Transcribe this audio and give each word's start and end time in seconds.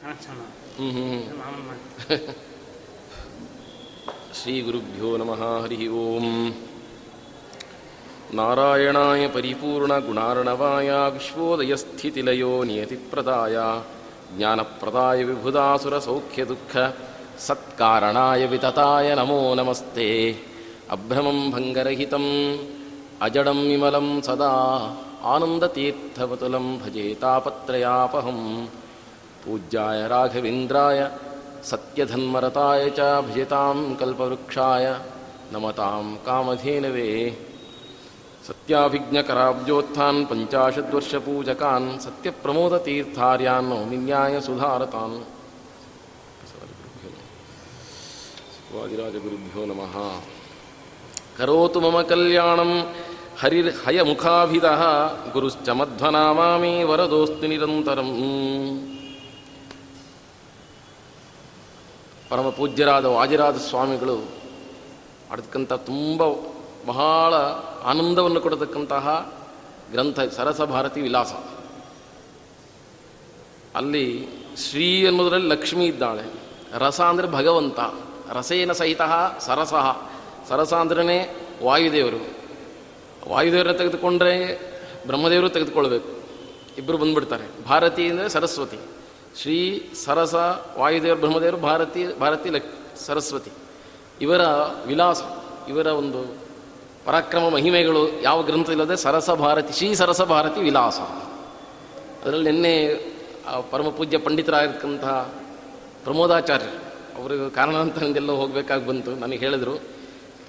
श्रीगुरुभ्यो 4.34 5.16
नमः 5.16 5.62
हरिः 5.62 5.92
ओम्। 5.92 6.50
नारायणाय 8.34 9.28
परिपूर्णगुणार्णवाय 9.28 11.10
विश्वोदयस्थितिलयो 11.10 12.64
नियतिप्रदाय 12.64 13.54
ज्ञानप्रदाय 14.36 15.24
विभुदासुरसौख्यदुःख 15.24 16.94
सत्कारणाय 17.38 18.46
वितताय 18.46 19.14
नमो 19.14 19.54
नमस्ते। 19.54 20.36
अभ्रमं 20.90 21.50
भङ्गरहितम् 21.50 22.58
अजडं 23.22 23.68
विमलं 23.68 24.20
सदा 24.20 24.52
आनन्दतीर्थपतलं 25.22 26.78
भजेतापत्रयापहम् 26.78 28.66
पूज्याय 29.45 30.07
राघवेन्द्राय 30.13 30.99
सत्यधन्मरताय 31.71 32.83
च 32.97 32.99
भजतां 33.27 33.77
कल्पवृक्षाय 34.01 34.85
नमतां 35.53 36.03
कामधेनवे 36.25 37.09
सत्याभिज्ञकराब्जोत्थान् 38.47 40.25
पञ्चाशद्वर्षपूजकान् 40.29 41.87
सत्यप्रमोदतीर्थार्यान् 42.05 43.69
नौमिन्याय 43.71 44.39
सुधारतान् 44.47 45.17
वादिराजगुरुभ्यो 48.75 49.65
नमः 49.71 49.95
करोतु 51.37 51.79
मम 51.85 51.97
कल्याणं 52.09 52.71
हरिर्हयमुखाभिदः 53.41 54.81
गुरुश्च 55.33 55.69
मध्वनामामि 55.79 56.73
वरदोऽस्तु 56.89 57.47
निरन्तरम् 57.51 58.13
ಪರಮ 62.30 62.48
ಪೂಜ್ಯರಾದ 62.48 63.04
ವಾಜಿರಾದ 63.04 63.56
ಸ್ವಾಮಿಗಳು 63.56 64.16
ಮಾಡತಕ್ಕಂಥ 65.30 65.72
ತುಂಬ 65.72 66.22
ಬಹಳ 66.86 67.34
ಆನಂದವನ್ನು 67.84 68.40
ಕೊಡತಕ್ಕಂತಹ 68.40 69.34
ಗ್ರಂಥ 69.92 70.20
ಸರಸ 70.20 70.60
ಭಾರತಿ 70.60 71.00
ವಿಲಾಸ. 71.00 71.32
ಅಲ್ಲಿ 73.74 74.28
ಶ್ರೀ 74.56 75.06
ಅನ್ನೋದರಲ್ಲಿ 75.06 75.48
ಲಕ್ಷ್ಮಿ 75.48 75.86
ಇದ್ದಾಳೆ. 75.86 76.22
ರಸ 76.72 77.00
ಅಂದರೆ 77.00 77.26
ಭಗವಂತ. 77.26 77.78
ರಸೇನ 78.32 78.72
ಸಹಿತ 78.72 79.00
ಸರಸ. 79.40 79.74
ಸರಸ 80.48 80.74
ಅಂದ್ರೇ 80.74 81.36
ವಾಯುದೇವರು. 81.64 82.28
ವಾಯುದೇವರನ್ನ 83.28 83.78
ತೆಗೆದುಕೊಂಡ್ರೆ 83.78 84.60
ಬ್ರಹ್ಮದೇವರು 85.06 85.48
ತೆಗೆದುಕೊಳ್ಬೇಕು. 85.48 86.08
ಇಬ್ಬರು 86.78 86.98
ಬಂದ್ಬಿಡ್ತಾರೆ. 86.98 87.64
ಭಾರತಿ 87.64 88.08
ಅಂದರೆ 88.08 88.28
ಸರಸ್ವತಿ. 88.28 88.78
ಶ್ರೀ 89.36 89.90
ಸರಸ 90.04 90.34
ವಾಯುದೇವ 90.78 91.14
ಬ್ರಹ್ಮದೇವರು 91.14 91.56
ಭಾರತೀ 91.56 92.06
ಭಾರತೀ 92.14 92.48
ಲಕ್ 92.50 92.98
ಸರಸ್ವತಿ. 92.98 93.50
ಇವರ 94.20 94.42
ವಿಲಾಸ, 94.86 95.22
ಇವರ 95.68 95.86
ಒಂದು 95.86 96.36
ಪರಾಕ್ರಮ 97.06 97.48
ಮಹಿಮೆಗಳು 97.48 98.22
ಯಾವ 98.22 98.42
ಗ್ರಂಥ 98.42 98.70
ಇಲ್ಲದೆ 98.70 98.96
ಸರಸ 98.96 99.30
ಭಾರತಿ, 99.30 99.72
ಶ್ರೀ 99.72 99.94
ಸರಸ 99.94 100.22
ಭಾರತಿ 100.22 100.60
ವಿಲಾಸ. 100.60 101.00
ಅದರಲ್ಲಿ 102.22 102.50
ನಿನ್ನೆ 102.50 102.94
ಪರಮಪೂಜ್ಯ 102.94 103.70
ಪರಮ 103.70 103.88
ಪೂಜ್ಯ 103.88 104.18
ಪಂಡಿತರಾಗಿರ್ತಕ್ಕಂತಹ 104.18 105.34
ಪ್ರಮೋದಾಚಾರ್ಯರು 106.04 106.76
ಅವರು 107.22 107.50
ಕಾರಣಾಂತರದಿಂದೆಲ್ಲ 107.50 108.32
ಹೋಗಬೇಕಾಗಿ 108.32 108.86
ಬಂತು 108.86 109.10
ನನಗೆ 109.10 109.38
ಹೇಳಿದರು. 109.38 109.80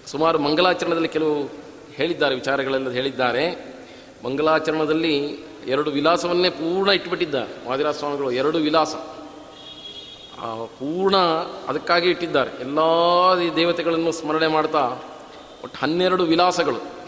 ಸುಮಾರು 0.07 0.39
ಮಂಗಲಾಚರಣದಲ್ಲಿ 0.39 1.07
ಕೆಲವು 1.07 1.51
ಹೇಳಿದ್ದಾರೆ, 1.93 2.35
ವಿಚಾರಗಳೆಲ್ಲ 2.35 2.89
ಹೇಳಿದ್ದಾರೆ. 2.89 3.45
ಮಂಗಲಾಚರಣದಲ್ಲಿ 4.25 5.15
ಎರಡು 5.67 5.91
ವಿಲಾಸವನ್ನೇ 5.91 6.49
ಪೂರ್ಣ 6.49 6.91
ಇಟ್ಬಿಟ್ಟಿದ್ದಾರೆ 6.91 7.69
ವಾದಿರಾಜ 7.69 7.95
ಸ್ವಾಮಿಗಳು 7.95 8.31
ಎರಡು 8.31 8.57
ವಿಲಾಸ. 8.57 8.95
ಪೂರ್ಣ 10.65 11.17
ಅದಕ್ಕಾಗಿ 11.67 12.09
ಇಟ್ಟಿದ್ದಾರೆ. 12.09 12.49
ಎಲ್ಲ 12.59 12.79
ದೇವತೆಗಳನ್ನು 13.55 14.11
ಸ್ಮರಣೆ 14.11 14.47
ಮಾಡ್ತಾ, 14.47 14.79
ಒಟ್ಟು 15.63 15.77
ಹನ್ನೆರಡು 15.79 16.23
ವಿಲಾಸಗಳು. 16.23 17.01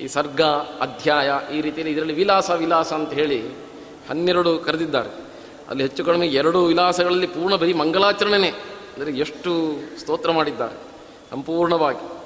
ಈ 0.00 0.06
ಸರ್ಗ, 0.06 0.42
ಅಧ್ಯಾಯ, 0.80 1.30
ಈ 1.52 1.60
ರೀತಿಯಲ್ಲಿ 1.60 1.92
ಇದರಲ್ಲಿ 1.94 2.14
ವಿಲಾಸ 2.14 2.50
ವಿಲಾಸ 2.50 2.92
ಅಂತ 2.92 3.12
ಹೇಳಿ 3.12 3.46
ಹನ್ನೆರಡು 4.08 4.58
ಕರೆದಿದ್ದಾರೆ. 4.58 5.10
ಅಲ್ಲಿ 5.68 5.82
ಹೆಚ್ಚು 5.82 6.04
ಕಡಿಮೆ 6.04 6.26
ಎರಡು 6.26 6.64
ವಿಲಾಸಗಳಲ್ಲಿ 6.64 7.26
ಪೂರ್ಣ 7.26 7.54
ಬರೀ 7.54 7.72
ಮಂಗಲಾಚರಣೆನೇ 7.72 8.48
ಅಂದರೆ 8.94 9.12
ಎಷ್ಟು 9.12 9.50
ಸ್ತೋತ್ರ 10.00 10.30
ಮಾಡಿದ್ದಾರೆ. 10.30 10.74
ಸಂಪೂರ್ಣವಾಗಿ. 11.30 12.18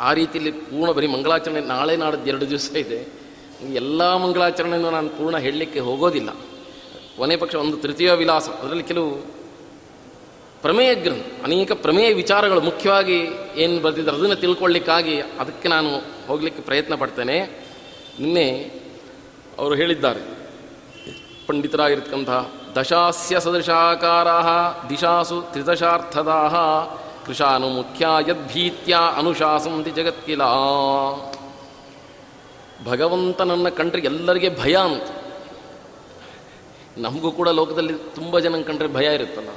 ಆ 0.00 0.12
ರೀತಿಯಲ್ಲಿ 0.12 0.52
ಪೂರ್ಣ 0.52 0.92
ಬರೀ 0.92 1.06
ಮಂಗಲಾಚರಣೆ 1.06 1.60
ನಾಳೆ 1.60 1.96
ನಾಡದ್ದು 1.96 2.26
ಎರಡು 2.26 2.48
ದಿವಸ 2.48 2.70
ಇದೆ. 2.70 3.15
ಎಲ್ಲ 3.62 4.16
ಮಂಗಳಾಚರಣೆಯನ್ನು 4.16 4.90
ನಾನು 4.90 5.08
ಪೂರ್ಣ 5.08 5.38
ಹೇಳಲಿಕ್ಕೆ 5.38 5.80
ಹೋಗೋದಿಲ್ಲ. 5.80 6.30
ಕೊನೆ 7.18 7.36
ಪಕ್ಷ 7.36 7.54
ಒಂದು 7.54 7.76
ತೃತೀಯ 7.76 8.12
ವಿಲಾಸ. 8.12 8.48
ಅದರಲ್ಲಿ 8.48 8.82
ಕೆಲವು 8.82 9.10
ಪ್ರಮೇಯ 10.62 10.94
ಗ್ರಂಥ, 10.94 11.26
ಅನೇಕ 11.44 11.72
ಪ್ರಮೇಯ 11.72 12.14
ವಿಚಾರಗಳು 12.14 12.60
ಮುಖ್ಯವಾಗಿ 12.60 13.28
ಏನು 13.56 13.82
ಬರೆದಿದ್ದಾರೆ 13.82 14.16
ಅದನ್ನು 14.16 14.36
ತಿಳ್ಕೊಳ್ಳಿಕ್ಕಾಗಿ 14.36 15.20
ಅದಕ್ಕೆ 15.20 15.68
ನಾನು 15.68 15.88
ಹೋಗಲಿಕ್ಕೆ 16.26 16.62
ಪ್ರಯತ್ನ 16.62 16.94
ಪಡ್ತೇನೆ. 16.94 17.40
ನಿನ್ನೆ 18.20 18.70
ಅವರು 19.58 19.74
ಹೇಳಿದ್ದಾರೆ, 19.74 20.20
ಪಂಡಿತರಾಗಿರ್ತಕ್ಕಂತಹ 21.46 22.52
ದಶಾಸ್ಯ 22.76 23.40
ಸದೃಶಾಕಾರ 23.40 24.28
ದಿಶಾಸು 24.88 25.42
ತ್ರಿದಶಾರ್ಥದಾ 25.42 26.40
ಕೃಷಾನು 27.26 27.68
ಮುಖ್ಯ 27.68 28.06
ಯದ್ಭೀತ್ಯ 28.28 28.98
ಅನುಶಾಸಂತಿ 29.16 29.90
ಜಗತ್ತಿಲ 29.90 30.42
ಭಗವಂತನನ್ನು 32.84 33.76
ಕಂಡ್ರೆ 33.76 34.02
ಎಲ್ಲರಿಗೆ 34.02 34.60
ಭಯ 34.60 34.76
ಅಂತ 34.76 35.02
ನಮಗೂ 36.98 37.30
ಕೂಡ 37.30 37.48
ಲೋಕದಲ್ಲಿ 37.48 37.92
ತುಂಬ 37.94 38.38
ಜನ 38.38 38.60
ಕಂಡ್ರೆ 38.62 38.88
ಭಯ 38.88 39.14
ಇರುತ್ತಲ್ಲ 39.14 39.48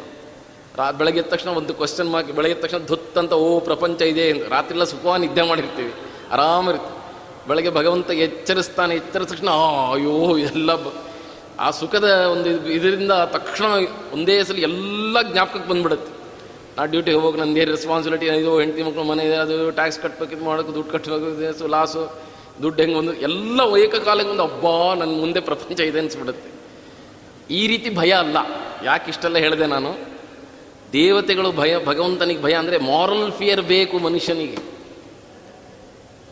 ರಾ 0.75 0.91
ಬೆಳಗ್ಗೆ 0.91 1.21
ತಕ್ಷಣ 1.21 1.49
ಒಂದು 1.49 1.73
ಕ್ವಶನ್ 1.73 2.11
ಮಾರ್ಕ್ 2.11 2.31
ಬೆಳಗ್ಗೆ 2.31 2.61
ತಕ್ಷಣ 2.61 2.77
ಧುತ್ 2.77 3.17
ಅಂತ, 3.17 3.33
ಓ, 3.33 3.59
ಪ್ರಪಂಚ 3.59 4.01
ಇದೆ 4.01 4.31
ರಾತ್ರಿ 4.31 4.71
ಎಲ್ಲ 4.71 4.83
ಸುಖವಾಗಿ 4.83 5.27
ನಿದ್ದೆ 5.27 5.41
ಮಾಡಿರ್ತೀವಿ. 5.41 5.93
ಆರಾಮಿರ್ತೀವಿ 6.31 6.99
ಬೆಳಗ್ಗೆ 7.47 7.69
ಭಗವಂತ 7.69 8.11
ಎಚ್ಚರಿಸ್ತಾನೆ, 8.11 8.95
ಎಚ್ಚರಿಸಿದ 8.95 9.31
ತಕ್ಷಣ 9.31 9.49
ಅಯ್ಯೋ 9.93 10.37
ಎಲ್ಲ 10.37 10.69
ಆ 11.59 11.71
ಸುಖದ 11.71 12.03
ಒಂದು 12.03 12.49
ಇದು- 12.49 12.71
ಇದರಿಂದ 12.71 13.11
ತಕ್ಷಣ 13.11 13.65
ಒಂದೇ 14.13 14.43
ಸಲ 14.43 14.55
ಎಲ್ಲ 14.55 15.21
ಜ್ಞಾಪಕಕ್ಕೆ 15.21 15.69
ಬಂದ್ಬಿಡುತ್ತೆ. 15.69 16.13
ನಾ 16.77 16.85
ಡ್ಯೂಟಿಗೆ 16.85 17.17
ಹೋಗಿ 17.17 17.39
ನಂದೇ 17.39 17.65
ರೆಸ್ಪಾನ್ಸಿಬಿಲಿಟಿ 17.65 18.25
ಇದು 18.25 18.59
ಹೆಂಡತಿ 18.59 18.83
ಮಕ್ಕಳು 18.83 19.03
ಮನೆ 19.03 19.23
ಇದೆ, 19.23 19.35
ಅದು 19.35 19.71
ಟ್ಯಾಕ್ಸ್ 19.71 19.99
ಕಟ್ಟಬೇಕು 19.99 20.31
ಇದು 20.31 20.45
ಮಾಡೋಕೆ 20.45 20.73
ದುಡ್ಡು 20.73 20.91
ಕಟ್ಟಬೇಕು 20.91 21.67
ಲಾಸು 21.67 22.28
ದುಡ್ಡು 22.61 22.81
ಹೆಂಗೆ 22.81 22.95
ಒಂದು 22.95 23.13
ಎಲ್ಲ 23.13 23.61
ಏಕಕಾಲಕ್ಕೆ 23.77 24.31
ಒಂದು 24.31 24.43
ಹಬ್ಬ 24.43 24.93
ನನ್ನ 24.99 25.19
ಮುಂದೆ 25.19 25.39
ಪ್ರಪಂಚ 25.39 25.79
ಇದೆ 25.79 25.99
ಅನಿಸ್ಬಿಡುತ್ತೆ. 25.99 26.49
ಈ 27.53 27.67
ರೀತಿ 27.67 27.95
ಭಯ 27.95 28.11
ಅಲ್ಲ. 28.11 28.37
ಯಾಕೆ 28.83 29.09
ಇಷ್ಟೆಲ್ಲ 29.09 29.37
ಹೇಳಿದೆ 29.37 29.65
ನಾನು? 29.65 29.97
ದೇವತೆಗಳು 30.93 31.51
ಭಯ, 31.51 31.85
ಭಗವಂತನಿಗೆ 31.85 32.41
ಭಯ 32.41 32.53
ಅಂದರೆ 32.53 32.77
ಮಾರಲ್ 32.77 33.31
ಫಿಯರ್ 33.31 33.61
ಬೇಕು 33.61 33.99
ಮನುಷ್ಯನಿಗೆ. 33.99 34.57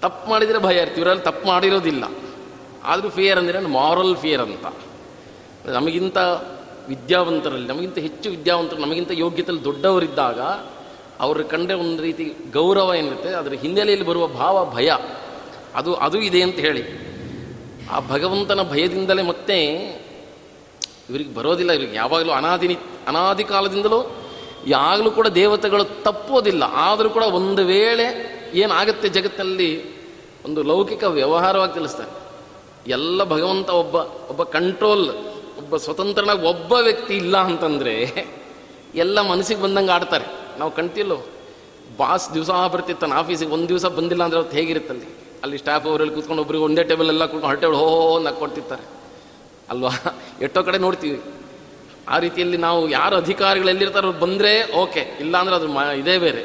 ತಪ್ಪು 0.01 0.29
ಮಾಡಿದರೆ 0.29 0.59
ಭಯ 0.59 0.75
ಇರ್ತೀವಿ 0.75 1.01
ಇವರಲ್ಲಿ 1.01 1.23
ತಪ್ಪು 1.23 1.47
ಮಾಡಿರೋದಿಲ್ಲ. 1.47 2.03
ಆದರೂ 2.83 3.09
ಫಿಯರ್ 3.09 3.39
ಅಂದರೆ 3.39 3.59
ಮಾರಲ್ 3.61 4.15
ಫಿಯರ್ 4.17 4.41
ಅಂತ. 4.41 4.65
ನಮಗಿಂತ 5.67 6.17
ವಿದ್ಯಾವಂತರಲ್ಲಿ, 6.87 7.67
ನಮಗಿಂತ 7.67 7.97
ಹೆಚ್ಚು 7.97 8.29
ವಿದ್ಯಾವಂತರು, 8.29 8.79
ನಮಗಿಂತ 8.81 9.11
ಯೋಗ್ಯತೆಯಲ್ಲಿ 9.13 9.63
ದೊಡ್ಡವರಿದ್ದಾಗ, 9.63 10.39
ಅವ್ರ 11.19 11.41
ಕಂಡ್ರೆ 11.41 11.73
ಒಂದು 11.73 12.03
ರೀತಿ 12.03 12.23
ಗೌರವ 12.53 12.93
ಏನಿರುತ್ತೆ, 12.93 13.29
ಅದರ 13.29 13.53
ಹಿನ್ನೆಲೆಯಲ್ಲಿ 13.53 14.07
ಬರುವ 14.07 14.27
ಭಾವ 14.27 14.71
ಭಯ. 14.73 14.91
ಅದು 15.79 15.91
ಅದು 16.05 16.17
ಇದೆ 16.29 16.41
ಅಂತ 16.47 16.59
ಹೇಳಿ. 16.67 16.83
ಆ 17.93 17.97
ಭಗವಂತನ 18.13 18.61
ಭಯದಿಂದಲೇ 18.71 19.23
ಮತ್ತೆ 19.31 19.57
ಇವರಿಗೆ 21.09 21.31
ಬರೋದಿಲ್ಲ, 21.35 21.71
ಇವ್ರಿಗೆ 21.77 21.95
ಯಾವಾಗಲೂ 21.95 22.31
ಅನಾದಿ 22.39 22.67
ಅನಾದಿ 23.09 23.43
ಕಾಲದಿಂದಲೂ, 23.51 23.99
ಯಾವಾಗಲೂ 24.67 25.09
ಕೂಡ 25.17 25.27
ದೇವತೆಗಳು 25.41 25.83
ತಪ್ಪೋದಿಲ್ಲ. 26.07 26.63
ಆದರೂ 26.87 27.09
ಕೂಡ 27.17 27.25
ಒಂದು 27.39 27.61
ವೇಳೆ 27.65 28.07
ಏನಾಗುತ್ತೆ 28.63 29.07
ಜಗತ್ತಿನಲ್ಲಿ 29.17 29.69
ಒಂದು 30.45 30.59
ಲೌಕಿಕ 30.63 31.03
ವ್ಯವಹಾರವಾಗಿ 31.19 31.73
ತಿಳಿಸ್ತಾರೆ. 31.73 32.11
ಎಲ್ಲ 32.97 33.19
ಭಗವಂತ 33.33 33.69
ಒಬ್ಬ 33.83 33.95
ಒಬ್ಬ 34.31 34.41
ಕಂಟ್ರೋಲ್ 34.57 35.07
ಒಬ್ಬ 35.61 35.77
ಸ್ವತಂತ್ರನಾಗಿ 35.85 36.43
ಒಬ್ಬ 36.51 36.71
ವ್ಯಕ್ತಿ 36.87 37.13
ಇಲ್ಲ 37.21 37.37
ಅಂತಂದರೆ 37.49 37.95
ಎಲ್ಲ 39.03 39.21
ಮನಸ್ಸಿಗೆ 39.31 39.61
ಬಂದಂಗೆ 39.61 39.91
ಆಡ್ತಾರೆ. 39.91 40.25
ನಾವು 40.59 40.71
ಕಣ್ತಿಲ್ಲೋ 40.71 41.17
ಬಾಸ್ 41.97 42.27
ದಿವಸ 42.33 42.49
ಬರ್ತಿರ್ತಾನೆ 42.73 43.15
ಆಫೀಸಿಗೆ 43.21 43.51
ಒಂದು 43.57 43.67
ದಿವಸ 43.73 43.85
ಬಂದಿಲ್ಲ 43.97 44.23
ಅಂದರೆ 44.23 44.39
ಅವತ್ತು 44.39 44.57
ಹೇಗಿರುತ್ತಲ್ಲಿ? 44.57 45.07
ಅಲ್ಲಿ 45.43 45.57
ಸ್ಟಾಫ್ 45.57 45.85
ಅವರಲ್ಲಿ 45.85 46.13
ಕೂತ್ಕೊಂಡು 46.13 46.41
ಒಬ್ರಿಗೆ 46.41 46.63
ಒಂದೇ 46.63 46.83
ಟೇಬಲ್ 46.83 47.07
ಎಲ್ಲ 47.07 47.25
ಕೂತ್ಕೊಂಡು 47.25 47.47
ಹೊಟ್ಟೆ 47.47 47.67
ಹೋ 47.67 48.19
ನಕ್ 48.19 48.39
ಕೊಡ್ತಿರ್ತಾರೆ. 48.39 48.85
ಅಲ್ವಾ? 49.69 49.89
ಎಷ್ಟೋ 50.41 50.63
ಕಡೆ 50.63 50.77
ನೋಡ್ತೀವಿ. 50.77 51.21
ಆ 52.07 52.19
ರೀತಿಯಲ್ಲಿ 52.19 52.57
ನಾವು 52.57 52.89
ಯಾರು 52.89 53.15
ಅಧಿಕಾರಿಗಳು 53.15 53.69
ಎಲ್ಲಿರ್ತಾರೋ 53.69 54.11
ಬಂದರೆ 54.11 54.73
ಓಕೆ 54.73 55.17
ಇಲ್ಲ 55.19 55.37
ಅಂದ್ರೆ 55.37 55.55
ಅದು 55.55 55.97
ಇದೇ 55.97 56.17
ಬೇರೆ. 56.17 56.43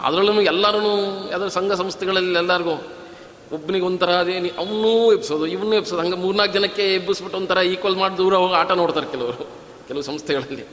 ಅದರಲ್ಲೂ 0.00 0.40
ಎಲ್ಲರೂ 0.40 0.92
ಯಾವ್ದಾದ್ರು 1.30 1.48
ಸಂಘ 1.48 1.72
ಸಂಸ್ಥೆಗಳಲ್ಲಿ 1.72 2.38
ಎಲ್ಲರಿಗೂ 2.38 2.74
ಒಬ್ಬನಿಗೆ 3.52 3.84
ಒಂಥರ 3.84 4.10
ಅದೇ 4.10 4.48
ಅವನೂ 4.48 5.12
ಎಬ್ಸೋದು 5.12 5.46
ಇವನ್ನೂ 5.46 5.74
ಎಬ್ಸೋದು. 5.74 6.00
ಹಂಗೆ 6.00 6.16
ಮೂರ್ನಾಲ್ಕು 6.16 6.54
ಜನಕ್ಕೆ 6.54 6.94
ಎಬ್ಬಿಸ್ಬಿಟ್ಟು 6.94 7.38
ಒಂಥರ 7.38 7.58
ಈಕ್ವಲ್ 7.58 7.96
ಮಾಡಿ 7.96 8.18
ದೂರ 8.18 8.34
ಹೋಗಿ 8.34 8.54
ಆಟ 8.54 8.72
ನೋಡ್ತಾರೆ 8.72 9.06
ಕೆಲವರು, 9.06 9.48
ಕೆಲವು 9.88 10.02
ಸಂಸ್ಥೆಗಳಲ್ಲಿ. 10.02 10.64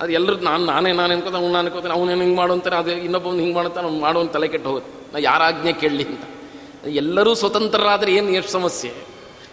ಅದು 0.00 0.12
ಎಲ್ಲರೂ 0.12 0.36
ನಾನು, 0.36 0.64
ನಾನೇ, 0.64 0.92
ನಾನು 0.92 1.12
ಅನ್ಕೋತಾನೆ, 1.14 1.38
ಅವ್ನು 1.38 1.52
ನಾನು 1.52 1.66
ಅನ್ಕೋತಾನೆ 1.66 1.94
ಅವನೇನು 1.94 2.20
ಹಿಂಗೆ 2.20 2.36
ಮಾಡು 2.36 2.52
ಅಂತಾರೆ, 2.52 2.76
ಅದು 2.76 2.90
ಇನ್ನೊಬ್ಬನು 2.90 3.38
ಹಿಂಗೆ 3.38 3.54
ಮಾಡುತ್ತಾನೆ 3.54 3.86
ಅವ್ನು 3.86 4.00
ಮಾಡೋನು 4.00 4.28
ತಲೆ 4.28 4.48
ಕೆಟ್ಟು 4.48 4.68
ಹೋಗುತ್ತೆ. 4.68 5.12
ನಾ 5.12 5.18
ಯಾರ 5.18 5.42
ಆಜ್ಞೆ 5.42 5.72
ಕೇಳಲಿ 5.72 6.04
ಅಂತ. 6.04 6.24
ಎಲ್ಲರೂ 6.88 7.34
ಸ್ವತಂತ್ರರಾದರೆ 7.34 8.14
ಏನು 8.14 8.30
ಎಷ್ಟು 8.30 8.52
ಸಮಸ್ಯೆ? 8.52 8.92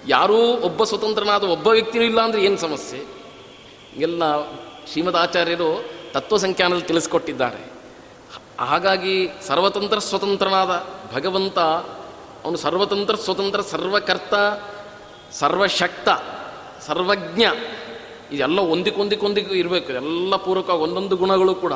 ಯಾರೂ 0.08 0.38
ಒಬ್ಬ 0.38 0.84
ಸ್ವತಂತ್ರನಾದ 0.84 1.44
ಒಬ್ಬ 1.44 1.68
ವ್ಯಕ್ತಿಯೂ 1.68 2.04
ಇಲ್ಲ 2.04 2.22
ಅಂದರೆ 2.22 2.44
ಏನು 2.44 2.58
ಸಮಸ್ಯೆ? 2.58 3.04
ಎಲ್ಲ 3.98 4.42
ಶ್ರೀಮದ್ 4.92 5.16
ಆಚಾರ್ಯರು 5.16 5.84
ತತ್ವ 6.12 6.38
ಸಂಖ್ಯಾನಲ್ಲಿ 6.38 6.86
ತಿಳಿಸ್ಕೊಟ್ಟಿದ್ದಾರೆ. 6.86 7.72
ಹಾಗಾಗಿ 8.60 9.30
ಸರ್ವತಂತ್ರ 9.48 10.00
ಸ್ವತಂತ್ರನಾದ 10.00 10.88
ಭಗವಂತ, 11.16 11.60
ಅವನು 12.46 12.58
ಸರ್ವತಂತ್ರ 12.58 13.16
ಸ್ವತಂತ್ರ 13.16 13.62
ಸರ್ವಕರ್ತ, 13.62 14.34
ಸರ್ವಶಕ್ತ, 15.32 16.10
ಸರ್ವಜ್ಞ, 16.82 17.44
ಇದೆಲ್ಲ 18.32 18.60
ಒಂದಿಕೊಂದಿಕೊಂದಿಗೂ 18.60 19.54
ಇರಬೇಕು. 19.54 19.94
ಎಲ್ಲ 19.94 20.36
ಪೂರಕ 20.36 20.70
ಒಂದೊಂದು 20.70 21.16
ಗುಣಗಳು 21.16 21.56
ಕೂಡ. 21.56 21.74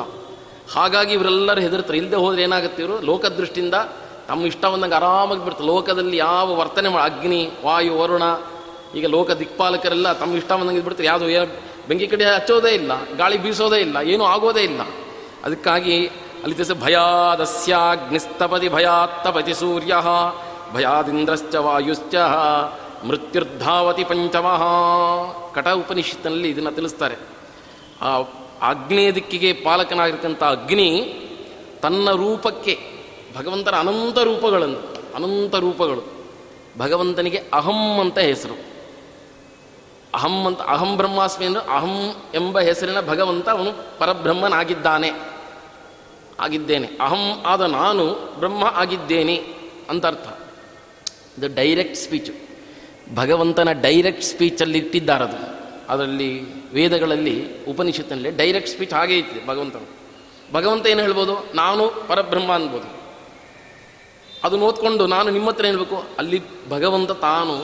ಹಾಗಾಗಿ 0.72 1.12
ಇವರೆಲ್ಲರೂ 1.12 1.60
ಹೆದರ್ತಾರೆ. 1.60 1.98
ಇಲ್ಲದೆ 1.98 2.16
ಹೋದ್ರೆ 2.16 2.42
ಏನಾಗುತ್ತೆ 2.42 2.82
ಇವರು? 2.82 3.02
ಲೋಕದೃಷ್ಟಿಯಿಂದ 3.02 3.74
ತಮ್ಮ 4.28 4.46
ಇಷ್ಟ 4.46 4.64
ಬಂದಂಗೆ 4.64 4.94
ಆರಾಮಾಗಿ 4.94 5.42
ಬಿಡ್ತಾರೆ 5.44 5.68
ಲೋಕದಲ್ಲಿ 5.68 6.16
ಯಾವ 6.16 6.48
ವರ್ತನೆ 6.60 6.88
ಮಾಡಿ 6.88 7.04
ಅಗ್ನಿ, 7.10 7.42
ವಾಯು, 7.64 7.92
ವರುಣ, 7.98 8.22
ಈಗ 8.98 9.06
ಲೋಕ 9.06 9.30
ದಿಕ್ಪಾಲಕರೆಲ್ಲ 9.30 10.12
ತಮ್ಮ 10.12 10.36
ಇಷ್ಟ 10.36 10.52
ಬಂದಂಗೆ 10.52 10.80
ಬಿಡ್ತಾರೆ. 10.80 11.08
ಯಾವುದು 11.08 11.26
ಬೆಂಕಿ 11.88 12.06
ಕಡೆ 12.06 12.24
ಹಚ್ಚೋದೇ 12.24 12.72
ಇಲ್ಲ, 12.80 12.92
ಗಾಳಿ 13.16 13.38
ಬೀಸೋದೇ 13.38 13.78
ಇಲ್ಲ, 13.80 13.96
ಏನೂ 14.12 14.24
ಆಗೋದೇ 14.24 14.60
ಇಲ್ಲ. 14.60 14.82
ಅದಕ್ಕಾಗಿ 15.44 15.96
ಅಲ್ಲಿ 16.42 16.54
ತಿಳಿಸ 16.54 16.72
ಭಯಾದಸ್ಯಾಗ್ನಿಸ್ತಪತಿ 16.72 18.68
ಭಯಾತ್ತಪತಿ 18.68 19.54
ಸೂರ್ಯ, 19.54 19.94
ಭಯಾದಿಂದ್ರಶ್ಚ 20.74 21.54
ವಾಯುಶ್ಚ, 21.54 22.14
ಮೃತ್ಯುರ್ಧಾವತಿ 23.08 24.04
ಪಂಚಮಃ. 24.04 24.62
ಕಟ 25.54 25.68
ಉಪನಿಷತ್ತಿನಲ್ಲಿ 25.68 26.48
ಇದನ್ನು 26.50 26.72
ತಿಳಿಸ್ತಾರೆ. 26.72 27.16
ಆ 28.02 28.10
ಆಗ್ನೇಯ 28.62 29.12
ದಿಕ್ಕಿಗೆ 29.12 29.52
ಪಾಲಕನಾಗಿರ್ತಕ್ಕಂಥ 29.52 30.42
ಅಗ್ನಿ 30.42 30.90
ತನ್ನ 31.82 32.10
ರೂಪಕ್ಕೆ 32.10 32.93
ಭಗವಂತನ 33.34 33.74
ಅನಂತ 33.74 34.18
ರೂಪಗಳನ್ನು, 34.18 34.78
ಅನಂತ 35.14 35.54
ರೂಪಗಳು. 35.54 36.14
ಭಗವಂತನಿಗೆ 36.78 37.42
ಅಹಂ 37.52 38.00
ಅಂತ 38.00 38.18
ಹೆಸರು. 38.18 38.54
ಅಹಂ 40.14 40.46
ಅಂತ, 40.46 40.60
ಅಹಂ 40.60 40.96
ಬ್ರಹ್ಮಾಸ್ಮಿ 40.96 41.46
ಅಂದರೆ 41.46 41.74
ಅಹಂ 41.74 42.14
ಎಂಬ 42.34 42.60
ಹೆಸರಿನ 42.60 43.00
ಭಗವಂತ 43.00 43.48
ಅವನು 43.48 43.98
ಪರಬ್ರಹ್ಮನಾಗಿದ್ದಾನೆ. 43.98 45.10
ಆಗಿದ್ದೇನೆ. 46.40 46.88
ಅಹಂ 47.00 47.42
ಆದ 47.46 47.60
ನಾನು 47.60 48.34
ಬ್ರಹ್ಮ 48.38 48.64
ಆಗಿದ್ದೇನೆ 48.64 49.36
ಅಂತ 49.90 50.06
ಅರ್ಥ. 50.06 50.28
ಇದು 51.38 51.54
ಡೈರೆಕ್ಟ್ 51.54 51.96
ಸ್ಪೀಚು 51.96 52.32
ಭಗವಂತನ 53.14 53.72
ಡೈರೆಕ್ಟ್ 53.72 54.22
ಸ್ಪೀಚಲ್ಲಿ 54.22 54.78
ಇಟ್ಟಿದ್ದಾರದು 54.78 55.54
ಅದರಲ್ಲಿ 55.88 56.42
ವೇದಗಳಲ್ಲಿ, 56.72 57.64
ಉಪನಿಷತ್ತಿನಲ್ಲಿ 57.64 58.30
ಡೈರೆಕ್ಟ್ 58.30 58.70
ಸ್ಪೀಚ್ 58.70 58.92
ಹಾಗೇ 58.92 59.18
ಇತ್ತು 59.18 59.46
ಭಗವಂತನು. 59.46 60.04
ಭಗವಂತ 60.52 60.86
ಏನು 60.86 61.02
ಹೇಳ್ಬೋದು? 61.02 61.46
ನಾನು 61.54 61.92
ಪರಬ್ರಹ್ಮ 62.08 62.54
ಅನ್ಬೋದು. 62.54 63.03
ಅದನ್ನು 64.44 64.64
ಓದ್ಕೊಂಡು 64.68 65.04
ನಾನು 65.14 65.28
ನಿಮ್ಮ 65.36 65.48
ಹತ್ರ 65.50 65.64
ಹೇಳ್ಬೇಕು? 65.70 65.98
ಅಲ್ಲಿ 66.20 66.38
ಭಗವಂತ 66.74 67.12
ತಾನು 67.26 67.54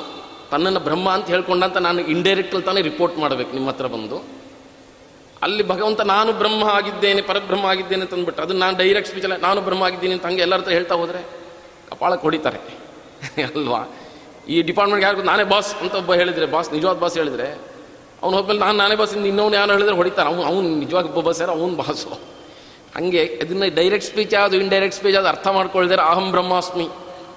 ತನ್ನನ್ನು 0.53 0.81
ಬ್ರಹ್ಮ 0.87 1.09
ಅಂತ 1.17 1.27
ಹೇಳ್ಕೊಂಡಂತ 1.35 1.79
ನಾನು 1.87 2.01
ಇಂಡೈರೆಕ್ಟಲ್ಲಿ 2.13 2.67
ತಾನೇ 2.69 2.81
ರಿಪೋರ್ಟ್ 2.91 3.17
ಮಾಡಬೇಕು, 3.23 3.51
ನಿಮ್ಮ 3.57 3.69
ಹತ್ರ 3.71 3.87
ಬಂದು. 3.95 4.17
ಅಲ್ಲಿ 5.47 5.63
ಭಗವಂತ 5.73 6.01
ನಾನು 6.15 6.31
ಬ್ರಹ್ಮ 6.41 6.63
ಆಗಿದ್ದೇನೆ, 6.79 7.21
ಪರಬ್ರಹ್ಮ 7.29 7.67
ಆಗಿದ್ದೇನೆ 7.73 8.03
ಅಂತ 8.05 8.15
ಅಂದ್ಬಿಟ್ಟು 8.15 8.43
ಅದನ್ನು 8.45 8.61
ನಾನು 8.65 8.77
ಡೈರೆಕ್ಟ್ 8.81 9.11
ಸ್ಪೀಚಲ್ಲ 9.11 9.37
ನಾನು 9.47 9.61
ಬ್ರಹ್ಮ 9.69 9.83
ಆಗಿದ್ದೀನಿ 9.89 10.15
ಅಂತ 10.17 10.27
ಹಂಗೆ 10.29 10.43
ಎಲ್ಲರ 10.47 10.61
ಹತ್ರ 10.61 10.73
ಹೇಳ್ತಾ 10.79 10.95
ಹೋದರೆ 10.95 11.21
ಕಪಾಳಕ್ಕೆ 11.91 12.25
ಹೊಡಿತಾರೆ 12.29 12.61
ಅಲ್ವಾ? 13.47 13.81
ಈ 14.49 14.57
ಡಿಪಾರ್ಟ್ಮೆಂಟ್ಗೆ 14.69 15.07
ಯಾರು 15.07 15.25
ನಾನೇ 15.31 15.45
ಬಾಸ್ 15.45 15.71
ಅಂತ 15.83 15.95
ಒಬ್ಬ 15.95 16.13
ಹೇಳಿದರೆ 16.21 16.47
ಬಾಸ್ 16.55 16.69
ನಿಜವಾದ 16.73 16.97
ಬಾಸ್ 17.05 17.17
ಹೇಳಿದರೆ, 17.21 17.49
ಅವ್ನು 18.23 18.35
ಹೋದ್ಮೇಲೆ 18.37 18.61
ನಾನು 18.61 18.77
ನಾನೇ 18.79 18.97
ಬಾಸ್ 19.01 19.13
ಇನ್ನೊಂದು 19.31 19.57
ಯಾರು 19.57 19.73
ಹೇಳಿದ್ರೆ 19.73 19.97
ಹೊಡಿತಾರೆ. 20.01 20.29
ಅವ್ನು 20.31 20.43
ಅವ್ನು 20.51 20.69
ನಿಜವಾಗಿ 20.83 21.09
ಒಬ್ಬ 21.09 21.21
ಬಾಸ್ 21.29 21.41
ಯಾರು, 21.41 21.53
ಅವ್ನು 21.53 21.77
ಬಾಸು 21.83 22.11
ಹಾಗೆ 22.95 23.23
ಇದನ್ನು 23.23 23.75
ಡೈರೆಕ್ಟ್ 23.75 24.07
ಸ್ಪೀಚ್ 24.07 24.35
ಯಾವುದು 24.35 24.57
ಇಂಡೈರೆಕ್ಟ್ 24.57 24.97
ಸ್ಪೀಚ್ 24.97 25.15
ಯಾವುದು 25.15 25.29
ಅರ್ಥ 25.29 25.47
ಮಾಡ್ಕೊಳ್ದಾರೆ 25.47 26.03
ಅಹಂ 26.03 26.31
ಬ್ರಹ್ಮಾಸ್ಮಿ. 26.31 26.89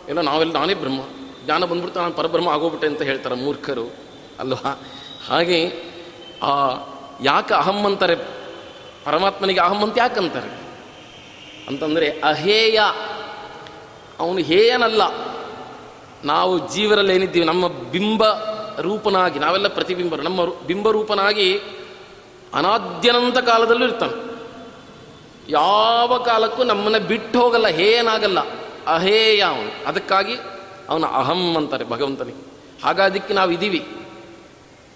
ಎಲ್ಲ 0.09 0.21
ನಾವೆಲ್ಲ 0.21 0.53
ನಾನೇ 0.53 0.73
ಬ್ರಹ್ಮ. 0.73 1.00
ಜ್ಞಾನ 1.45 1.65
ಬಂದ್ಬಿಡ್ತು, 1.65 2.00
ನಾನು 2.00 2.13
ಪರಬ್ರಹ್ಮ 2.13 2.50
ಆಗೋಗ್ಬಿಟ್ಟೆ 2.50 2.88
ಅಂತ 2.88 3.01
ಹೇಳ್ತಾರೆ 3.01 3.35
ಮೂರ್ಖರು. 3.35 3.94
ಅಲ್ವಾ? 4.39 4.81
ಹಾಗೆ, 5.29 5.73
ಆ, 6.44 6.69
ಯಾಕೆ 7.23 7.53
ಅಹಂ 7.53 7.85
ಅಂತಾರೆ? 7.85 8.15
ಪರಮಾತ್ಮನಿಗೆ 9.05 9.59
ಅಹಂ 9.59 9.83
ಅಂತ 9.83 9.97
ಯಾಕಂತಾರೆ? 9.97 10.61
ಅಂತಂದರೆ, 11.67 12.09
ಅಹೇಯ. 12.23 12.79
ಅವನು 14.19 14.38
ಹೇಯನಲ್ಲ. 14.38 15.01
ನಾವು 16.25 16.73
ಜೀವರಲ್ಲಿ 16.73 17.15
ಏನಿದ್ದೀವಿ, 17.15 17.45
ನಮ್ಮ 17.45 17.67
ಬಿಂಬ 17.67 18.23
ರೂಪನಾಗಿ, 18.81 19.39
ನಾವೆಲ್ಲ 19.39 19.67
ಪ್ರತಿಬಿಂಬರು. 19.67 20.21
ನಮ್ಮ 20.21 20.45
ಬಿಂಬ 20.45 20.91
ರೂಪನಾಗಿ 20.91 21.59
ಅನಾದ್ಯನಂತ 22.53 23.38
ಕಾಲದಲ್ಲೂ 23.38 23.85
ಇರ್ತಾನೆ. 23.85 24.32
ಯಾವ 25.50 26.24
ಕಾಲಕ್ಕೂ 26.25 26.63
ನಮ್ಮನ್ನು 26.63 27.00
ಬಿಟ್ಟು 27.00 27.42
ಹೋಗಲ್ಲ 27.42 27.66
ಏನಾಗಲ್ಲ 27.66 28.40
ಅಹೇಯ 28.88 29.42
ಅವನು. 29.42 29.88
ಅದಕ್ಕಾಗಿ 29.88 30.36
ಅವನ 30.90 31.06
ಅಹಂ 31.06 31.57
ಅಂತಾರೆ 31.57 31.90
ಭಗವಂತನಿಗೆ. 31.90 32.54
ಹಾಗಾದಕ್ಕೆ 32.84 33.34
ನಾವು 33.34 33.51
ಇದೀವಿ. 33.51 33.80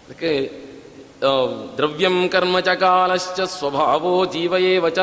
ಅದಕ್ಕೆ 0.08 0.52
ದ್ರವ್ಯಂ 1.78 2.30
ಕರ್ಮ 2.30 2.60
ಚ 2.60 2.70
ಕಾಲಶ್ಚ 2.70 3.42
ಸ್ವಭಾವೋ 3.42 4.26
ಜೀವಯೇವ 4.26 4.90
ಚ 4.90 4.98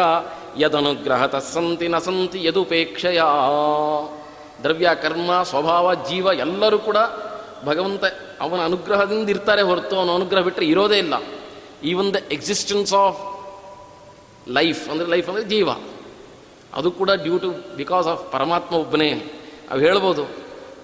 ಯದನುಗ್ರಹತ 0.58 1.36
ಸಂತಿ 1.36 1.88
ನ 1.88 1.98
ಸಂತಿ 1.98 2.44
ಯದುಪೇಕ್ಷೆಯ. 2.44 3.22
ದ್ರವ್ಯ, 4.62 4.90
ಕರ್ಮ, 5.02 5.42
ಸ್ವಭಾವ, 5.42 5.94
ಜೀವ 5.94 6.26
ಎಲ್ಲರೂ 6.38 6.78
ಕೂಡ 6.78 6.96
ಭಗವಂತ 7.64 8.04
ಅವನ 8.40 8.64
ಅನುಗ್ರಹದಿಂದ 8.64 9.30
ಇರ್ತಾರೆ 9.30 9.62
ಹೊರತು 9.62 9.96
ಅವನ 9.96 10.10
ಅನುಗ್ರಹ 10.10 10.40
ಬಿಟ್ಟರೆ 10.40 10.66
ಇರೋದೇ 10.66 10.98
ಇಲ್ಲ. 10.98 11.14
ಈ 11.84 11.94
ಒಂದು 11.94 12.18
ಎಕ್ಸಿಸ್ಟೆನ್ಸ್ 12.18 12.94
ಆಫ್ 12.94 13.33
ಲೈಫ್ 14.46 14.88
ಅಂದರೆ 14.88 15.06
ಲೈಫ್ 15.06 15.28
ಅಂದರೆ 15.28 15.44
ಜೀವ. 15.44 15.68
ಅದು 16.74 16.90
ಕೂಡ 16.90 17.10
ಡ್ಯೂ 17.10 17.38
ಟು 17.38 17.50
ಬಿಕಾಸ್ 17.76 18.06
ಆಫ್ 18.06 18.32
ಪರಮಾತ್ಮ 18.32 18.76
ಒಬ್ಬನೇ. 18.76 19.10
ಅವು 19.70 19.80
ಹೇಳ್ಬೋದು. 19.80 20.24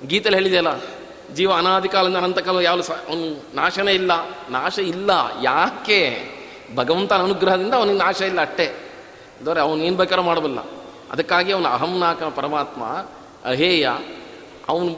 ಗೀತೆಯಲ್ಲಿ 0.06 0.38
ಹೇಳಿದೆಯಲ್ಲ, 0.40 0.72
ಜೀವ 1.34 1.50
ಅನಾದಿ 1.52 1.88
ಕಾಲದಿಂದ 1.88 2.16
ಅನಂತಕಾಲ 2.16 2.58
ಯಾವ 2.58 2.80
ಅವನು 3.08 3.26
ನಾಶನೇ 3.54 3.92
ಇಲ್ಲ. 3.92 4.12
ನಾಶ 4.50 4.78
ಇಲ್ಲ. 4.78 5.10
ಯಾಕೆ? 5.42 6.00
ಭಗವಂತನ 6.76 7.22
ಅನುಗ್ರಹದಿಂದ 7.22 7.74
ಅವನಿಗೆ 7.74 7.98
ನಾಶ 7.98 8.20
ಇಲ್ಲ 8.20 8.40
ಅಟ್ಟೆ. 8.40 8.66
ಅಂದರೆ 9.38 9.60
ಅವನು 9.60 9.82
ಏನು 9.82 9.96
ಬೇಕಾದ್ರೂ 9.96 10.22
ಮಾಡಬಲ್ಲ. 10.22 10.60
ಅದಕ್ಕಾಗಿ 11.10 11.52
ಅವನ 11.52 11.66
ಅಹಂನಾಕ 11.66 12.22
ಪರಮಾತ್ಮ, 12.22 12.82
ಅಹೇಯ, 13.44 13.86
ಅವನು 14.68 14.90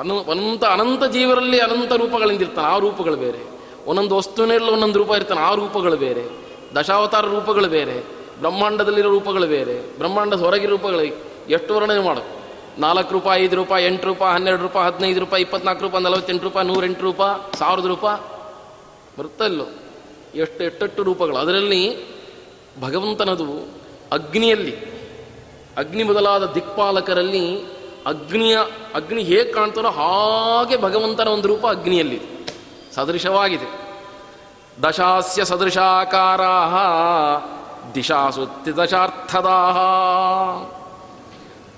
ಅನು 0.00 0.14
ಅನಂತ 0.22 0.64
ಅನಂತ 0.64 1.04
ಜೀವರಲ್ಲಿ 1.04 1.58
ಅನಂತ 1.58 1.92
ರೂಪಗಳಿಂದ 1.92 2.42
ಇರ್ತಾನೆ. 2.42 2.66
ಆ 2.66 2.78
ರೂಪಗಳು 2.78 3.16
ಬೇರೆ. 3.16 3.40
ಒಂದೊಂದು 3.86 4.16
ವಸ್ತುವಿನಲ್ಲಿ 4.16 4.70
ಒಂದೊಂದು 4.70 4.98
ರೂಪ 4.98 5.10
ಇರ್ತಾನೆ. 5.10 5.40
ಆ 5.40 5.54
ರೂಪಗಳು 5.54 5.96
ಬೇರೆ. 5.96 6.24
ದಶಾವತಾರ 6.74 7.24
ರೂಪಗಳು 7.26 7.68
ಬೇರೆ, 7.68 7.96
ಬ್ರಹ್ಮಾಂಡದಲ್ಲಿರೋ 8.40 9.10
ರೂಪಗಳು 9.10 9.46
ಬೇರೆ 9.46 9.98
ಬ್ರಹ್ಮಾಂಡದ 9.98 10.40
ಹೊರಗೆ 10.40 10.66
ರೂಪಗಳು 10.66 11.04
ಎಷ್ಟು 11.50 11.74
ವರ್ಣನೆ 11.74 11.98
ಮಾಡು. 11.98 12.40
ನಾಲ್ಕು 12.78 13.12
ರೂಪಾಯಿ 13.12 13.44
ಐದು 13.44 13.56
ರೂಪಾಯಿ 13.56 13.86
ಎಂಟು 13.86 14.06
ರೂಪಾಯಿ 14.06 14.34
ಹನ್ನೆರಡು 14.34 14.62
ರೂಪಾಯಿ 14.62 14.86
ಹದಿನೈದು 14.86 15.20
ರೂಪಾಯಿ 15.20 15.42
ಇಪ್ಪತ್ನಾಲ್ಕು 15.42 15.82
ರೂಪಾಯಿ 15.82 16.04
ನಲವತ್ತೆಂಟು 16.04 16.44
ರೂಪಾಯಿ 16.44 16.66
ನೂರೆಂಟು 16.66 17.02
ರೂಪಾಯಿ 17.02 17.58
ಸಾವಿರದ 17.58 17.86
ರೂಪಾಯಿ 17.86 18.20
ಬರುತ್ತಾ 19.18 19.44
ಇಲ್ಲೋ? 19.44 19.66
ಎಷ್ಟು 20.34 20.64
ಎಟ್ಟೆಟ್ಟು 20.64 21.02
ರೂಪಗಳು. 21.02 21.36
ಅದರಲ್ಲಿ 21.36 22.04
ಭಗವಂತನದು 22.80 23.68
ಅಗ್ನಿಯಲ್ಲಿ, 24.12 24.76
ಅಗ್ನಿ 25.76 26.02
ಮೊದಲಾದ 26.02 26.52
ದಿಕ್ಪಾಲಕರಲ್ಲಿ 26.52 27.60
ಅಗ್ನಿಯ, 28.06 28.58
ಅಗ್ನಿ 28.94 29.22
ಹೇಗೆ 29.22 29.44
ಕಾಣ್ತಾರೋ 29.44 29.88
ಹಾಗೆ 29.88 30.76
ಭಗವಂತನ 30.76 31.28
ಒಂದು 31.28 31.48
ರೂಪ 31.48 31.66
ಅಗ್ನಿಯಲ್ಲಿ 31.66 32.20
ಸದೃಶವಾಗಿದೆ. 32.94 33.79
ದಶಾಸ್ಯ 34.82 35.44
ಸದೃಶಾಕಾರ 35.44 36.40
ದಿಶಾಸು 37.94 38.76
ದಶಾರ್ಥದಾ 38.76 39.58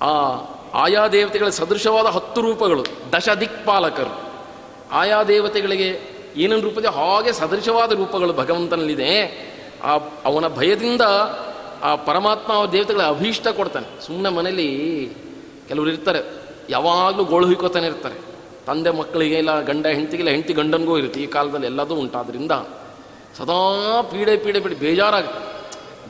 ಆ 0.02 0.40
ಆಯಾ 0.74 1.08
ದೇವತೆಗಳ 1.08 1.48
ಸದೃಶವಾದ 1.48 2.06
ಹತ್ತು 2.06 2.40
ರೂಪಗಳು 2.40 2.84
ದಶ 3.12 3.28
ದಿಕ್ಪಾಲಕರು 3.28 4.20
ಆಯಾ 4.92 5.22
ದೇವತೆಗಳಿಗೆ 5.22 6.12
ಏನೇನು 6.36 6.60
ರೂಪದೆ 6.60 6.88
ಹಾಗೆ 6.88 7.32
ಸದೃಶವಾದ 7.32 7.92
ರೂಪಗಳು 7.92 8.32
ಭಗವಂತನಲ್ಲಿದೆ. 8.32 9.12
ಆ, 9.84 9.98
ಅವನ 10.24 10.48
ಭಯದಿಂದ 10.48 11.00
ಆ 11.82 11.96
ಪರಮಾತ್ಮ 11.96 12.70
ದೇವತೆಗಳ 12.72 13.02
ಅಭೀಷ್ಟ 13.02 13.48
ಕೊಡ್ತಾನೆ. 13.48 14.06
ಸುಮ್ಮನೆ 14.06 14.34
ಮನೇಲಿ 14.34 15.08
ಕೆಲವರು 15.68 15.90
ಇರ್ತಾರೆ, 15.90 16.18
ಯಾವಾಗಲೂ 16.70 17.24
ಗೋಳು 17.24 17.46
ಹುಯ್ಕೋತಾನೆ 17.46 17.86
ಇರ್ತಾರೆ. 17.86 18.14
ತಂದೆ 18.66 18.90
ಮಕ್ಕಳಿಗೆ 18.90 19.34
ಇಲ್ಲ, 19.34 19.60
ಗಂಡ 19.60 19.86
ಹೆಂಡತಿಗಿಲ್ಲ 19.86 20.30
ಹೆಂಡತಿ 20.30 20.52
ಗಂಡನಿಗೂ 20.52 20.98
ಇರುತ್ತೆ. 20.98 21.20
ಈ 21.20 21.26
ಕಾಲದಲ್ಲಿ 21.26 21.66
ಎಲ್ಲದೂ 21.66 21.94
ಉಂಟಾದ್ರಿಂದ 21.94 22.52
ಸದಾ 23.38 24.02
ಪೀಡೆ 24.02 24.36
ಪೀಡೆ 24.36 24.60
ಪೀಡೆ, 24.60 24.74
ಬೇಜಾರಾಗ. 24.74 25.26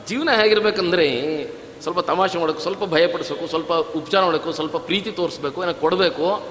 ಜೀವನ 0.07 0.29
ಹೇಗಿರ್ಬೇಕಂದ್ರೆ 0.31 1.07
ಸ್ವಲ್ಪ 1.81 1.99
ತಮಾಷೆ 1.99 2.37
ಮಾಡೋಕ್ಕೆ, 2.37 2.63
ಸ್ವಲ್ಪ 2.63 2.83
ಭಯಪಡಿಸ್ಬೇಕು 2.83 3.47
ಸ್ವಲ್ಪ 3.47 3.73
ಉಪಚಾರ 3.73 4.23
ಮಾಡಬೇಕು 4.23 4.51
ಸ್ವಲ್ಪ 4.51 4.77
ಪ್ರೀತಿ 4.77 5.11
ತೋರಿಸ್ಬೇಕು, 5.11 5.63
ಏನೋ 5.63 5.73
ಕೊಡಬೇಕು. 5.73 6.43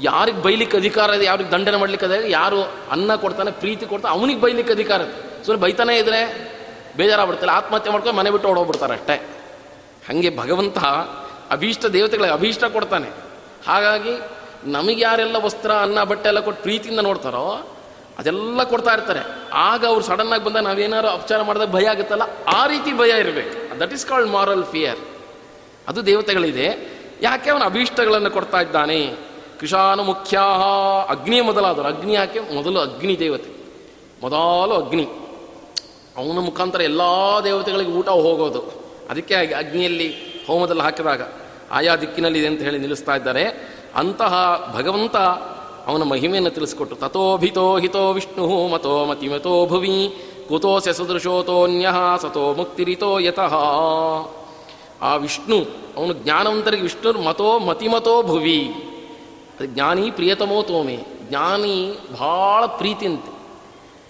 ಯಾರಿಗೆ 0.00 0.42
ಬೈಲಿಕ್ಕೆ 0.42 0.76
ಅಧಿಕಾರ 0.76 1.10
ಇದೆ, 1.10 1.24
ಯಾರಿಗೆ 1.24 1.50
ದಂಡನೆ 1.50 1.76
ಮಾಡ್ಲಿಕ್ಕೆ 1.76 2.06
ಅದೇ, 2.06 2.30
ಯಾರು 2.30 2.62
ಅನ್ನ 2.90 3.14
ಕೊಡ್ತಾನೆ, 3.14 3.50
ಪ್ರೀತಿ 3.50 3.86
ಕೊಡ್ತಾನೆ, 3.86 4.20
ಅವನಿಗೆ 4.20 4.40
ಬೈಲಿಕ್ಕೆ 4.40 4.72
ಅಧಿಕಾರ 4.72 5.00
ಇದೆ. 5.00 5.44
ಸುಮ್ಮನೆ 5.44 5.62
ಬೈತಾನೆ 5.62 5.98
ಇದ್ರೆ 5.98 6.20
ಬೇಜಾರಾಗ್ಬಿಡ್ತಾರೆ 6.96 7.52
ಆತ್ಮಹತ್ಯೆ 7.52 7.92
ಮಾಡ್ಕೊಂಡು 7.92 8.18
ಮನೆ 8.18 8.30
ಬಿಟ್ಟು 8.30 8.48
ಓಡೋಗ್ಬಿಡ್ತಾರೆ 8.48 8.92
ಅಷ್ಟೇ. 8.92 9.16
ಹಾಗೆ 10.08 10.36
ಭಗವಂತ 10.36 10.78
ಅಭೀಷ್ಟ 11.50 11.86
ದೇವತೆಗಳಿಗೆ 11.86 12.34
ಅಭೀಷ್ಟ 12.34 12.64
ಕೊಡ್ತಾನೆ. 12.64 13.08
ಹಾಗಾಗಿ 13.66 14.10
ನಮಗೆ 14.64 15.02
ಯಾರೆಲ್ಲ 15.02 15.36
ವಸ್ತ್ರ, 15.36 15.70
ಅನ್ನ, 15.70 16.04
ಬಟ್ಟೆ 16.04 16.28
ಎಲ್ಲ 16.28 16.40
ಕೊಟ್ಟು 16.40 16.62
ಪ್ರೀತಿಯಿಂದ 16.62 17.00
ನೋಡ್ತಾರೋ 17.00 17.75
ಅದೆಲ್ಲ 18.18 18.62
ಕೊಡ್ತಾ 18.62 18.90
ಇರ್ತಾರೆ. 18.90 19.20
ಆಗ 19.52 19.86
ಅವ್ರು 19.86 20.04
ಸಡನ್ನಾಗಿ 20.04 20.44
ಬಂದಾಗ 20.44 20.62
ನಾವೇನಾದ್ರು 20.62 21.08
ಅಪಚಾರ 21.08 21.42
ಮಾಡಿದಾಗ 21.42 21.70
ಭಯ 21.70 21.86
ಆಗುತ್ತಲ್ಲ? 21.86 22.22
ಆ 22.54 22.66
ರೀತಿ 22.66 22.98
ಭಯ 22.98 23.20
ಇರಬೇಕು. 23.20 23.80
That 23.80 23.92
is 23.92 24.06
called 24.06 24.30
moral 24.30 24.64
fear 24.64 24.98
ಅದು 25.88 26.06
ದೇವತೆಗಳಿದೆ. 26.06 26.96
ಯಾಕೆ 27.22 27.50
ಅವನ 27.50 27.64
ಅಭೀಷ್ಟಗಳನ್ನು 27.64 28.30
ಕೊಡ್ತಾ 28.30 28.60
ಇದ್ದಾನೆ? 28.60 29.14
ಕೃಷಾನು 29.60 30.04
ಮುಖ್ಯ 30.04 30.38
ಅಗ್ನಿಯ 31.08 31.42
ಮೊದಲಾದರು 31.42 31.84
ಅಗ್ನಿ 31.84 32.12
ಯಾಕೆ? 32.12 32.40
ಮೊದಲು 32.54 32.80
ಅಗ್ನಿ 32.80 33.18
ದೇವತೆ. 33.18 33.50
ಮೊದಲು 34.22 34.86
ಅಗ್ನಿ. 34.86 35.04
ಅವನ 36.16 36.38
ಮುಖಾಂತರ 36.38 36.80
ಎಲ್ಲ 36.80 37.00
ದೇವತೆಗಳಿಗೆ 37.44 37.90
ಊಟ 37.90 38.08
ಹೋಗೋದು. 38.08 38.86
ಅದಕ್ಕೆ 39.10 39.34
ಅಗ್ನಿಯಲ್ಲಿ 39.34 40.14
ಹೋಮದಲ್ಲಿ 40.46 40.82
ಹಾಕಿದಾಗ 40.82 41.22
ಆಯಾ 41.72 41.96
ದಿಕ್ಕಿನಲ್ಲಿದೆ 41.96 42.46
ಅಂತ 42.46 42.60
ಹೇಳಿ 42.60 42.78
ನಿಲ್ಲಿಸ್ತಾ 42.78 43.16
ಇದ್ದಾರೆ. 43.16 43.44
ಅಂತಹ 43.94 44.34
ಭಗವಂತ 44.76 45.16
ಅವನ 45.86 46.02
ಮಹಿಮೆಯನ್ನು 46.02 46.50
ತಿಳಿಸ್ಕೊಟ್ರು 46.50 46.96
ತಥೋಭಿತೋ 46.96 47.78
ಹಿತೋ 47.78 48.12
ವಿಷ್ಣು, 48.12 48.68
ಮತೋ 48.68 49.04
ಮತಿಮತೋ 49.04 49.66
ಭುವಿ, 49.66 50.14
ಕುತೋಸ್ಯ 50.48 50.92
ಸದೃಶೋತೋನ್ಯ 50.92 51.88
ಸತೋ 52.22 52.54
ಮುಕ್ತಿರಿತೋ 52.54 53.18
ಯತಃ. 53.18 53.54
ಆ 55.02 55.16
ವಿಷ್ಣು, 55.16 55.56
ಅವನು 55.96 56.12
ಜ್ಞಾನವಂತರಿಗೆ 56.12 56.82
ವಿಷ್ಣು 56.82 57.12
ಮತೋ 57.12 57.58
ಮತಿಮತೋ 57.58 58.22
ಭುವಿ. 58.22 58.62
ಅದು 59.58 59.66
ಜ್ಞಾನಿ 59.66 60.10
ಪ್ರಿಯತಮೋ 60.10 60.62
ತೋಮೆ. 60.62 61.06
ಜ್ಞಾನಿ 61.28 61.98
ಭಾಳ 62.20 62.66
ಪ್ರೀತಿಯಂತೆ. 62.66 63.36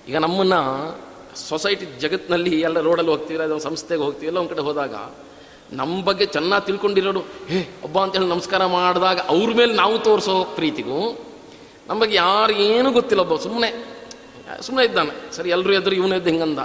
ಈಗ 0.08 0.16
ನಮ್ಮನ್ನು 0.16 0.98
ಸೊಸೈಟಿ 1.48 2.00
ಜಗತ್ತಿನಲ್ಲಿ 2.00 2.60
ಎಲ್ಲ 2.60 2.80
ರೋಡಲ್ಲಿ 2.80 3.10
ಹೋಗ್ತೀವಿ 3.10 3.42
ಅದೊಂದು 3.42 3.62
ಸಂಸ್ಥೆಗೆ 3.62 4.02
ಹೋಗ್ತೀವಿ 4.02 4.26
ಎಲ್ಲ 4.26 4.38
ಒಂದು 4.38 4.50
ಕಡೆ 4.50 4.60
ಹೋದಾಗ 4.60 4.94
ನಮ್ಮ 5.72 6.04
ಬಗ್ಗೆ 6.04 6.26
ಚೆನ್ನಾಗಿ 6.26 6.66
ತಿಳ್ಕೊಂಡಿರೋರು, 6.66 7.20
ಹೇ, 7.20 7.80
ಒಬ್ಬ 7.84 7.98
ಅಂತೇಳಿ 7.98 8.26
ನಮಸ್ಕಾರ 8.26 8.66
ಮಾಡಿದಾಗ 8.66 9.20
ಅವ್ರ 9.20 9.50
ಮೇಲೆ 9.56 9.74
ನಾವು 9.74 9.98
ತೋರಿಸೋ 9.98 10.44
ಪ್ರೀತಿಗೂ 10.54 11.18
ನಮ್ಮ 11.88 11.98
ಬಗ್ಗೆ 12.00 12.16
ಯಾರು 12.16 12.52
ಏನೂ 12.52 12.88
ಗೊತ್ತಿಲ್ಲ 12.92 13.22
ಒಬ್ಬ 13.22 13.36
ಸುಮ್ಮನೆ 13.36 13.70
ಸುಮ್ಮನೆ 14.62 14.84
ಇದ್ದಾನೆ. 14.86 15.12
ಸರಿ 15.36 15.50
ಎಲ್ಲರೂ 15.50 15.72
ಎದುರು 15.72 15.94
ಇವನು 15.94 16.16
ಇದ್ದ 16.16 16.26
ಹಿಂಗಂದ. 16.26 16.58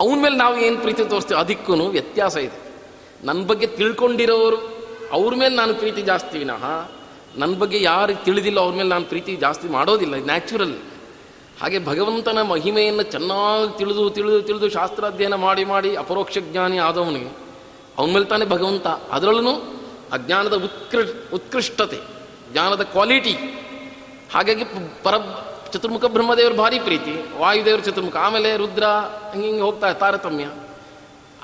ಅವನ 0.00 0.16
ಮೇಲೆ 0.22 0.36
ನಾವು 0.36 0.58
ಏನು 0.58 0.78
ಪ್ರೀತಿ 0.78 1.04
ತೋರಿಸ್ತೀವಿ 1.04 1.40
ಅದಕ್ಕೂ 1.40 1.72
ವ್ಯತ್ಯಾಸ 1.74 2.36
ಇದೆ. 2.36 2.58
ನನ್ನ 3.24 3.40
ಬಗ್ಗೆ 3.46 3.66
ತಿಳ್ಕೊಂಡಿರೋರು, 3.66 4.58
ಅವ್ರ 5.12 5.34
ಮೇಲೆ 5.34 5.54
ನಾನು 5.56 5.74
ಪ್ರೀತಿ 5.74 6.02
ಜಾಸ್ತಿ 6.02 6.38
ವಿನಃ 6.38 6.64
ನನ್ನ 7.36 7.54
ಬಗ್ಗೆ 7.58 7.78
ಯಾರು 7.82 8.24
ತಿಳಿದಿಲ್ಲ 8.24 8.60
ಅವ್ರ 8.60 8.74
ಮೇಲೆ 8.74 8.88
ನಾನು 8.88 9.04
ಪ್ರೀತಿ 9.04 9.36
ಜಾಸ್ತಿ 9.36 9.68
ಮಾಡೋದಿಲ್ಲ 9.68 10.14
ನ್ಯಾಚುರಲ್ 10.14 10.76
ಹಾಗೆ 11.60 11.78
ಭಗವಂತನ 11.86 12.42
ಮಹಿಮೆಯನ್ನು 12.42 13.02
ಚೆನ್ನಾಗಿ 13.02 13.78
ತಿಳಿದು 13.78 14.10
ತಿಳಿದು 14.10 14.42
ತಿಳಿದು 14.42 14.68
ಶಾಸ್ತ್ರಾಧ್ಯಯನ 14.70 15.34
ಮಾಡಿ 15.34 15.64
ಮಾಡಿ 15.64 15.90
ಅಪರೋಕ್ಷ 15.96 16.38
ಜ್ಞಾನಿ 16.38 16.78
ಆದವನಿಗೆ, 16.78 17.30
ಅವನ 17.98 18.08
ಮೇಲೆ 18.10 18.24
ತಾನೇ 18.24 18.44
ಭಗವಂತ. 18.44 18.86
ಅದರಲ್ಲೂ 18.86 19.54
ಅಜ್ಞಾನದ 20.12 20.56
ಉತ್ಕೃ, 20.64 21.02
ಉತ್ಕೃಷ್ಟತೆ, 21.34 21.98
ಜ್ಞಾನದ 22.52 22.82
ಕ್ವಾಲಿಟಿ 22.82 23.34
ಹಾಗಾಗಿ 24.34 24.64
ಪರ 25.02 25.14
ಚತುರ್ಮುಖ 25.72 26.04
ಬ್ರಹ್ಮದೇವರು 26.04 26.54
ಭಾರಿ 26.54 26.80
ಪ್ರೀತಿ, 26.80 27.38
ವಾಯುದೇವರು 27.38 27.82
ಚತುರ್ಮುಖ, 27.82 28.16
ಆಮೇಲೆ 28.16 28.56
ರುದ್ರ, 28.56 28.84
ಹಿಂಗೆ 29.32 29.46
ಹಿಂಗೆ 29.46 29.62
ಹೋಗ್ತಾ, 29.62 29.92
ತಾರತಮ್ಯ. 29.92 30.48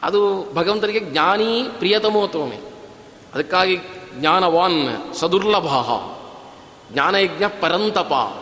ಅದು 0.02 0.52
ಭಗವಂತನಿಗೆ 0.55 1.00
ಜ್ಞಾನಿ 1.00 1.64
ಪ್ರಿಯತಮೋತೋಮೆ 1.78 2.57
ಅದಕ್ಕಾಗಿ 3.35 3.78
ಜ್ಞಾನವಾನ್ 4.14 5.14
ಸದುರ್ಲಭ 5.14 5.66
ಜ್ಞಾನಯಜ್ಞ 6.93 7.45
ಪರಂತಪ. 7.61 8.37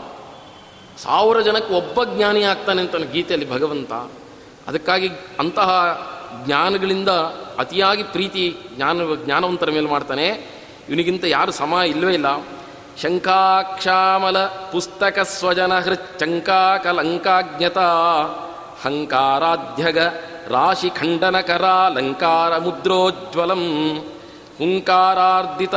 ಸಾವಿರ 0.98 1.40
ಜನಕ್ಕೆ 1.40 1.74
ಒಬ್ಬ 1.74 2.04
ಜ್ಞಾನಿ 2.04 2.42
ಆಗ್ತಾನೆ 2.42 2.80
ಅಂತಾನೆ 2.80 3.06
ಗೀತೆಯಲ್ಲಿ 3.12 3.50
ಭಗವಂತ. 3.50 3.92
ಅದಕ್ಕಾಗಿ 4.68 5.08
ಅಂತಹ 5.38 5.70
ಜ್ಞಾನಗಳಿಂದ 6.44 7.08
ಅತಿಯಾಗಿ 7.58 8.02
ಪ್ರೀತಿ 8.02 8.56
ಜ್ಞಾನ, 8.76 9.00
ಜ್ಞಾನವಂತರ 9.24 9.70
ಮೇಲೆ 9.70 9.86
ಮಾಡ್ತಾನೆ. 9.86 10.26
ಇವನಿಗಿಂತ 10.88 11.24
ಯಾರು 11.24 11.52
ಸಮ 11.52 11.72
ಇಲ್ಲವೇ 11.72 12.14
ಇಲ್ಲ. 12.14 12.26
ಶಂಕಾಕ್ಷಾಮಲ 13.02 14.44
ಪುಸ್ತಕ 14.46 15.18
ಸ್ವಜನ 15.18 15.78
ಹೃಚ್ಚಂಕಾಕಲಂಕಾಜ್ಞತಾ 15.78 16.78
ಹಂಕಾರಾಧ್ಯಗ 18.84 19.98
ರಾಶಿ 20.48 20.90
ಖಂಡನಕರಾಲಂಕಾರ 20.90 22.58
ಮುದ್ರೋಜ್ವಲಂ 22.58 23.64
ಹುಂಕಾರಾರ್ದಿತ 24.58 25.74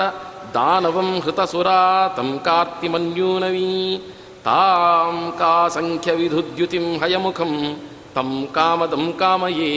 ದಾನವಂ 0.53 1.19
ಹೃತಸುರಾ 1.19 2.07
ತಂ 2.07 2.39
ಕಾರ್ತಿಮನ್ಯೂನವೀ. 2.39 3.97
ತಾಂ 4.43 5.33
ಕಾ 5.39 5.67
ಸಂಖ್ಯ 5.67 6.12
ವಿಧುದ್ಯುತಿಂ 6.12 7.00
ಹಯಮುಖಂ, 7.00 7.81
ತಂ 8.15 8.47
ಕಾಮದಂ 8.53 9.13
ಕಾಮಯೇ. 9.19 9.71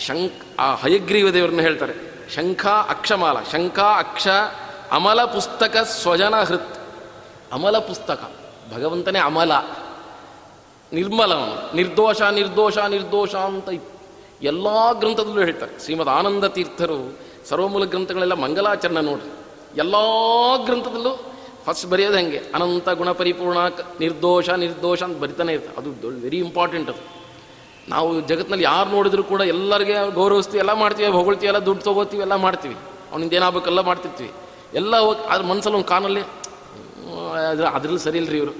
ಶಂಕ್, 0.00 0.60
ಆ 0.60 0.74
ಹಯಗ್ರೀವ 0.74 1.30
ದೇವರನ್ನು 1.30 1.62
ಹೇಳ್ತಾರೆ. 1.62 1.94
ಶಂಖ 2.34 2.66
ಅಕ್ಷಮಾಲ, 2.66 3.36
ಶಂಖ 3.52 3.78
ಅಕ್ಷ 3.78 4.28
ಅಮಲ 4.94 5.24
ಪುಸ್ತಕ 5.24 5.76
ಸ್ವಜನ 5.76 6.34
ಹೃತ್. 6.40 6.76
ಅಮಲ 7.52 7.78
ಪುಸ್ತಕ. 7.78 8.32
ಭಗವಂತನೇ 8.76 9.18
ಅಮಲ. 9.18 9.52
ನಿರ್ಮಲ 10.92 11.32
ನಿರ್ದೋಷ 11.74 12.22
ನಿರ್ದೋಷ 12.22 12.78
ನಿರ್ದೋಷ 12.78 13.34
ಅಂತ 13.34 13.82
ಎಲ್ಲ 14.42 14.92
ಗ್ರಂಥದಲ್ಲೂ 14.92 15.40
ಹೇಳ್ತಾರೆ. 15.40 15.84
ಶ್ರೀಮದ್ 15.84 16.08
ಆನಂದ 16.08 16.44
ತೀರ್ಥರು, 16.44 17.18
ಸರ್ವಮೂಲ 17.48 17.84
ಗ್ರಂಥಗಳೆಲ್ಲ 17.84 18.32
ಮಂಗಲಾಚರಣೆ 18.32 19.00
ನೋಡ್ರಿ. 19.00 19.30
ಎಲ್ಲ 19.76 19.94
ಗ್ರಂಥದಲ್ಲೂ 20.64 21.34
ಫಸ್ಟ್ 21.64 21.86
ಬರೆಯೋದು 21.86 22.16
ಹೆಂಗೆ? 22.16 22.42
ಅನಂತ 22.54 22.88
ಗುಣ 22.88 23.12
ಪರಿಪೂರ್ಣ, 23.12 23.58
ನಿರ್ದೋಷ 24.00 24.50
ನಿರ್ದೋಷ 24.50 25.02
ಅಂತ 25.02 25.18
ಬರಿತಾನೆ 25.18 25.52
ಇರ್ತದೆ 25.52 25.76
ಅದು 25.76 26.02
ದೊಡ್ಡ 26.02 26.22
ವೆರಿ 26.22 26.38
ಇಂಪಾರ್ಟೆಂಟ್ 26.38 26.90
ಅದು. 26.90 27.24
ನಾವು 27.88 28.20
ಜಗತ್ತಿನಲ್ಲಿ 28.20 28.64
ಯಾರು 28.64 28.90
ನೋಡಿದ್ರು 28.90 29.24
ಕೂಡ 29.24 29.40
ಎಲ್ಲರಿಗೆ 29.40 30.10
ಗೌರವಿಸ್ತೀವಿ, 30.10 30.58
ಎಲ್ಲ 30.58 30.72
ಮಾಡ್ತೀವಿ, 30.72 31.08
ಹೊಗಳ್ತೀವಿ, 31.08 31.46
ಎಲ್ಲ 31.46 31.58
ದುಡ್ಡು 31.58 31.84
ತೊಗೋತೀವಿ, 31.84 32.22
ಎಲ್ಲ 32.22 32.34
ಮಾಡ್ತೀವಿ. 32.34 32.76
ಅವನಿಂದ 33.12 33.32
ಏನಾಗಬೇಕೆಲ್ಲ 33.32 33.80
ಮಾಡ್ತಿರ್ತೀವಿ. 33.80 34.30
ಎಲ್ಲ 34.80 34.94
ಹೋಗಿ 35.06 35.22
ಅದ್ರ 35.32 35.44
ಮನಸ್ಸಲ್ಲಿ 35.52 35.78
ಒಂದು 35.78 35.90
ಕಾನಲ್ಲಿ 35.94 36.22
ಅದ್ರ 37.50 37.66
ಅದ್ರಲ್ಲಿ 37.76 38.02
ಸರಿ 38.04 38.18
ಇಲ್ರಿ 38.18 38.38
ಇವರು. 38.38 38.54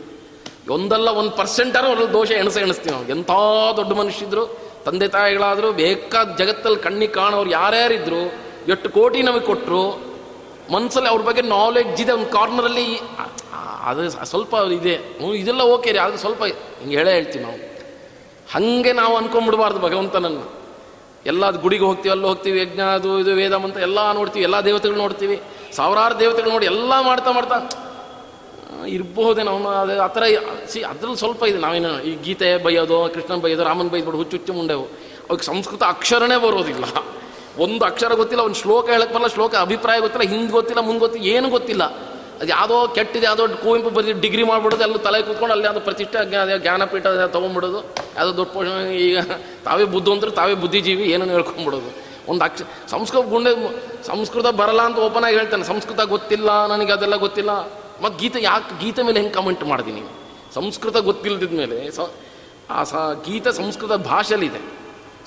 ಒಂದಲ್ಲ 0.75 1.09
ಒಂದು 1.21 1.33
ಪರ್ಸೆಂಟಾರು 1.41 1.89
ಅದ್ರಲ್ಲಿ 1.93 2.13
ದೋಷ 2.13 2.31
ಎಣಸ 2.43 2.57
ಎಣಿಸ್ತೀವಿ 2.57 2.93
ನಾವು. 2.97 3.07
ಎಂಥ 3.15 3.31
ದೊಡ್ಡ 3.79 3.93
ಮನುಷ್ಯಿದ್ರು 4.01 4.45
ತಂದೆ 4.85 5.07
ತಾಯಿಗಳಾದರೂ 5.09 5.69
ಬೇಕಾದ 5.83 6.29
ಜಗತ್ತಲ್ಲಿ 6.37 6.81
ಕಣ್ಣಿಗೆ 6.87 7.13
ಕಾಣೋರು 7.13 7.51
ಯಾರ್ಯಾರಿದ್ರು, 7.51 8.23
ಎಷ್ಟು 8.73 8.89
ಕೋಟಿ 8.91 9.19
ನಮಗೆ 9.29 9.47
ಕೊಟ್ಟರು 9.51 9.83
ಮನಸ್ಸಲ್ಲಿ 10.73 11.11
ಅವ್ರ 11.13 11.23
ಬಗ್ಗೆ 11.23 11.43
ನಾಲೆಡ್ಜ್ 11.57 11.99
ಇದೆ, 12.03 12.13
ಒಂದು 12.13 12.31
ಕಾರ್ನರಲ್ಲಿ 12.39 12.87
ಅದು 13.89 14.03
ಸ್ವಲ್ಪ 14.33 14.55
ಇದೆ. 14.79 14.95
ಇದೆಲ್ಲ 15.41 15.63
ಓಕೆ 15.75 15.91
ರೀ 15.93 15.99
ಅದು 15.99 16.19
ಸ್ವಲ್ಪ 16.25 16.43
ಹಿಂಗೆ 16.81 16.97
ಹೇಳೇ 16.97 17.13
ಹೇಳ್ತೀವಿ 17.13 17.43
ನಾವು. 17.45 17.59
ಹಾಗೆ 18.53 18.93
ನಾವು 19.01 19.15
ಅನ್ಕೊಂಡ್ಬಿಡ್ಬಾರ್ದು 19.17 19.81
ಭಗವಂತನನ್ನು. 19.87 20.45
ಎಲ್ಲ 21.27 21.51
ಗುಡಿಗೆ 21.65 21.85
ಹೋಗ್ತೀವಿ 21.85 22.13
ಅಲ್ಲಿ 22.15 22.27
ಹೋಗ್ತೀವಿ, 22.27 22.59
ಯಜ್ಞ, 22.61 22.81
ಅದು, 22.97 23.11
ಇದು 23.21 23.33
ವೇದ 23.41 23.55
ಮಂತ್ರ 23.65 23.81
ಎಲ್ಲ 23.81 24.01
ನೋಡ್ತೀವಿ, 24.13 24.45
ಎಲ್ಲ 24.49 24.57
ದೇವತೆಗಳು 24.61 24.99
ನೋಡ್ತೀವಿ. 24.99 25.37
ಸಾವಿರಾರು 25.77 26.21
ದೇವತೆಗಳು 26.21 26.51
ನೋಡಿ 26.51 26.67
ಎಲ್ಲ 26.67 27.01
ಮಾಡ್ತಾ 27.01 27.31
ಮಾಡ್ತಾ 27.31 27.57
ಅವನು, 29.51 29.69
ಅದು 29.69 30.03
ಆ 30.03 30.07
ಥರ 30.07 30.23
ಸಿ, 30.69 30.83
ಅದ್ರಲ್ಲಿ 30.83 31.17
ಸ್ವಲ್ಪ 31.17 31.45
ಇದೆ. 31.45 31.59
ನಾವೇನು 31.59 32.01
ಈ 32.01 32.23
ಗೀತೆ 32.23 32.57
ಬೈಯೋದು, 32.57 33.11
ಕೃಷ್ಣನ್ 33.15 33.41
ಬೈಯೋದು, 33.41 33.65
ರಾಮನ್ 33.65 33.91
ಬೈದ್ಬಿಡು 33.91 34.17
ಹುಚ್ಚು 34.17 34.37
ಹುಚ್ಚು 34.37 34.53
ಮುಂಡೆವು. 34.53 34.85
ಅವ್ರಿಗೆ 34.85 35.43
ಸಂಸ್ಕೃತ 35.43 35.83
ಅಕ್ಷರನೇ 35.83 36.37
ಬರೋದಿಲ್ಲ. 36.37 36.85
ಒಂದು 37.59 37.85
ಅಕ್ಷರ 37.85 38.13
ಗೊತ್ತಿಲ್ಲ, 38.13 38.45
ಒಂದು 38.45 38.55
ಶ್ಲೋಕ 38.55 38.91
ಹೇಳಕ್ಕೆ 38.91 39.15
ಬರಲ್ಲ, 39.15 39.27
ಶ್ಲೋಕ 39.27 39.55
ಅಭಿಪ್ರಾಯ 39.55 40.01
ಗೊತ್ತಿಲ್ಲ 40.01 40.35
ಹಿಂದೆ 40.35 40.53
ಗೊತ್ತಿಲ್ಲ, 40.53 40.81
ಮುಂದೆ 40.81 40.99
ಗೊತ್ತಿಲ್ಲ 40.99 41.29
ಏನು 41.29 41.49
ಗೊತ್ತಿಲ್ಲ. 41.49 41.85
ಅದು 42.41 42.47
ಯಾವುದೋ 42.47 42.89
ಕೆಟ್ಟಿದೆ, 42.89 43.27
ಯಾವುದೋ 43.27 43.49
ಕುವೆಂಪು 43.49 43.91
ಬರೆದು 43.91 44.21
ಡಿಗ್ರಿ 44.21 44.43
ಮಾಡಿಬಿಡೋದು, 44.43 44.83
ಎಲ್ಲ 44.83 44.97
ತಲೆ 44.97 45.23
ಕೂತ್ಕೊಂಡು 45.23 45.53
ಅಲ್ಲಿ 45.53 45.69
ಅದು 45.69 45.81
ಪ್ರತಿಷ್ಠೆ 45.81 46.29
ಜ್ಞಾ- 46.29 46.59
ಜ್ಞಾನಪೀಠ 46.59 47.07
ತೊಗೊಂಡ್ಬಿಡೋದು 47.07 47.81
ಯಾವುದೋ 48.17 48.37
ದೊಡ್ಡ 48.37 48.93
ಈಗ 48.93 49.19
ತಾವೇ 49.65 49.85
ಬುದ್ಧವಂತರು, 49.85 50.31
ತಾವೇ 50.31 50.55
ಬುದ್ಧಿಜೀವಿ 50.55 51.03
ಏನನ್ನು 51.03 51.33
ಹೇಳ್ಕೊಂಡ್ಬಿಡೋದು 51.33 52.04
ಒಂದು 52.29 52.45
ಅಕ್ಷ 52.45 52.63
ಸಂಸ್ಕೃತ 52.91 53.25
ಗುಂಡೆ 53.33 53.53
ಸಂಸ್ಕೃತ 54.07 54.47
ಬರಲ್ಲ 54.61 54.83
ಅಂತ 54.89 54.99
ಓಪನ್ 55.07 55.25
ಆಗಿ 55.25 55.37
ಹೇಳ್ತಾನೆ. 55.37 55.65
ಸಂಸ್ಕೃತ 55.65 56.01
ಗೊತ್ತಿಲ್ಲ, 56.01 56.67
ನನಗೆ 56.67 56.93
ಅದೆಲ್ಲ 56.93 57.17
ಗೊತ್ತಿಲ್ಲ. 57.17 57.53
ಮತ್ತು 58.03 58.17
ಗೀತೆ 58.19 58.43
ಯಾಕೆ 58.43 58.85
ಗೀತೆ 58.85 59.03
ಮೇಲೆ 59.03 59.19
ಹೆಂಗೆ 59.21 59.35
ಕಮೆಂಟ್ 59.35 59.65
ಮಾಡ್ತೀನಿ 59.65 60.03
ಸಂಸ್ಕೃತ 60.55 60.97
ಗೊತ್ತಿಲ್ಲದಿದ್ದ 60.97 61.57
ಮೇಲೆ 61.59 61.79
ಸ 61.91 62.01
ಆ 62.71 62.83
ಸ 62.85 62.95
ಗೀತೆ 63.27 63.53
ಸಂಸ್ಕೃತ 63.53 63.93
ಭಾಷೆಯಲ್ಲಿದೆ. 63.93 64.61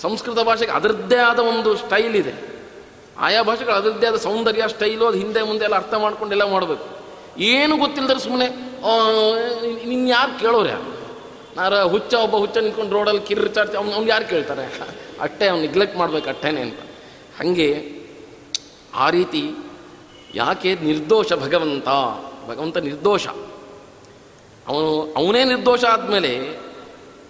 ಸಂಸ್ಕೃತ 0.02 0.40
ಭಾಷೆಗೆ 0.40 0.72
ಅದರದ್ದೇ 0.72 1.16
ಆದ 1.16 1.40
ಒಂದು 1.40 1.70
ಸ್ಟೈಲ್ 1.76 2.16
ಇದೆ. 2.16 2.34
ಆಯಾ 3.20 3.42
ಭಾಷೆಗಳು 3.44 3.76
ಅದರದ್ದೇ 3.76 4.08
ಆದ 4.08 4.16
ಸೌಂದರ್ಯ 4.16 4.64
ಸ್ಟೈಲು 4.68 5.06
ಅದು 5.06 5.18
ಹಿಂದೆ 5.18 5.42
ಮುಂದೆ 5.42 5.64
ಎಲ್ಲ 5.64 5.76
ಅರ್ಥ 5.76 5.94
ಮಾಡ್ಕೊಂಡೆಲ್ಲ 5.94 6.46
ಮಾಡಬೇಕು. 6.52 6.86
ಏನು 7.40 7.78
ಗೊತ್ತಿಲ್ಲದ್ರೆ 7.78 8.20
ಸುಮ್ಮನೆ 8.20 8.48
ನಿನ್ನ 9.86 10.10
ಯಾರು 10.10 10.40
ಕೇಳೋರು 10.40 10.70
ಯಾರು? 10.70 10.88
ನಾರ 11.58 11.84
ಹುಚ್ಚ, 11.84 12.14
ಒಬ್ಬ 12.14 12.36
ಹುಚ್ಚ 12.36 12.58
ನಿಂತ್ಕೊಂಡು 12.58 12.94
ರೋಡಲ್ಲಿ 12.96 13.22
ಕಿರ್ಚಾಡ್ತಿ, 13.22 13.78
ಅವ್ನು 13.78 13.94
ಅವ್ನು 13.94 14.10
ಯಾರು 14.10 14.26
ಕೇಳ್ತಾರೆ? 14.30 14.66
ಅಟ್ಟೆ, 15.22 15.46
ಅವ್ನು 15.48 15.62
ನೆಗ್ಲೆಕ್ಟ್ 15.66 15.98
ಮಾಡ್ಬೇಕು 15.98 16.30
ಅಟ್ಟೆನೇ 16.30 16.62
ಅಂತ. 16.62 16.80
ಹಾಗೆ 17.38 17.92
ಆ 18.96 19.10
ರೀತಿ 19.10 19.52
ಯಾಕೆ 20.36 20.76
ನಿರ್ದೋಷ 20.76 21.34
ಭಗವಂತ 21.34 21.86
ಭಗವಂತ 22.50 22.78
ನಿರ್ದೋಷ? 22.78 23.28
ಅವನು, 24.68 25.14
ಅವನೇ 25.18 25.44
ನಿರ್ದೋಷ 25.44 25.84
ಆದಮೇಲೆ 25.84 26.60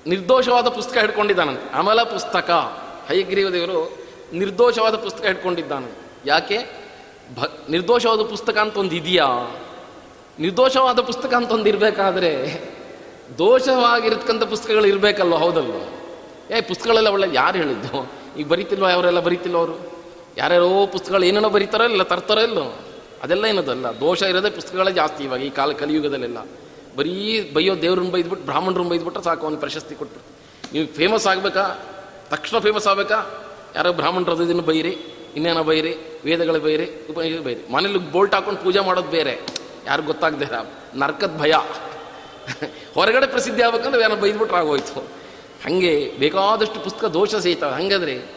ನಿರ್ದೋಷವಾದ 0.08 0.68
ಪುಸ್ತಕ 0.68 0.98
ಹಿಡ್ಕೊಂಡಿದ್ದಾನಂತೆ. 0.98 1.74
ಅಮಲ 1.74 2.04
ಪುಸ್ತಕ, 2.04 2.50
ಹಯಗ್ರೀವ 3.10 3.50
ದೇವರು 3.50 3.98
ನಿರ್ದೋಷವಾದ 4.34 4.96
ಪುಸ್ತಕ 4.96 5.26
ಹಿಡ್ಕೊಂಡಿದ್ದಾನೆ 5.26 5.92
ಯಾಕೆ? 6.26 6.58
ಭ, 7.40 7.44
ನಿರ್ದೋಷವಾದ 7.70 8.22
ಪುಸ್ತಕ 8.22 8.58
ಅಂತ 8.58 8.78
ಒಂದು 8.78 8.96
ಇದೆಯಾ 8.96 9.26
ನಿರ್ದೋಷವಾದ 10.40 11.00
ಪುಸ್ತಕ 11.00 11.34
ಅಂತ 11.34 11.52
ಒಂದು 11.52 11.70
ಇರಬೇಕಾದ್ರೆ 11.70 12.62
ದೋಷವಾಗಿರ್ತಕ್ಕಂಥ 13.38 14.44
ಪುಸ್ತಕಗಳು 14.44 14.86
ಇರಬೇಕಲ್ವ? 14.86 15.36
ಹೌದಲ್ವ? 15.36 15.76
ಏ, 16.54 16.62
ಪುಸ್ತಕಗಳೆಲ್ಲ 16.62 17.08
ಒಳ್ಳೆ, 17.08 17.28
ಯಾರು 17.34 17.58
ಹೇಳಿದ್ದು? 17.58 18.12
ಈಗ 18.40 18.48
ಬರೀತಿಲ್ವ? 18.48 18.90
ಅವರೆಲ್ಲ 18.90 19.20
ಬರೀತಿಲ್ವ 19.20 19.58
ಅವರು? 19.58 19.97
ಯಾರ್ಯಾರೋ 20.38 20.86
ಪುಸ್ತಕಗಳು 20.86 21.24
ಏನೇನೋ 21.24 21.50
ಬರೀತಾರೋ 21.50 21.84
ಇಲ್ಲ 21.84 22.04
ತರ್ತಾರೋ 22.04 22.42
ಇಲ್ಲೋ? 22.42 22.80
ಅದೆಲ್ಲ 23.24 23.46
ಏನದಲ್ಲ? 23.46 23.88
ದೋಷ 23.88 24.22
ಇರೋದೇ 24.22 24.50
ಪುಸ್ತಕಗಳೇ 24.50 24.92
ಜಾಸ್ತಿ 24.92 25.24
ಇವಾಗ 25.24 25.42
ಈ 25.42 25.50
ಕಾಲ 25.50 25.72
ಕಲಿಯುಗದಲ್ಲೆಲ್ಲ. 25.72 26.38
ಬರೀ 26.98 27.52
ಬೈಯೋ 27.54 27.82
ದೇವ್ರನ್ನ 27.82 28.12
ಬೈದ್ಬಿಟ್ಟು 28.12 28.46
ಬ್ರಾಹ್ಮಣರನ್ನ 28.46 28.90
ಬೈದ್ಬಿಟ್ರೆ 28.90 29.24
ಸಾಕು 29.24 29.44
ಅವ್ನು 29.44 29.60
ಪ್ರಶಸ್ತಿ 29.60 29.96
ಕೊಟ್ಬಿಟ್ಟು 29.96 30.74
ನೀವು 30.74 30.88
ಫೇಮಸ್ 30.88 31.28
ಆಗಬೇಕಾ? 31.28 31.64
ತಕ್ಷಣ 32.30 32.60
ಫೇಮಸ್ 32.60 32.88
ಆಗಬೇಕಾ? 32.88 33.44
ಯಾರೋ 33.76 33.94
ಬ್ರಾಹ್ಮಣರದ್ದು 33.94 34.44
ಇದನ್ನು 34.44 34.62
ಬೈರಿ 34.62 34.98
ಇನ್ನೇನೋ 35.36 35.64
ಬೈರಿ, 35.64 36.22
ವೇದಗಳ 36.26 36.58
ಬೈರಿ 36.58 37.08
ಉಪನಿಷತ್ 37.10 37.44
ಬೈರಿ. 37.44 37.72
ಮನೇಲಿ 37.72 38.12
ಬೋಲ್ಟ್ 38.12 38.36
ಹಾಕೊಂಡು 38.36 38.60
ಪೂಜೆ 38.60 38.80
ಮಾಡೋದು 38.80 39.08
ಬೇರೆ. 39.08 39.40
ಯಾರು 39.86 40.04
ಗೊತ್ತಾಗದೆ 40.04 40.46
ನರ್ಕದ 40.98 41.38
ಭಯ. 41.38 41.54
ಹೊರಗಡೆ 42.94 43.28
ಪ್ರಸಿದ್ಧಿ 43.28 43.64
ಆಗ್ಬೇಕಂದ್ರೆ 43.64 44.02
ಏನೋ 44.04 44.16
ಬೈದ್ಬಿಟ್ರೆ 44.16 44.58
ಆಗೋಯ್ತು. 44.58 45.00
ಹಾಗೆ 45.64 46.14
ಬೇಕಾದಷ್ಟು 46.20 46.80
ಪುಸ್ತಕ 46.84 47.06
ದೋಷ 47.06 47.36
ಸಹಿತ. 47.36 47.64
ಹಾಗಾದರೆ 47.64 48.37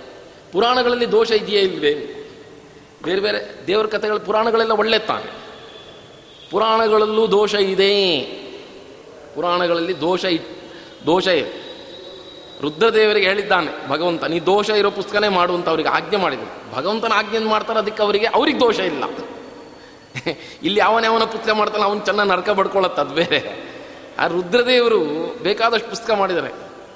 ಪುರಾಣಗಳಲ್ಲಿ 0.53 1.13
ದೋಷ 1.13 1.31
ಇದೆಯೇ 1.31 1.61
ಇಲ್ವೇ? 1.61 1.95
ಬೇರೆ 3.05 3.21
ಬೇರೆ 3.21 3.67
ದೇವರ 3.67 3.87
ಕಥೆಗಳ 3.87 4.17
ಪುರಾಣಗಳೆಲ್ಲ 4.17 4.73
ಒಳ್ಳೆ 4.73 4.99
ತಾನೆ 4.99 5.41
ಪುರಾಣಗಳಲ್ಲೂ 6.51 7.31
ದೋಷ 7.31 7.55
ಇದೆ. 7.55 8.21
ಪುರಾಣಗಳಲ್ಲಿ 9.35 10.01
ದೋಷ 10.01 10.25
ಇ, 10.25 10.39
ದೋಷ 11.07 11.27
ಇದೆ. 11.27 11.71
ರುದ್ರದೇವರಿಗೆ 12.63 13.29
ಹೇಳಿದ್ದಾನೆ, 13.29 13.89
ಭಗವಂತ, 13.89 14.25
ನೀ 14.25 14.41
ದೋಷ 14.41 14.71
ಇರೋ 14.71 14.91
ಪುಸ್ತಕನೇ 14.91 15.29
ಮಾಡುವಂತ 15.29 15.69
ಅವರಿಗೆ 15.69 15.89
ಆಜ್ಞೆ 15.89 16.17
ಮಾಡಿದ್ರು. 16.17 16.77
ಭಗವಂತನ 16.77 17.13
ಆಜ್ಞೆ 17.15 17.39
ಮಾಡ್ತಾರೆ 17.39 17.79
ಅದಕ್ಕೆ 17.79 18.03
ಅವರಿಗೆ, 18.03 18.27
ಅವ್ರಿಗೆ 18.27 18.61
ದೋಷ 18.61 18.79
ಇಲ್ಲ. 18.79 19.05
ಇಲ್ಲಿ 20.63 20.81
ಯಾವನ 20.81 21.25
ಪುಸ್ತಕ 21.25 21.51
ಮಾಡ್ತಾನೆ 21.51 21.85
ಅವನು 21.85 22.01
ಚೆನ್ನಾಗಿ 22.01 22.31
ನರಕ 22.31 22.51
ಬಡ್ಕೊಳ್ಳತ್ತ 22.51 23.01
ಅದು 23.01 23.15
ಬೇರೆ. 23.15 23.71
ಆ 24.19 24.27
ರುದ್ರದೇವರು 24.27 24.99
ಬೇಕಾದಷ್ಟು 25.43 25.89
ಪುಸ್ತಕ 25.89 26.11
ಮಾಡಿದ್ದಾರೆ. 26.11 26.53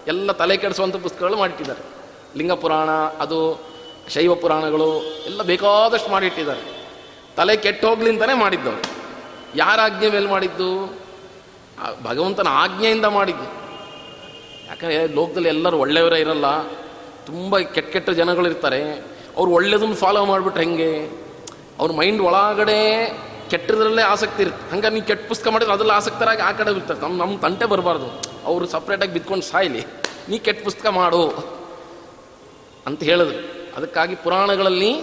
ಎಲ್ಲ 0.06 0.32
ತಲೆ 0.32 0.56
ಕೆಡಿಸುವಂಥ 0.56 0.96
ಪುಸ್ತಕಗಳು 0.96 1.36
ಮಾಡಿಟ್ಟಿದ್ದಾರೆ. 1.36 2.03
ಲಿಂಗ 2.36 2.52
ಪುರಾಣ 2.52 2.90
ಅದು 2.90 3.60
ಶೈವ 4.08 4.34
ಪುರಾಣಗಳು 4.34 5.02
ಎಲ್ಲ 5.26 5.42
ಬೇಕಾದಷ್ಟು 5.42 6.10
ಮಾಡಿಟ್ಟಿದ್ದಾರೆ. 6.10 6.60
ತಲೆ 7.36 7.56
ಕೆಟ್ಟು 7.56 7.88
ಹೋಗ್ಲಿಂತಾನೆ 7.88 8.34
ಮಾಡಿದ್ದು 8.34 8.70
ಮಾಡಿದ್ದವರು. 8.70 9.04
ಯಾರ 9.56 9.80
ಆಜ್ಞೆ 9.82 10.10
ಮೇಲೆ 10.10 10.28
ಮಾಡಿದ್ದು? 10.28 10.98
ಭಗವಂತನ 12.02 12.48
ಆಜ್ಞೆಯಿಂದ 12.50 13.04
ಮಾಡಿದ್ದು. 13.04 13.44
ಯಾಕಂದರೆ 14.68 15.06
ಲೋಕದಲ್ಲಿ 15.06 15.48
ಎಲ್ಲರೂ 15.48 15.78
ಒಳ್ಳೆಯವರೇ 15.78 16.20
ಇರಲ್ಲ. 16.20 16.62
ತುಂಬ 17.26 17.58
ಕೆಟ್ಟ 17.58 17.92
ಕೆಟ್ಟ 17.92 18.10
ಜನಗಳಿರ್ತಾರೆ 18.10 18.92
ಅವ್ರು 19.36 19.52
ಒಳ್ಳೇದನ್ನು 19.52 19.94
ಫಾಲೋ 19.94 20.24
ಮಾಡಿಬಿಟ್ರೆ 20.24 20.64
ಹೆಂಗೆ? 20.64 21.08
ಅವ್ರ 21.78 21.92
ಮೈಂಡ್ 21.92 22.22
ಒಳಗಡೆ 22.22 23.08
ಕೆಟ್ಟದ್ರಲ್ಲೇ 23.50 24.02
ಆಸಕ್ತಿ 24.02 24.42
ಇರುತ್ತೆ. 24.42 24.70
ಹಂಗೆ 24.70 24.90
ನೀವು 24.90 25.06
ಕೆಟ್ಟ 25.06 25.28
ಪುಸ್ತಕ 25.28 25.48
ಮಾಡಿದ್ರೆ 25.48 25.72
ಅದ್ರಲ್ಲಿ 25.72 25.94
ಆಸಕ್ತರಾಗಿ 25.94 26.42
ಆ 26.42 26.52
ಕಡೆ 26.52 26.70
ಇರ್ತಾರೆ 26.70 27.00
ನಮ್ಮ 27.00 27.22
ನಮ್ಮ 27.22 27.38
ತಂಟೆ 27.38 27.66
ಬರಬಾರ್ದು. 27.66 28.06
ಅವರು 28.44 28.66
ಸಪ್ರೇಟಾಗಿ 28.66 29.12
ಬಿದ್ಕೊಂಡು 29.12 29.44
ಸಾಯಲಿ. 29.44 29.86
ನೀ 30.28 30.38
ಕೆಟ್ಟ 30.38 30.64
ಪುಸ್ತಕ 30.64 30.86
ಮಾಡು. 30.86 31.53
ಅಂತ 32.86 33.02
ಹೇಳಿದ್ರು. 33.02 33.54
ಅದಕ್ಕಾಗಿ 33.76 34.14
ಪುರಾಣಗಳಲ್ಲಿ 34.14 34.96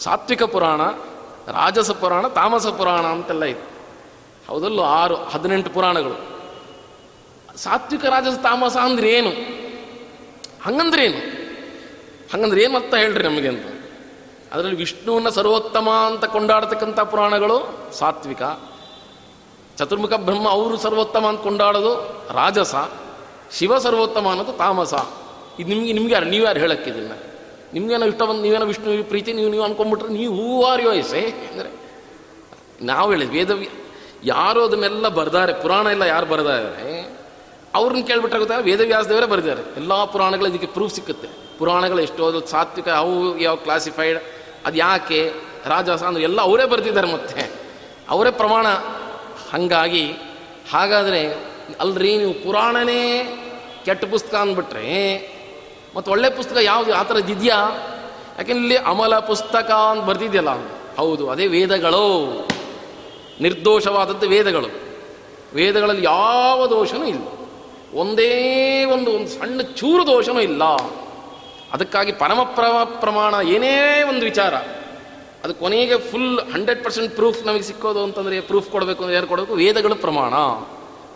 ಸಾತ್ವಿಕ 0.00 0.42
ಪುರಾಣ, 0.42 0.82
ರಾಜಸ 1.46 1.90
ಪುರಾಣ, 1.90 2.28
ತಾಮಸ 2.28 2.66
ಪುರಾಣ 2.66 3.06
ಅಂತೆಲ್ಲ 3.06 3.44
ಇದೆ 3.44 3.70
ಹೌದಲ್ಲೂ? 4.48 4.82
ಆರು, 4.82 5.14
ಹದಿನೆಂಟು 5.14 5.70
ಪುರಾಣಗಳು. 5.70 6.30
ಸಾತ್ವಿಕ, 7.58 8.04
ರಾಜಸ, 8.04 8.38
ತಾಮಸ 8.42 8.76
ಅಂದ್ರೆ 8.76 9.10
ಏನು? 9.10 9.30
ಹಂಗಂದ್ರೆ 10.62 11.04
ಏನು 11.04 11.40
ಹಂಗಂದ್ರೆ 12.32 12.62
ಏನು 12.62 12.78
ಅರ್ಥ 12.78 12.94
ಹೇಳ್ರಿ 12.94 13.24
ನಮಗೆ 13.24 13.48
ಅಂತ? 13.48 13.66
ಅದರಲ್ಲಿ 14.52 14.76
ವಿಷ್ಣುವನ್ನ 14.76 15.28
ಸರ್ವೋತ್ತಮ 15.28 15.90
ಅಂತ 15.90 16.24
ಕೊಂಡಾಡತಕ್ಕಂಥ 16.24 17.00
ಪುರಾಣಗಳು 17.00 17.78
ಸಾತ್ವಿಕ. 17.92 18.42
ಚತುರ್ಮುಖ 19.76 20.12
ಬ್ರಹ್ಮ 20.12 20.48
ಅವರು 20.48 20.76
ಸರ್ವೋತ್ತಮ 20.76 21.26
ಅಂತ 21.26 21.40
ಕೊಂಡಾಡೋದು 21.40 21.94
ರಾಜಸ. 22.34 22.74
ಶಿವ 23.52 23.78
ಸರ್ವೋತ್ತಮ 23.78 24.28
ಅನ್ನೋದು 24.28 24.52
ತಾಮಸ. 24.52 24.94
ಇದು 25.58 25.68
ನಿಮಗೆ, 25.68 25.92
ನಿಮ್ಗೆ 25.92 26.14
ಯಾರು 26.14 26.26
ನೀವು 26.26 26.44
ಯಾರು 26.44 26.60
ಹೇಳಕ್ಕಿದಿಲ್ಲ 26.60 27.12
ನಿಮ್ಗೇನೋ 27.72 28.06
ಇಷ್ಟ 28.06 28.22
ಬಂದು, 28.22 28.42
ನೀವೇನೋ 28.42 28.66
ವಿಷ್ಣು, 28.66 29.08
ಪ್ರೀತಿ, 29.08 29.32
ನೀವು 29.32 29.50
ನೀವು 29.50 29.64
ಅನ್ಕೊಂಡ್ಬಿಟ್ರೆ 29.64 30.08
ನೀವು 30.08 30.34
ಹೂ 30.34 30.64
ಆರ್ 30.64 30.82
ಯೋಯಸೆ 30.82 31.20
ಅಂದರೆ 31.20 31.70
ನಾವು 32.82 33.10
ಹೇಳಿದ್ವಿ 33.10 33.44
ವೇದ 33.44 33.68
ಯಾರು 34.24 34.64
ಅದನ್ನೆಲ್ಲ 34.64 35.08
ಬರ್ದಾರೆ, 35.08 35.52
ಪುರಾಣ 35.52 35.86
ಎಲ್ಲ 35.86 36.02
ಯಾರು 36.02 36.26
ಬರ್ದಾರೆ, 36.26 37.20
ಅವ್ರನ್ನ 37.74 38.04
ಕೇಳ್ಬಿಟ್ರೆ 38.04 38.38
ಗೊತ್ತಾ 38.38 38.58
ವೇದವ್ಯಾಸ 38.58 39.06
ದೇವರೇ 39.06 39.26
ಬರೆದಿದ್ದಾರೆ 39.26 39.76
ಎಲ್ಲ 39.76 40.04
ಪುರಾಣಗಳು 40.04 40.48
ಇದಕ್ಕೆ 40.48 40.66
ಪ್ರೂಫ್ 40.66 40.94
ಸಿಕ್ಕುತ್ತೆ. 40.94 41.28
ಪುರಾಣಗಳು 41.58 42.00
ಎಷ್ಟೋ 42.00 42.40
ಸಾತ್ವಿಕ, 42.40 42.88
ಅವು 42.88 43.38
ಯಾವ 43.38 43.56
ಕ್ಲಾಸಿಫೈಡ್ 43.56 44.18
ಅದು 44.66 44.76
ಯಾಕೆ 44.76 45.32
ರಾಜಾಸ 45.66 46.02
ಅಂದ್ರೆ 46.02 46.22
ಎಲ್ಲ 46.24 46.40
ಅವರೇ 46.40 46.64
ಬರೆದಿದ್ದಾರೆ 46.64 47.12
ಮತ್ತೆ. 47.12 47.50
ಅವರೇ 48.08 48.30
ಪ್ರಮಾಣ. 48.30 48.66
ಹಾಗಾಗಿ, 49.52 50.12
ಹಾಗಾದರೆ, 50.72 51.22
ಅಲ್ರಿ 51.80 52.16
ನೀವು 52.16 52.34
ಪುರಾಣನೇ 52.34 53.02
ಕೆಟ್ಟ 53.84 54.04
ಪುಸ್ತಕ 54.04 54.34
ಅಂದ್ಬಿಟ್ರೆ 54.34 55.39
ಮತ್ತು 55.94 56.10
ಒಳ್ಳೆ 56.10 56.30
ಪುಸ್ತಕ 56.30 56.56
ಯಾವುದು, 56.62 56.90
ಆ 56.94 57.02
ಇದೆಯಾ? 57.30 57.58
ಯಾಕೆಂದ್ರೆ 58.38 58.62
ಇಲ್ಲಿ 58.64 58.76
ಅಮಲ 58.76 59.14
ಪುಸ್ತಕ 59.18 59.70
ಅಂತ 59.70 60.04
ಬರ್ತಿದೆಯಲ್ಲ 60.04 60.52
ಹೌದು, 60.96 61.24
ಅದೇ 61.30 61.46
ವೇದಗಳು. 61.46 62.04
ನಿರ್ದೋಷವಾದದ್ದು 63.40 64.28
ವೇದಗಳು. 64.28 64.68
ವೇದಗಳಲ್ಲಿ 65.54 66.04
ಯಾವ 66.04 66.66
ದೋಷನೂ 66.66 67.04
ಇಲ್ಲ. 67.04 67.24
ಒಂದೇ 67.94 68.32
ಒಂದು 68.84 69.10
ಒಂದು 69.10 69.28
ಸಣ್ಣ 69.28 69.60
ಚೂರು 69.60 70.02
ದೋಷನೂ 70.06 70.40
ಇಲ್ಲ. 70.40 70.64
ಅದಕ್ಕಾಗಿ 71.72 72.12
ಪರಮ 72.12 72.40
ಪ್ರಮಾಣ 73.00 73.34
ಏನೇ 73.48 74.02
ಒಂದು 74.02 74.24
ವಿಚಾರ, 74.24 74.54
ಅದು 75.44 75.54
ಕೊನೆಗೆ 75.54 75.96
ಫುಲ್ 75.98 76.38
ಹಂಡ್ರೆಡ್ 76.52 76.84
ಪರ್ಸೆಂಟ್ 76.84 77.14
ಪ್ರೂಫ್ 77.14 77.46
ನಮಗೆ 77.46 77.62
ಸಿಕ್ಕೋದು 77.62 78.00
ಅಂತಂದರೆ 78.02 78.40
ಪ್ರೂಫ್ 78.40 78.68
ಕೊಡಬೇಕು 78.70 79.00
ಅಂದರೆ 79.02 79.14
ಯಾರು 79.14 79.26
ಕೊಡಬೇಕು? 79.26 79.54
ವೇದಗಳು 79.54 79.96
ಪ್ರಮಾಣ. 79.96 80.34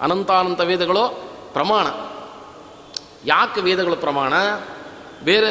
ಅನಂತಾನಂತ 0.00 0.60
ವೇದಗಳು 0.60 1.04
ಪ್ರಮಾಣ. 1.52 1.86
ಯಾಕೆ 3.24 3.60
ವೇದಗಳ 3.60 3.94
ಪ್ರಮಾಣ? 3.94 4.32
ಬೇರೆ, 5.24 5.50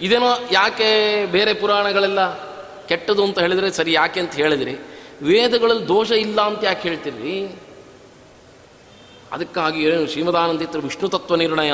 ಇದೇನೋ 0.00 0.26
ಯಾಕೆ 0.52 0.88
ಬೇರೆ 1.26 1.54
ಪುರಾಣಗಳೆಲ್ಲ 1.54 2.20
ಕೆಟ್ಟದು 2.86 3.24
ಅಂತ 3.24 3.38
ಹೇಳಿದರೆ 3.38 3.70
ಸರಿ 3.70 3.92
ಯಾಕೆ 3.92 4.20
ಅಂತ 4.20 4.32
ಹೇಳಿದ್ರಿ. 4.32 4.74
ವೇದಗಳಲ್ಲಿ 5.22 5.88
ದೋಷ 5.88 6.10
ಇಲ್ಲ 6.10 6.40
ಅಂತ 6.40 6.64
ಯಾಕೆ 6.64 6.88
ಹೇಳ್ತೀರಿ 6.88 7.60
ಅದಕ್ಕಾಗಿ 9.32 9.82
ಏನು 9.82 10.06
ಶ್ರೀಮದಾನಂದಿತ್ರ 10.06 10.78
ವಿಷ್ಣು 10.78 11.08
ತತ್ವ 11.08 11.36
ನಿರ್ಣಯ, 11.36 11.72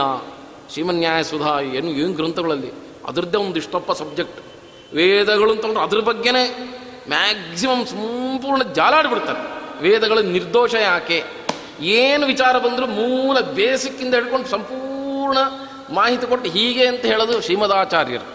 ಶ್ರೀಮನ್ಯಾಯ 0.72 1.22
ಸುಧಾ, 1.22 1.60
ಏನು 1.60 1.90
ಏನು 1.90 2.12
ಗ್ರಂಥಗಳಲ್ಲಿ 2.12 2.70
ಅದರದ್ದೇ 3.06 3.38
ಒಂದು 3.38 3.56
ಇಷ್ಟಪ್ಪ 3.56 3.92
ಸಬ್ಜೆಕ್ಟ್. 3.92 4.40
ವೇದಗಳು 4.94 5.52
ಅಂತಂದ್ರೆ 5.52 5.80
ಅದ್ರ 5.80 6.00
ಬಗ್ಗೆನೇ 6.00 6.44
ಮ್ಯಾಕ್ಸಿಮಮ್ 7.08 7.86
ಸಂಪೂರ್ಣ 7.86 8.62
ಜಾಲಾಡ್ಬಿಡ್ತಾರೆ. 8.62 9.42
ವೇದಗಳ 9.82 10.18
ನಿರ್ದೋಷ 10.18 10.74
ಯಾಕೆ? 10.74 11.24
ಏನು 11.80 12.26
ವಿಚಾರ 12.26 12.58
ಬಂದರೂ 12.58 12.86
ಮೂಲ 12.86 13.40
ಬೇಸಿಕ್ಕಿಂದ 13.40 14.14
ಹಿಡ್ಕೊಂಡು 14.14 14.48
ಸಂಪೂರ್ಣ 14.48 14.87
ಮಾಹಿತಿ 15.94 16.26
ಕೊಟ್ಟು 16.26 16.50
ಹೀಗೆ 16.50 16.86
ಅಂತ 16.86 17.04
ಹೇಳೋದು 17.04 17.40
ಶ್ರೀಮದಾಚಾರ್ಯರು. 17.40 18.26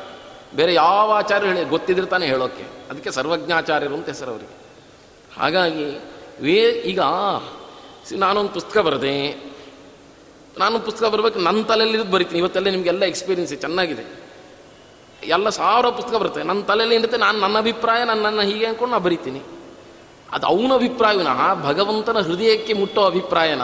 ಬೇರೆ 0.56 0.74
ಯಾವ 0.74 1.12
ಆಚಾರ್ಯರು 1.12 1.56
ಹೇಳಿ 1.56 1.70
ಗೊತ್ತಿದ್ರೆ 1.70 2.06
ತಾನೇ 2.06 2.26
ಹೇಳೋಕ್ಕೆ 2.28 2.66
ಅದಕ್ಕೆ 2.90 3.12
ಸರ್ವಜ್ಞಾಚಾರ್ಯರು 3.12 3.96
ಅಂತ 3.96 4.08
ಹೆಸರು 4.10 4.32
ಅವರಿಗೆ. 4.32 4.56
ಹಾಗಾಗಿ 5.40 5.86
ವೇ, 6.42 6.60
ಈಗ 6.92 7.00
ನಾನೊಂದು 8.20 8.52
ಪುಸ್ತಕ 8.52 8.78
ಬರೆದೆ. 8.78 9.16
ನಾನು 10.58 10.80
ಪುಸ್ತಕ 10.80 11.06
ಬರಬೇಕು 11.06 11.40
ನನ್ನ 11.40 11.64
ತಲೆಯಲ್ಲಿ 11.64 12.12
ಬರಿತೀನಿ. 12.12 12.40
ಇವತ್ತೆಲ್ಲ 12.40 12.70
ನಿಮಗೆಲ್ಲ 12.70 13.04
ಎಕ್ಸ್ಪೀರಿಯನ್ಸ್ 13.04 13.54
ಚೆನ್ನಾಗಿದೆ. 13.54 14.04
ಎಲ್ಲ 15.24 15.50
ಸಾವಿರ 15.50 15.90
ಪುಸ್ತಕ 15.90 16.16
ಬರುತ್ತೆ. 16.16 16.44
ನನ್ನ 16.44 16.62
ತಲೆಯಲ್ಲಿ 16.62 16.96
ಏನಿರುತ್ತೆ, 16.96 17.18
ನಾನು 17.18 17.38
ನನ್ನ 17.40 17.58
ಅಭಿಪ್ರಾಯ 17.58 18.02
ನನ್ನ 18.04 18.22
ನನ್ನ 18.26 18.42
ಹೀಗೆ 18.42 18.66
ಅಂದ್ಕೊಂಡು 18.66 18.92
ನಾನು 18.92 19.04
ಬರಿತೀನಿ. 19.04 19.42
ಅದು 20.32 20.46
ಅವನ 20.48 20.72
ಅಭಿಪ್ರಾಯವಿನ 20.74 21.32
ಭಗವಂತನ 21.64 22.20
ಹೃದಯಕ್ಕೆ 22.20 22.74
ಮುಟ್ಟೋ 22.74 23.02
ಅಭಿಪ್ರಾಯನ. 23.06 23.64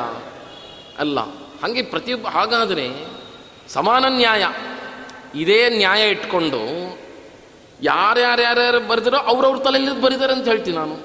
ಅಲ್ಲ, 0.99 1.19
ಹಾಗೆ 1.61 1.81
ಪ್ರತಿಯೊಬ್ಬ, 1.81 2.27
ಹಾಗಾದರೆ 2.27 2.85
ಸಮಾನ 3.69 4.05
ನ್ಯಾಯ. 4.09 4.43
ಇದೇ 5.35 5.69
ನ್ಯಾಯ 5.69 6.09
ಇಟ್ಕೊಂಡು 6.09 6.61
ಯಾರ್ಯಾರ್ಯಾರ್ಯಾರು 7.83 8.79
ಬರೆದಿರೋ 8.87 9.17
ಅವ್ರವ್ರ 9.17 9.57
ತಲೆಯಲ್ಲಿ 9.57 10.01
ಬರೀತಾರೆ 10.01 10.33
ಅಂತ 10.33 10.47
ಹೇಳ್ತೀನಿ 10.47 10.77
ನಾನು. 10.77 10.95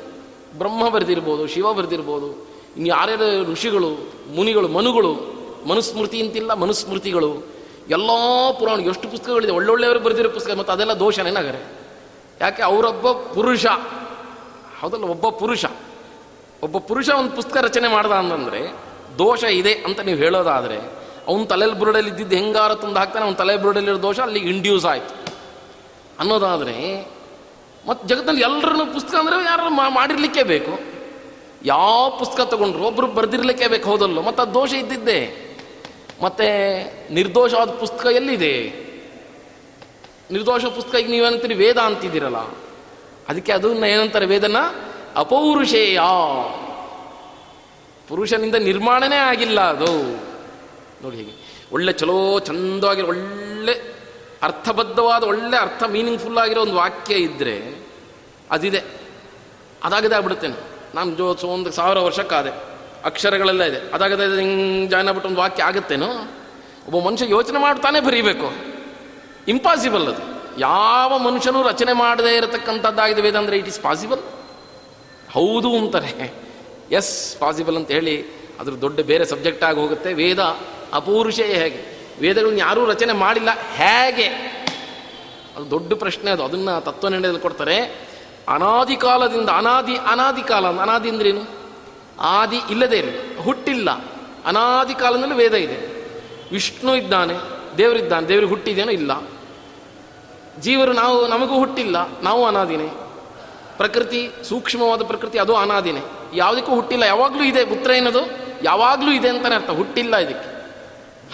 ಬ್ರಹ್ಮ 0.58 0.88
ಬರೆದಿರ್ಬೋದು, 0.88 1.46
ಶಿವ 1.46 1.72
ಬರೆದಿರ್ಬೋದು, 1.72 2.28
ಇನ್ನು 2.76 2.86
ಯಾರ್ಯಾರು 2.86 3.52
ಋಷಿಗಳು, 3.52 3.90
ಮುನಿಗಳು, 4.34 4.68
ಮನುಗಳು, 4.68 5.12
ಮನುಸ್ಮೃತಿ 5.68 6.22
ಅಂತಿಲ್ಲ, 6.22 6.54
ಮನುಸ್ಮೃತಿಗಳು, 6.54 7.30
ಎಲ್ಲ 7.90 8.10
ಪುರಾಣ 8.58 8.80
ಎಷ್ಟು 8.80 9.08
ಪುಸ್ತಕಗಳಿದೆ, 9.10 9.52
ಒಳ್ಳೊಳ್ಳೆಯವರು 9.52 10.00
ಬರೆದಿರೋ 10.00 10.28
ಪುಸ್ತಕ 10.28 10.56
ಮತ್ತು 10.56 10.72
ಅದೆಲ್ಲ 10.72 10.92
ದೋಷ 10.92 11.18
ಏನಾಗರೆ? 11.18 11.60
ಯಾಕೆ 12.40 12.62
ಅವರೊಬ್ಬ 12.62 13.12
ಪುರುಷ, 13.12 13.66
ಹೌದಲ್ಲ, 14.80 15.04
ಒಬ್ಬ 15.04 15.28
ಪುರುಷ 15.28 15.64
ಒಬ್ಬ 16.62 16.78
ಪುರುಷ 16.78 17.08
ಒಂದು 17.10 17.30
ಪುಸ್ತಕ 17.30 17.56
ರಚನೆ 17.56 17.88
ಮಾಡ್ದ 17.88 18.12
ಅಂತಂದರೆ 18.12 18.60
ದೋಷ 19.18 19.44
ಇದೆ 19.44 19.72
ಅಂತ 19.74 20.00
ನೀವು 20.00 20.18
ಹೇಳೋದಾದರೆ 20.18 21.03
ಅವನ 21.28 21.44
ತಲೆಯಲ್ಲಿ 21.44 21.78
ಬುರುಡಲ್ಲಿ 21.78 22.10
ಇದ್ದಿದ್ದು 22.10 22.36
ಹೆಂಗಾರ 22.36 22.74
ತಂದು 22.74 22.98
ಹಾಕ್ತಾನೆ, 22.98 23.24
ಅವನ 23.24 23.34
ತಲೆ 23.34 23.56
ಬುರುಡಲ್ಲಿರೋ 23.56 24.02
ದೋಷ 24.02 24.20
ಅಲ್ಲಿ 24.20 24.40
ಇಂಡ್ಯೂಸ್ 24.40 24.86
ಆಯಿತು. 24.86 25.32
ಅನ್ನೋದಾದರೆ 26.20 27.08
ಮತ್ತು 27.88 28.08
ಜಗತ್ತಲ್ಲಿ 28.08 28.42
ಎಲ್ಲರನ್ನೂ 28.42 28.86
ಪುಸ್ತಕ 28.86 29.14
ಅಂದರೆ 29.14 29.44
ಯಾರು 29.44 29.70
ಮಾಡಿರ್ಲಿಕ್ಕೆ 29.70 30.42
ಬೇಕು. 30.42 30.78
ಯಾವ 31.64 32.16
ಪುಸ್ತಕ 32.18 32.40
ತಗೊಂಡ್ರು 32.40 32.84
ಒಬ್ರು 32.84 33.06
ಬರೆದಿರ್ಲಿಕ್ಕೆ 33.06 33.68
ಬೇಕು, 33.68 33.90
ಹೌದಲ್ಲೋ? 33.90 34.22
ಮತ್ತು 34.22 34.42
ಅದು 34.42 34.54
ದೋಷ 34.54 34.72
ಇದ್ದಿದ್ದೆ. 34.72 35.44
ಮತ್ತೆ 36.22 36.48
ನಿರ್ದೋಷವಾದ 37.14 37.70
ಪುಸ್ತಕ 37.70 38.06
ಎಲ್ಲಿದೆ? 38.06 38.84
ನಿರ್ದೋಷ 40.30 40.64
ಪುಸ್ತಕ 40.64 40.94
ಈಗ 40.94 41.10
ನೀವೇನಂತೀರಿ? 41.10 41.54
ವೇದ 41.54 41.78
ಅಂತಿದ್ದೀರಲ್ಲ. 41.78 42.36
ಅದಕ್ಕೆ 43.28 43.52
ಅದನ್ನ 43.52 43.84
ಏನಂತಾರೆ 43.84 44.26
ವೇದನ? 44.26 44.56
ಅಪೌರುಷೇಯ. 45.16 46.00
ಪುರುಷನಿಂದ 48.08 48.54
ನಿರ್ಮಾಣನೇ 48.54 49.16
ಆಗಿಲ್ಲ 49.16 49.60
ಅದು. 49.60 50.33
ನೋಡಿ 51.04 51.16
ಹೀಗೆ. 51.16 51.64
ಒಳ್ಳೆ 51.72 51.92
ಚಲೋ, 51.92 52.38
ಚಂದವಾಗಿ 52.38 53.02
ಒಳ್ಳೆ 53.02 53.94
ಅರ್ಥಬದ್ಧವಾದ 54.42 55.24
ಒಳ್ಳೆ 55.24 55.56
ಅರ್ಥ 55.56 55.82
ಮೀನಿಂಗ್ಫುಲ್ 55.82 56.38
ಆಗಿರೋ 56.38 56.62
ಒಂದು 56.62 56.74
ವಾಕ್ಯ 56.74 57.14
ಇದ್ದರೆ 57.14 57.78
ಅದಿದೆ. 58.50 58.82
ಅದಾಗದೇ 59.84 60.14
ಆಗ್ಬಿಡುತ್ತೇನೆ 60.14 60.54
ನಾನು 60.94 61.14
ಜೋ 61.14 61.26
ಒಂದು 61.26 61.70
ಸಾವಿರ 61.70 61.98
ವರ್ಷಕ್ಕಾದೆ. 61.98 62.50
ಅಕ್ಷರಗಳೆಲ್ಲ 63.04 63.62
ಇದೆ. 63.62 63.94
ಅದಾಗದೇ 63.94 64.40
ಹಿಂಗೆ 64.40 64.86
ಜಾಯ್ನ್ 64.86 65.08
ಆಗ್ಬಿಟ್ಟು 65.08 65.28
ಒಂದು 65.28 65.40
ವಾಕ್ಯ 65.40 65.62
ಆಗುತ್ತೇನೋ? 65.62 66.06
ಒಬ್ಬ 66.92 67.06
ಮನುಷ್ಯ 67.06 67.30
ಯೋಚನೆ 67.30 67.58
ಮಾಡ್ತಾನೆ 67.58 68.00
ಬರೀಬೇಕು. 68.00 68.52
ಇಂಪಾಸಿಬಲ್ 69.48 70.08
ಅದು. 70.08 70.44
ಯಾವ 70.60 71.18
ಮನುಷ್ಯನೂ 71.18 71.62
ರಚನೆ 71.62 71.92
ಮಾಡದೇ 71.92 72.36
ಇರತಕ್ಕಂಥದ್ದಾಗಿದೆ 72.36 73.20
ವೇದ 73.20 73.36
ಅಂದರೆ 73.36 73.58
ಇಟ್ 73.58 73.68
ಇಸ್ 73.68 73.80
ಪಾಸಿಬಲ್ 73.80 74.20
ಹೌದು 75.32 75.78
ಅಂತಾರೆ. 75.78 76.34
ಎಸ್ 76.90 77.36
ಪಾಸಿಬಲ್ 77.36 77.76
ಅಂತ 77.76 77.90
ಹೇಳಿ 77.90 78.43
ಅದ್ರ 78.60 78.80
ದೊಡ್ಡ 78.80 79.00
ಬೇರೆ 79.00 79.24
ಸಬ್ಜೆಕ್ಟ್ 79.24 79.64
ಆಗಿ 79.64 79.80
ಹೋಗುತ್ತೆ. 79.80 80.12
ವೇದ 80.12 80.38
ಅಪೂರುಷೇ 80.92 81.44
ಹೇಗೆ? 81.44 81.98
ವೇದಗಳನ್ನ 82.20 82.58
ಯಾರೂ 82.58 82.84
ರಚನೆ 82.84 83.12
ಮಾಡಿಲ್ಲ. 83.12 83.48
ಹೇಗೆ? 83.74 84.26
ಅದು 85.56 85.70
ದೊಡ್ಡ 85.70 85.92
ಪ್ರಶ್ನೆ 85.92 86.30
ಅದು. 86.30 86.44
ಅದನ್ನು 86.44 86.80
ತತ್ವ 86.80 87.08
ನಿರ್ಣಯದಲ್ಲಿ 87.08 87.42
ಕೊಡ್ತಾರೆ. 87.42 87.78
ಅನಾದಿ 88.48 88.96
ಕಾಲದಿಂದ, 88.96 89.48
ಅನಾದಿ 89.48 89.96
ಅನಾದಿ 89.96 90.42
ಕಾಲ 90.42 90.66
ಅನಾದಿ 90.66 91.08
ಅಂದ್ರೇನು 91.08 91.42
ಆದಿ 92.20 92.56
ಇಲ್ಲದೇ 92.70 92.96
ಇರಲಿ. 92.96 93.38
ಹುಟ್ಟಿಲ್ಲ. 93.38 93.90
ಅನಾದಿ 94.46 94.94
ಕಾಲದಲ್ಲಿ 94.94 95.34
ವೇದ 95.34 95.54
ಇದೆ. 95.54 96.08
ವಿಷ್ಣು 96.52 96.96
ಇದ್ದಾನೆ 96.96 97.34
ದೇವರಿದ್ದಾನೆ 97.78 98.28
ದೇವರಿಗೆ 98.28 98.50
ಹುಟ್ಟಿದೇನೋ 98.50 98.92
ಇಲ್ಲ. 98.92 99.22
ಜೀವರು 100.60 100.92
ನಾವು, 100.92 101.28
ನಮಗೂ 101.28 101.54
ಹುಟ್ಟಿಲ್ಲ. 101.54 102.20
ನಾವು 102.22 102.46
ಅನಾದಿನೇ. 102.46 102.88
ಪ್ರಕೃತಿ 103.76 104.30
ಸೂಕ್ಷ್ಮವಾದ 104.48 105.02
ಪ್ರಕೃತಿ, 105.02 105.38
ಅದು 105.38 105.56
ಅನಾದಿನೇ. 105.56 106.00
ಯಾವುದಕ್ಕೂ 106.34 106.74
ಹುಟ್ಟಿಲ್ಲ. 106.74 107.02
ಯಾವಾಗಲೂ 107.02 107.44
ಇದೆ. 107.44 107.64
ಪುತ್ರ 107.64 107.90
ಏನದು? 107.90 108.43
ಯಾವಾಗಲೂ 108.64 109.12
ಇದೆ 109.12 109.28
ಅಂತಲೇ 109.28 109.54
ಅರ್ಥ, 109.54 109.70
ಹುಟ್ಟಿಲ್ಲ 109.70 110.16
ಇದಕ್ಕೆ. 110.16 110.54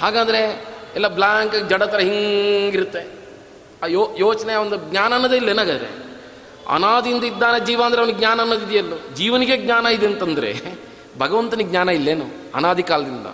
ಹಾಗಾದರೆ 0.01 0.67
ಎಲ್ಲ 0.95 1.09
ಬ್ಲಾಂಕ್ 1.09 1.69
ಜಡ 1.69 1.83
ಥರ 1.83 1.99
ಹಿಂಗಿರುತ್ತೆ. 1.99 3.21
ಆ 3.83 3.87
ಯೋ, 3.87 4.17
ಯೋಚನೆ, 4.19 4.55
ಒಂದು 4.55 4.77
ಜ್ಞಾನ 4.77 5.15
ಅನ್ನೋದೇ 5.15 5.37
ಇಲ್ಲ 5.37 5.49
ಏನಾಗಾದ್ರೆ 5.49 6.11
ಅನಾದಿಂದ 6.69 7.25
ಇದ್ದಾನೆ 7.25 7.67
ಜೀವ 7.67 7.83
ಅಂದರೆ 7.83 8.01
ಅವನಿಗೆ 8.01 8.19
ಜ್ಞಾನ 8.19 8.41
ಅನ್ನೋದಿದೆಯಲ್ಲೋ 8.41 9.15
ಜೀವನಿಗೆ 9.15 9.57
ಜ್ಞಾನ 9.57 9.87
ಇದೆ 9.87 10.07
ಅಂತಂದರೆ 10.07 10.63
ಭಗವಂತನಿಗೆ 11.19 11.71
ಜ್ಞಾನ 11.71 11.89
ಇಲ್ಲೇನು? 11.89 12.27
ಅನಾದಿ 12.55 12.83
ಕಾಲದಿಂದ. 12.83 13.27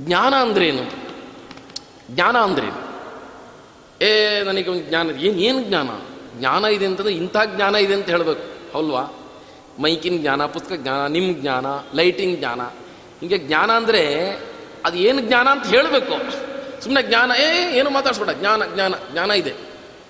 ಜ್ಞಾನ 0.00 0.34
ಅಂದ್ರೇನು? 0.34 0.82
ಜ್ಞಾನ 2.10 2.38
ಅಂದ್ರೇನು? 2.38 2.94
ಏ, 4.04 4.42
ನನಗೆ 4.42 4.70
ಒಂದು 4.70 4.84
ಜ್ಞಾನ 4.84 5.10
ಏನು 5.10 5.38
ಏನು 5.38 5.62
ಜ್ಞಾನ? 5.62 5.88
ಜ್ಞಾನ 6.38 6.64
ಇದೆ 6.64 6.86
ಅಂತಂದ್ರೆ 6.86 7.14
ಇಂಥ 7.14 7.36
ಜ್ಞಾನ 7.44 7.74
ಇದೆ 7.74 7.94
ಅಂತ 7.94 8.06
ಹೇಳಬೇಕು. 8.06 8.72
ಹೌಲ್ವಾ? 8.72 9.23
ಮೈಕಿನ 9.82 10.16
ಜ್ಞಾನ, 10.22 10.40
ಪುಸ್ತಕ 10.54 10.74
ಜ್ಞಾನ 10.82 11.00
ನಿಮ್ಮ 11.16 11.28
ಜ್ಞಾನ, 11.42 11.66
ಲೈಟಿಂಗ್ 11.98 12.36
ಜ್ಞಾನ. 12.40 12.62
ಹೀಗೆ 13.20 13.38
ಜ್ಞಾನ 13.48 13.70
ಅಂದರೆ 13.80 14.02
ಅದು 14.86 14.96
ಏನು 15.08 15.20
ಜ್ಞಾನ 15.28 15.46
ಅಂತ 15.54 15.66
ಹೇಳಬೇಕು. 15.74 16.16
ಸುಮ್ಮನೆ 16.82 17.02
ಜ್ಞಾನ, 17.08 17.30
ಏ 17.44 17.48
ಏನು 17.78 17.90
ಮಾತಾಡ್ಸ್ಬೇಡ. 17.96 18.32
ಜ್ಞಾನ 18.40 18.62
ಜ್ಞಾನ 18.74 18.94
ಜ್ಞಾನ 19.12 19.30
ಇದೆ. 19.42 19.52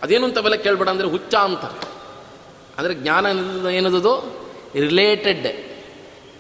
ಅದೇನು 0.03 0.25
ಅಂತ 0.29 0.39
ಬೆಲೆ 0.47 0.57
ಕೇಳಬೇಡ 0.65 0.89
ಅಂದರೆ 0.95 1.09
ಹುಚ್ಚ 1.15 1.35
ಅಂತಾರೆ 1.49 1.79
ಅಂದರೆ 2.79 2.95
ಜ್ಞಾನ 3.03 3.27
ಏನದು 3.79 4.15
ರಿಲೇಟೆಡ್ 4.87 5.47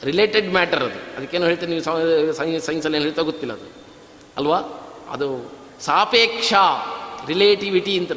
ರಿಲೇಟೆಡ್ 0.08 0.48
ಮ್ಯಾಟರ್ 0.56 0.82
ಅದು. 0.86 0.98
ಅದಕ್ಕೇನು 1.16 1.46
ಹೇಳ್ತೀನಿ, 1.50 1.74
ನೀವು 1.76 2.62
ಸೈನ್ಸಲ್ಲಿ 2.68 2.96
ಏನು 2.98 3.06
ಹೇಳ್ತಾ 3.06 3.22
ಗೊತ್ತಿಲ್ಲ 3.28 3.52
ಅದು. 3.58 3.68
ಅಲ್ವಾ? 4.38 4.58
ಅದು 5.14 5.28
ಸಾಪೇಕ್ಷ, 5.86 6.52
ರಿಲೇಟಿವಿಟಿ 7.30 7.94
ಅಂತ 8.00 8.12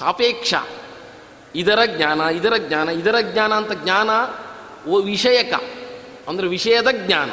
ಸಾಪೇಕ್ಷ. 0.00 0.52
ಇದರ 1.54 1.78
ಜ್ಞಾನ 1.86 2.20
ಇದರ 2.20 2.52
ಜ್ಞಾನ 2.58 2.88
ಇದರ 2.88 3.14
ಜ್ಞಾನ 3.20 3.52
ಅಂತ 3.54 3.72
ಜ್ಞಾನ 3.72 4.10
ಓ 4.88 5.00
ವಿಷಯಕ. 5.00 5.52
ಅಂದರೆ 6.28 6.48
ವಿಷಯದ 6.48 6.86
ಜ್ಞಾನ. 6.92 7.30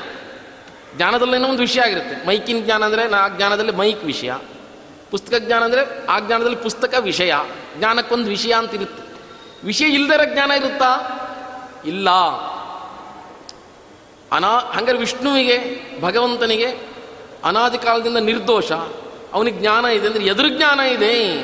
ಜ್ಞಾನದಲ್ಲೇನೋ 0.96 1.48
ಒಂದು 1.48 1.60
ವಿಷಯ 1.60 1.82
ಆಗಿರುತ್ತೆ. 1.82 2.28
ಮೈಕಿನ 2.28 2.66
ಜ್ಞಾನ 2.66 2.86
ಅಂದರೆ 2.86 3.08
ನಾ 3.08 3.28
ಜ್ಞಾನದಲ್ಲಿ 3.30 3.72
ಮೈಕ್ 3.72 4.06
ವಿಷಯ. 4.06 4.34
ಪುಸ್ತಕ 5.12 5.34
ಜ್ಞಾನ 5.40 5.64
ಅಂದರೆ 5.64 6.06
ಆ 6.06 6.20
ಜ್ಞಾನದಲ್ಲಿ 6.20 6.58
ಪುಸ್ತಕ 6.58 6.94
ವಿಷಯ. 7.00 7.34
ಜ್ಞಾನಕ್ಕೊಂದು 7.78 8.30
ವಿಷಯ 8.30 8.54
ಅಂತ 8.54 8.74
ಇರುತ್ತೆ 8.74 9.10
ವಿಷಯ 9.64 9.86
ಇಲ್ಲದರ 9.86 10.22
ಜ್ಞಾನ 10.34 10.52
ಇರುತ್ತಾ? 10.52 11.16
ಇಲ್ಲ. 11.86 12.10
ಅನಾ, 14.32 14.48
ಹಂಗಾರೆ 14.48 14.98
ವಿಷ್ಣುವಿಗೆ, 14.98 15.82
ಭಗವಂತನಿಗೆ 16.02 16.90
ಅನಾದಿ 17.44 17.78
ಕಾಲದಿಂದ 17.78 18.18
ನಿರ್ದೋಷ. 18.18 18.72
ಅವನಿಗೆ 19.34 19.60
ಜ್ಞಾನ 19.60 19.86
ಇದೆ 19.86 20.08
ಅಂದರೆ 20.08 20.26
ಎದುರು 20.26 20.50
ಜ್ಞಾನ 20.50 20.80
ಇದೆ. 20.80 21.44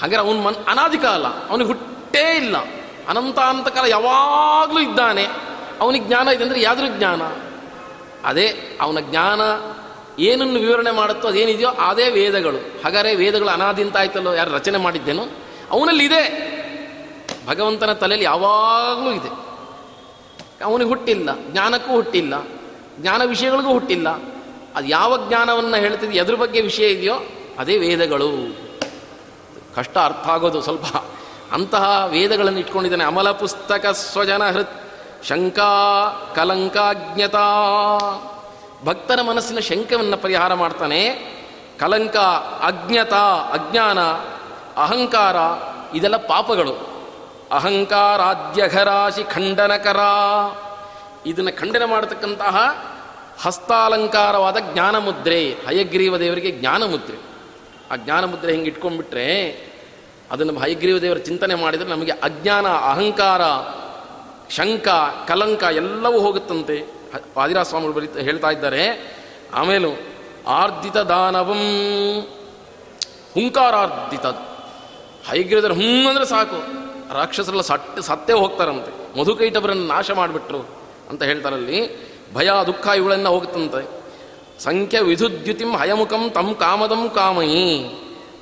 ಹಾಗಾದ್ರೆ 0.00 0.28
ಅವನು 0.28 0.42
ಮನ್ 0.42 0.54
ಅನಾದಿಕಾಲ 0.68 1.26
ಅವನಿಗೆ 1.26 1.68
ಹುಟ್ಟೇ 1.68 2.36
ಇಲ್ಲ. 2.36 2.56
ಅನಂತ 3.08 3.38
ಅಂತಕಾಲ 3.38 3.84
ಯಾವಾಗಲೂ 3.84 4.80
ಇದ್ದಾನೆ. 4.80 5.26
ಅವನಿಗೆ 5.80 6.04
ಜ್ಞಾನ 6.04 6.28
ಇದೆ 6.28 6.44
ಅಂದರೆ 6.44 6.62
ಯಾವ್ದ್ರ 6.62 6.84
ಜ್ಞಾನ. 6.88 7.22
ಅದೇ 8.24 8.78
ಅವನ 8.80 8.98
ಜ್ಞಾನ 9.00 9.40
ಏನನ್ನು 10.18 10.60
ವಿವರಣೆ 10.60 10.90
ಮಾಡುತ್ತೋ 10.90 11.28
ಅದೇನಿದೆಯೋ 11.28 11.68
ಅದೇ 11.68 12.10
ವೇದಗಳು. 12.10 12.56
ಹಾಗಾದರೆ 12.56 13.14
ವೇದಗಳು 13.14 13.48
ಅನಾದಿ 13.48 13.82
ಅಂತ 13.82 13.96
ಆಯ್ತಲ್ಲೋ, 13.96 14.32
ಯಾರು 14.32 14.52
ರಚನೆ 14.52 14.78
ಮಾಡಿದ್ದೇನೋ? 14.78 15.22
ಅವನಲ್ಲಿ 15.70 16.04
ಇದೆ. 16.04 16.50
ಭಗವಂತನ 17.46 17.92
ತಲೆಯಲ್ಲಿ 17.92 18.24
ಯಾವಾಗಲೂ 18.24 19.12
ಇದೆ. 19.12 19.50
ಅವನಿಗೆ 20.64 20.90
ಹುಟ್ಟಿಲ್ಲ. 20.90 21.30
ಜ್ಞಾನಕ್ಕೂ 21.50 21.92
ಹುಟ್ಟಿಲ್ಲ. 21.92 22.46
ಜ್ಞಾನ 22.98 23.24
ವಿಷಯಗಳಿಗೂ 23.24 23.72
ಹುಟ್ಟಿಲ್ಲ. 23.72 24.08
ಅದು 24.76 24.86
ಯಾವ 24.86 25.28
ಜ್ಞಾನವನ್ನು 25.28 25.76
ಹೇಳ್ತಿದ್ವಿ 25.76 26.16
ಎದ್ರ 26.16 26.34
ಬಗ್ಗೆ 26.34 26.60
ವಿಷಯ 26.60 26.88
ಇದೆಯೋ 26.88 27.14
ಅದೇ 27.58 27.76
ವೇದಗಳು. 27.76 28.30
ಕಷ್ಟ 29.76 29.98
ಅರ್ಥ 29.98 30.28
ಆಗೋದು 30.28 30.60
ಸ್ವಲ್ಪ. 30.60 30.84
ಅಂತಹ 31.52 32.04
ವೇದಗಳನ್ನು 32.08 32.58
ಇಟ್ಕೊಂಡಿದ್ದಾನೆ. 32.58 33.04
ಅಮಲ 33.04 33.30
ಪುಸ್ತಕ 33.30 33.86
ಸ್ವಜನ 33.86 34.50
ಹೃತ್ 34.50 34.92
ಶಂಕಾ 35.24 36.32
ಕಲಂಕಾಜ್ಞತಾ. 36.36 37.42
ಭಕ್ತನ 38.84 39.20
ಮನಸ್ಸಿನ 39.20 39.58
ಶಂಕವನ್ನು 39.58 40.16
ಪರಿಹಾರ 40.16 40.54
ಮಾಡ್ತಾನೆ. 40.54 41.08
ಕಲಂಕ, 41.80 42.16
ಅಜ್ಞತಾ, 42.62 43.50
ಅಜ್ಞಾನ, 43.52 43.98
ಅಹಂಕಾರ, 44.76 45.36
ಇದೆಲ್ಲ 45.96 46.16
ಪಾಪಗಳು. 46.16 46.90
ಅಹಂಕಾರಾದ್ಯಘರಾಶಿ 47.52 49.22
ಖಂಡನಕರ. 49.22 50.00
ಇದನ್ನು 51.26 51.60
ಖಂಡನ 51.60 51.82
ಮಾಡತಕ್ಕಂತಹ 51.84 52.84
ಹಸ್ತಾಲಂಕಾರವಾದ 53.42 54.56
ಜ್ಞಾನಮುದ್ರೆ, 54.72 55.50
ಹಯಗ್ರೀವ 55.68 56.18
ದೇವರಿಗೆ 56.18 56.50
ಜ್ಞಾನ 56.50 56.82
ಮುದ್ರೆ 56.82 57.29
ಆ 57.90 57.96
ಜ್ಞಾನ 57.96 58.24
ಮುದ್ರೆ 58.24 58.52
ಹಿಂಗೆ 58.52 58.68
ಇಟ್ಕೊಂಡ್ಬಿಟ್ರೆ 58.68 59.26
ಅದನ್ನು 60.30 60.58
ಹೈಗ್ರೀವ 60.58 60.98
ದೇವರ 60.98 61.16
ಚಿಂತನೆ 61.16 61.54
ಮಾಡಿದರೆ 61.54 61.88
ನಮಗೆ 61.88 62.12
ಅಜ್ಞಾನ, 62.12 62.68
ಅಹಂಕಾರ, 62.68 63.40
ಶಂಕ, 64.50 64.88
ಕಲಂಕ 65.28 65.62
ಎಲ್ಲವೂ 65.62 66.20
ಹೋಗುತ್ತಂತೆ. 66.20 66.86
ಆದಿರಾ 67.36 67.62
ಸ್ವಾಮಿಗಳು 67.62 67.94
ಬರೀ 67.94 68.08
ಹೇಳ್ತಾ 68.22 68.50
ಇದ್ದಾರೆ. 68.50 69.14
ಆಮೇಲೆ 69.54 70.20
ಆರ್ಧಿತ 70.46 70.96
ದಾನವಂ 70.96 71.62
ಹುಂಕಾರಾರ್ಧಿತ 73.34 74.26
ಹೈಗ್ರೀವದರು 75.30 75.74
ಹುಂ 75.74 76.08
ಅಂದರೆ 76.08 76.24
ಸಾಕು. 76.24 76.58
ರಾಕ್ಷಸರೆಲ್ಲ 77.14 77.60
ಸಟ್ 77.60 78.00
ಸತ್ತೇ 78.00 78.32
ಹೋಗ್ತಾರಂತೆ. 78.32 79.20
ಮಧುಕೈಟವರನ್ನು 79.20 79.86
ನಾಶ 79.86 80.10
ಮಾಡಿಬಿಟ್ರು 80.10 80.68
ಅಂತ 81.10 81.22
ಹೇಳ್ತಾರಲ್ಲಿ 81.22 82.10
ಭಯ, 82.34 82.50
ದುಃಖ 82.66 82.86
ಇವುಗಳೆಲ್ಲ 82.86 83.28
ಹೋಗುತ್ತಂತೆ. 83.28 83.99
ಸಂಖ್ಯ 84.60 85.00
ವಿಧುದ್ಯುತಿಂ 85.00 85.76
ಹಯಮುಖಂ 85.76 86.30
ತಂ 86.30 86.54
ಕಾಮದಂ 86.54 87.08
ಕಾಮಯಿ. 87.14 87.64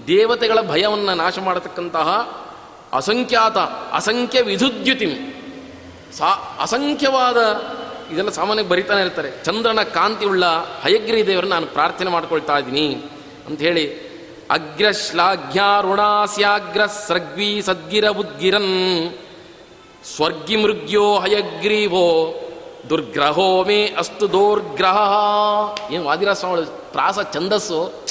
ದೇವತೆಗಳ 0.07 0.61
ಭಯವನ್ನು 0.61 1.15
ನಾಶ 1.15 1.39
ಮಾಡತಕ್ಕಂತಹ 1.39 2.09
ಅಸಂಖ್ಯಾತ, 2.93 3.59
ಅಸಂಖ್ಯ 3.93 4.41
ವಿಧುದ್ಯುತಿಂ. 4.41 5.13
ಸಾ, 6.13 6.29
ಅಸಂಖ್ಯವಾದ, 6.61 7.37
ಇದೆಲ್ಲ 8.13 8.31
ಸಾಮಾನ್ಯ 8.31 8.63
ಬರಿತಾನೆ 8.63 9.01
ಇರ್ತಾರೆ. 9.01 9.31
ಚಂದ್ರನ 9.45 9.83
ಕಾಂತಿ 9.83 10.27
ಉಳ್ಳ 10.27 10.45
ಹಯಗ್ರಿ 10.85 11.27
ದೇವರನ್ನು 11.27 11.55
ನಾನು 11.55 11.67
ಪ್ರಾರ್ಥನೆ 11.67 12.11
ಮಾಡ್ಕೊಳ್ತಾ 12.11 12.59
ಇದ್ದೀನಿ 12.59 12.87
ಅಂತ 13.47 13.61
ಹೇಳಿ 13.61 14.09
ಅಗ್ರ 14.51 14.91
ಶ್ಲಾಘ್ಯಾರುಣಾಸ್ಯಾಗ್ರ 14.91 16.87
ಸೃಗ್ವಿ 16.87 17.63
ಸದ್ಗಿರ 17.67 18.09
ಉದ್ಗಿರನ್ 18.09 18.73
ಸ್ವರ್ಗಿ 20.17 20.57
ಮೃಗ್ಯೋ 20.57 21.19
ಹಯಗ್ರೀವೋ 21.19 22.07
ದುರ್ಗ್ರಹೋ 22.91 23.65
ಮೇ 23.65 23.95
ಅಸ್ತು 23.99 24.33
ದೋರ್ಗ್ರಹ. 24.33 24.99
ಏನು 25.91 26.05
ವಾದಿರಾಜ 26.05 26.37
ಸ್ವಾಮಿ 26.37 26.63
ಪ್ರಾಸ, 26.93 27.19
ಛಂದಸ್ಸು? 27.35 28.09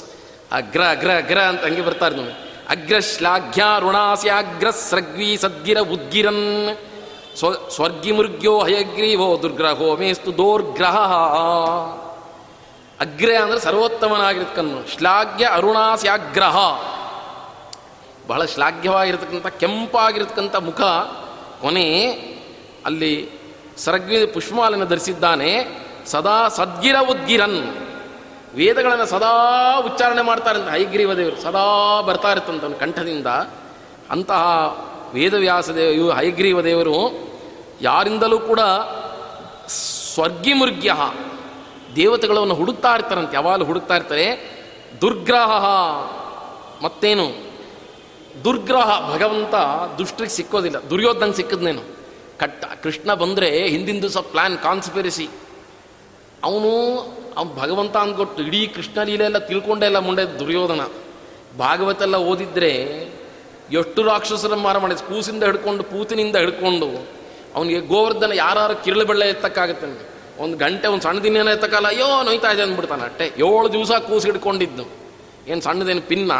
ಅಗ್ರ 0.51 0.81
ಅಗ್ರ 0.81 1.17
ಅಗ್ರ 1.17 1.39
ಅಂತ 1.39 1.61
ಹಂಗೆ 1.61 1.81
ಬರ್ತಾರೆ 1.81 2.15
ನೋಡಿ. 2.15 2.31
ಅಗ್ರ 2.69 2.99
ಶ್ಲಾಘ್ಯ 2.99 3.63
ಋಣಾಸ್ಯಾಗ್ರ 3.79 4.69
ಸೃಗ್ವಿ 4.69 5.37
ಸದ್ಗಿರ 5.37 5.79
ಉದ್ಗಿರನ್. 5.79 6.77
ಸ್ವ, 7.37 7.53
ಸ್ವರ್ಗಿ 7.53 8.11
ಮೃಗ್ಯೋ 8.11 8.59
ಹಯಗ್ರೀವೋ 8.59 9.41
ದುರ್ಗ್ರಹೋ 9.41 9.95
ಮೇಸ್ತು 9.95 10.37
ದೋರ್ಗ್ರಹ. 10.37 10.97
ಅಗ್ರ 12.99 13.35
ಅಂದ್ರೆ 13.41 13.59
ಸರ್ವೋತ್ತಮನಾಗಿರ್ತಕ್ಕನ್ನು 13.59 14.97
ಶ್ಲಾಘ್ಯ 14.97 15.45
ಅರುಣಾಸ್ಯಾಗ್ರಹ 15.45 16.57
ಬಹಳ 18.27 18.45
ಶ್ಲಾಘ್ಯವಾಗಿರ್ತಕ್ಕಂಥ, 18.45 19.47
ಕೆಂಪಾಗಿರ್ತಕ್ಕಂಥ 19.47 20.55
ಮುಖ. 20.55 20.81
ಕೊನೆ 21.61 22.09
ಅಲ್ಲಿ 22.85 23.36
ಸರಗ್ವಿ 23.77 24.25
ಪುಷ್ಪಮಾಲನ್ನು 24.25 24.85
ಧರಿಸಿದ್ದಾನೆ, 24.85 25.51
ಸದಾ 26.05 26.47
ಸದ್ಗಿರ 26.47 26.95
ಉದ್ಗಿರನ್. 27.09 27.75
ವೇದಗಳನ್ನು 28.55 29.05
ಸದಾ 29.05 29.77
ಉಚ್ಚಾರಣೆ 29.85 30.21
ಮಾಡ್ತಾರಂತೆ 30.21 30.71
ಹೈಗ್ರೀವ 30.71 31.13
ದೇವರು 31.13 31.41
ಸದಾ 31.41 32.01
ಬರ್ತಾ 32.01 32.31
ಇರ್ತಂತ 32.31 32.79
ಕಂಠದಿಂದ. 32.79 33.27
ಅಂತಹ 34.09 34.43
ವೇದವ್ಯಾಸ 35.13 35.69
ದೇವ 35.69 35.89
ಇವು 35.89 36.11
ಹೈಗ್ರೀವ 36.11 36.61
ದೇವರು 36.61 37.27
ಯಾರಿಂದಲೂ 37.81 38.39
ಕೂಡ 38.39 38.59
ಸ್ವರ್ಗಿ 39.67 40.53
ಮುರ್ಗ್ಯ 40.53 40.95
ದೇವತೆಗಳನ್ನು 41.95 42.53
ಹುಡುಕ್ತಾ 42.53 42.95
ಇರ್ತಾರಂತೆ 42.95 43.35
ಯಾವಾಗಲೂ 43.35 43.65
ಹುಡುಕ್ತಾ 43.65 43.95
ಇರ್ತಾರೆ 43.95 44.57
ದುರ್ಗ್ರಹ 45.01 45.65
ಮತ್ತೇನು? 46.83 47.47
ದುರ್ಗ್ರಹ 48.43 49.13
ಭಗವಂತ 49.13 49.55
ದುಷ್ಟರಿಗೆ 49.97 50.33
ಸಿಕ್ಕೋದಿಲ್ಲ. 50.33 50.77
ದುರ್ಯೋಧನ 50.89 51.31
ಸಿಕ್ಕದ್ನೇನು? 51.31 51.96
ಕಟ್ಟ 52.39 52.65
ಕೃಷ್ಣ 52.83 53.13
ಬಂದರೆ 53.13 53.67
ಹಿಂದಿನ 53.67 54.01
ದಿವಸ 54.01 54.17
ಪ್ಲ್ಯಾನ್ 54.17 54.57
ಕಾನ್ಸ್ಪಿರಸಿ 54.57 55.27
ಅವನು, 56.43 56.71
ಅವ್ನು 57.37 57.55
ಭಗವಂತ 57.55 57.97
ಅಂದ್ಕೊಟ್ಟು 57.97 58.43
ಇಡೀ 58.43 58.67
ಕೃಷ್ಣ 58.67 59.03
ಲೀಲೆ 59.03 59.23
ಎಲ್ಲ 59.23 59.37
ತಿಳ್ಕೊಂಡೆ 59.37 59.85
ಎಲ್ಲ 59.85 59.99
ಮುಂಡೆ 59.99 60.39
ದುರ್ಯೋಧನ. 60.39 60.81
ಭಾಗವತ 61.57 62.01
ಎಲ್ಲ 62.01 62.15
ಓದಿದ್ರೆ 62.15 62.71
ಎಷ್ಟು 63.73 64.03
ರಾಕ್ಷಸರ 64.03 64.55
ಮಾರ 64.55 64.77
ಮಾಡಿದ, 64.77 64.97
ಕೂಸಿಂದ 64.97 65.43
ಹಿಡ್ಕೊಂಡು, 65.43 65.83
ಪೂತಿನಿಂದ 65.83 66.35
ಹಿಡ್ಕೊಂಡು, 66.35 66.87
ಅವನಿಗೆ 67.55 67.79
ಗೋವರ್ಧನ 67.79 68.31
ಯಾರು 68.33 68.83
ಕಿರಳು 68.83 69.05
ಬೆಳ್ಳೆ 69.05 69.29
ಎತ್ತಕ್ಕಾಗತ್ತೆ. 69.29 70.17
ಒಂದು 70.39 70.57
ಗಂಟೆ, 70.57 70.87
ಒಂದು 70.87 71.03
ಸಣ್ಣ 71.03 71.19
ದಿನ 71.19 71.35
ಎತ್ತಕ್ಕಲ್ಲ 71.35 71.87
ಅಯ್ಯೋ, 71.87 72.23
ನೋಯ್ತಾ 72.23 72.51
ಇದೆ 72.51 72.61
ಅಂದ್ಬಿಡ್ತಾನೆ 72.61 73.03
ಅಟ್ಟೆ 73.03 73.25
ಏಳು 73.25 73.73
ದಿವಸ 73.73 73.91
ಕೂಸು 73.91 74.25
ಹಿಡ್ಕೊಂಡಿದ್ದು. 74.25 74.85
ಏನು 75.47 75.61
ಸಣ್ಣದೇನು 75.61 76.01
ಪಿನ್ನ? 76.01 76.31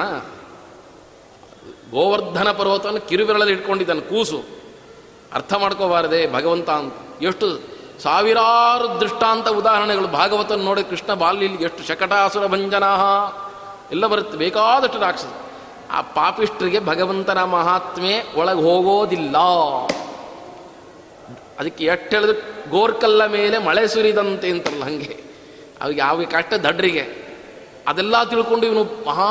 ಗೋವರ್ಧನ 1.91 2.51
ಪರ್ವತವನ್ನು 2.51 3.01
ಕಿರುಬೆರಳಲ್ಲಿ 3.01 3.53
ಇಟ್ಕೊಂಡಿದ್ದಾನೆ 3.53 4.01
ಕೂಸು. 4.01 4.56
ಅರ್ಥ 5.33 5.53
ಮಾಡ್ಕೋಬಾರದೆ 5.53 6.33
ಭಗವಂತ 6.33 6.69
ಅಂತ. 6.69 6.93
ಎಷ್ಟು 7.21 7.77
ಸಾವಿರಾರು 8.01 8.99
ದೃಷ್ಟಾಂತ 9.01 9.47
ಉದಾಹರಣೆಗಳು 9.47 10.07
ಭಾಗವತನ 10.07 10.61
ನೋಡಿ 10.61 10.83
ಕೃಷ್ಣ 10.83 11.13
ಬಾಲ್ಯಲ್ಲಿ 11.13 11.63
ಎಷ್ಟು 11.63 11.83
ಶಕಟಾಸುರ 11.83 12.47
ಭಂಜನಾ. 12.47 12.93
ಎಲ್ಲ 13.91 14.07
ಬರುತ್ತೆ, 14.07 14.37
ಬೇಕಾದಷ್ಟು 14.37 14.99
ರಾಕ್ಷಸ. 14.99 15.25
ಆ 15.91 16.01
ಪಾಪಿಷ್ಟ್ರಿಗೆ 16.01 16.79
ಭಗವಂತನ 16.79 17.43
ಮಹಾತ್ಮೆ 17.43 18.23
ಒಳಗೆ 18.35 18.61
ಹೋಗೋದಿಲ್ಲ. 18.61 19.37
ಅದಕ್ಕೆ 21.59 21.85
ಎಷ್ಟು 21.85 22.15
ಹೇಳಿದ್ರು, 22.15 22.69
ಗೋರ್ಕಲ್ಲ 22.69 23.25
ಮೇಲೆ 23.25 23.57
ಮಳೆ 23.57 23.87
ಸುರಿದಂತೆ 23.87 24.49
ಅಂತಲ್ಲ 24.49 24.83
ಹಂಗೆ. 24.83 25.23
ಅವ್ರಿಗೆ 25.81 26.01
ಯಾವ 26.01 26.23
ಕಷ್ಟ, 26.31 26.53
ದಡ್ರಿಗೆ. 26.53 27.27
ಅದೆಲ್ಲ 27.87 28.23
ತಿಳ್ಕೊಂಡು 28.23 28.65
ಇವನು 28.65 28.83
ಮಹಾ 28.83 29.29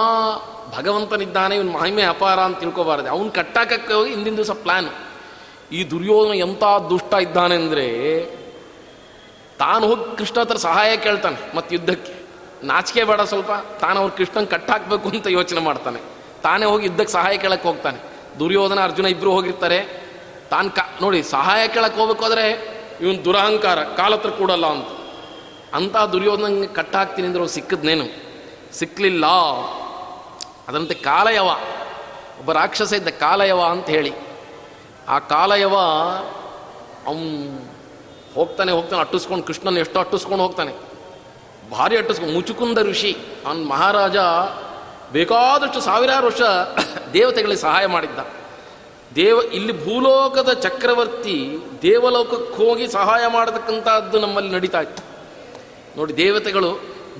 ಭಗವಂತನಿದ್ದಾನೆ, 0.79 1.57
ಇವನು 1.57 1.73
ಮಹಿಮೆ 1.73 2.03
ಅಪಾರ 2.03 2.41
ಅಂತ 2.41 2.59
ತಿಳ್ಕೊಬಾರದೆ. 2.59 3.09
ಅವನು 3.09 3.31
ಕಟ್ಟಾಕಕ್ಕೆ 3.31 3.95
ಹೋಗಿ 3.95 4.11
ಹಿಂದಿನ 4.11 4.37
ದಿವಸ 4.37 4.51
ಪ್ಲಾನ್ 4.51 4.89
ಈ 5.73 5.91
ದುರ್ಯೋಧನ 5.91 6.35
ಎಂಥ 6.35 6.65
ದುಷ್ಟ 6.91 7.15
ಇದ್ದಾನೆ 7.15 7.55
ಅಂದರೆ 7.55 7.87
ತಾನು 9.59 9.87
ಹೋಗಿ 9.87 10.17
ಕೃಷ್ಣ 10.17 10.41
ಹತ್ರ 10.41 10.57
ಸಹಾಯ 10.57 10.97
ಕೇಳ್ತಾನೆ 10.97 11.57
ಮತ್ತು 11.57 11.75
ಯುದ್ಧಕ್ಕೆ. 11.75 12.27
ನಾಚಿಕೆ 12.67 13.05
ಬೇಡ 13.05 13.21
ಸ್ವಲ್ಪ, 13.21 13.51
ತಾನು 13.81 14.01
ಅವ್ರು 14.01 14.17
ಕೃಷ್ಣನ್ 14.17 14.47
ಕಟ್ಟಾಕಬೇಕು 14.47 15.09
ಅಂತ 15.09 15.27
ಯೋಚನೆ 15.27 15.61
ಮಾಡ್ತಾನೆ. 15.61 16.01
ತಾನೇ 16.43 16.67
ಹೋಗಿ 16.67 16.87
ಯುದ್ಧಕ್ಕೆ 16.87 17.13
ಸಹಾಯ 17.13 17.37
ಕೇಳಕ್ಕೆ 17.37 17.69
ಹೋಗ್ತಾನೆ. 17.69 17.99
ದುರ್ಯೋಧನ, 18.39 18.81
ಅರ್ಜುನ 18.85 19.07
ಇಬ್ಬರು 19.07 19.31
ಹೋಗಿರ್ತಾರೆ. 19.31 20.07
ತಾನು 20.51 20.71
ಕಾ, 20.71 20.99
ನೋಡಿ 21.01 21.23
ಸಹಾಯ 21.23 21.69
ಕೇಳಕ್ಕೆ 21.69 22.01
ಹೋಗ್ಬೇಕಾದ್ರೆ 22.01 22.77
ಇವನು 23.01 23.25
ದುರಹಂಕಾರ 23.25 23.83
ಕಾಲತ್ರ 23.83 24.31
ಕೂಡಲ್ಲ 24.31 24.67
ಅಂತ. 24.67 24.87
ಅಂಥ 25.75 25.97
ದುರ್ಯೋಧನ 25.97 26.65
ಕಟ್ಟಾಕ್ತೀನಿ 26.73 27.27
ಅಂದ್ರೆ 27.27 27.43
ಅವ್ರು 27.43 27.55
ಸಿಕ್ಕದ್ನೇನು? 27.55 28.05
ಸಿಕ್ಕಲಿಲ್ಲ 28.79 29.27
ಅದರಂತೆ 30.69 30.95
ಕಾಲಯವ. 30.95 31.47
ಒಬ್ಬ 32.41 32.53
ರಾಕ್ಷಸ 32.53 32.93
ಇದ್ದ 32.93 33.09
ಕಾಲಯವ 33.09 33.61
ಅಂತ 33.61 33.87
ಹೇಳಿ. 33.87 34.26
ಆ 35.09 35.19
ಕಾಲಯವ 35.19 35.75
ಅವನು 37.07 37.27
ಹೋಗ್ತಾನೆ 38.35 38.73
ಹೋಗ್ತಾನೆ 38.73 39.01
ಅಟ್ಟಿಸ್ಕೊಂಡು 39.01 39.45
ಕೃಷ್ಣನ 39.45 39.79
ಎಷ್ಟು 39.79 39.99
ಅಟ್ಟಿಸ್ಕೊಂಡು 39.99 40.42
ಹೋಗ್ತಾನೆ. 40.45 40.73
ಭಾರಿ 41.71 41.97
ಅಟ್ಟಿಸ್ಕೊಂಡು 41.97 42.35
ಮುಚುಕುಂದ 42.35 42.79
ಋಷಿ, 42.79 43.16
ಅವನ 43.47 43.57
ಮಹಾರಾಜ 43.57 44.16
ಬೇಕಾದಷ್ಟು 45.12 45.81
ಸಾವಿರಾರು 45.81 46.27
ವರ್ಷ 46.27 46.42
ದೇವತೆಗಳಿಗೆ 47.12 47.61
ಸಹಾಯ 47.61 47.87
ಮಾಡಿದ್ದ. 47.87 48.19
ದೇವ, 49.14 49.37
ಇಲ್ಲಿ 49.53 49.85
ಭೂಲೋಕದ 49.85 50.53
ಚಕ್ರವರ್ತಿ 50.53 51.59
ದೇವಲೋಕಕ್ಕೆ 51.83 52.64
ಹೋಗಿ 52.64 52.88
ಸಹಾಯ 52.88 53.27
ಮಾಡತಕ್ಕಂಥದ್ದು 53.27 54.21
ನಮ್ಮಲ್ಲಿ 54.21 54.51
ನಡೀತಾ 54.51 54.81
ಇತ್ತು. 54.81 55.03
ನೋಡಿ, 55.97 56.16
ದೇವತೆಗಳು 56.16 56.71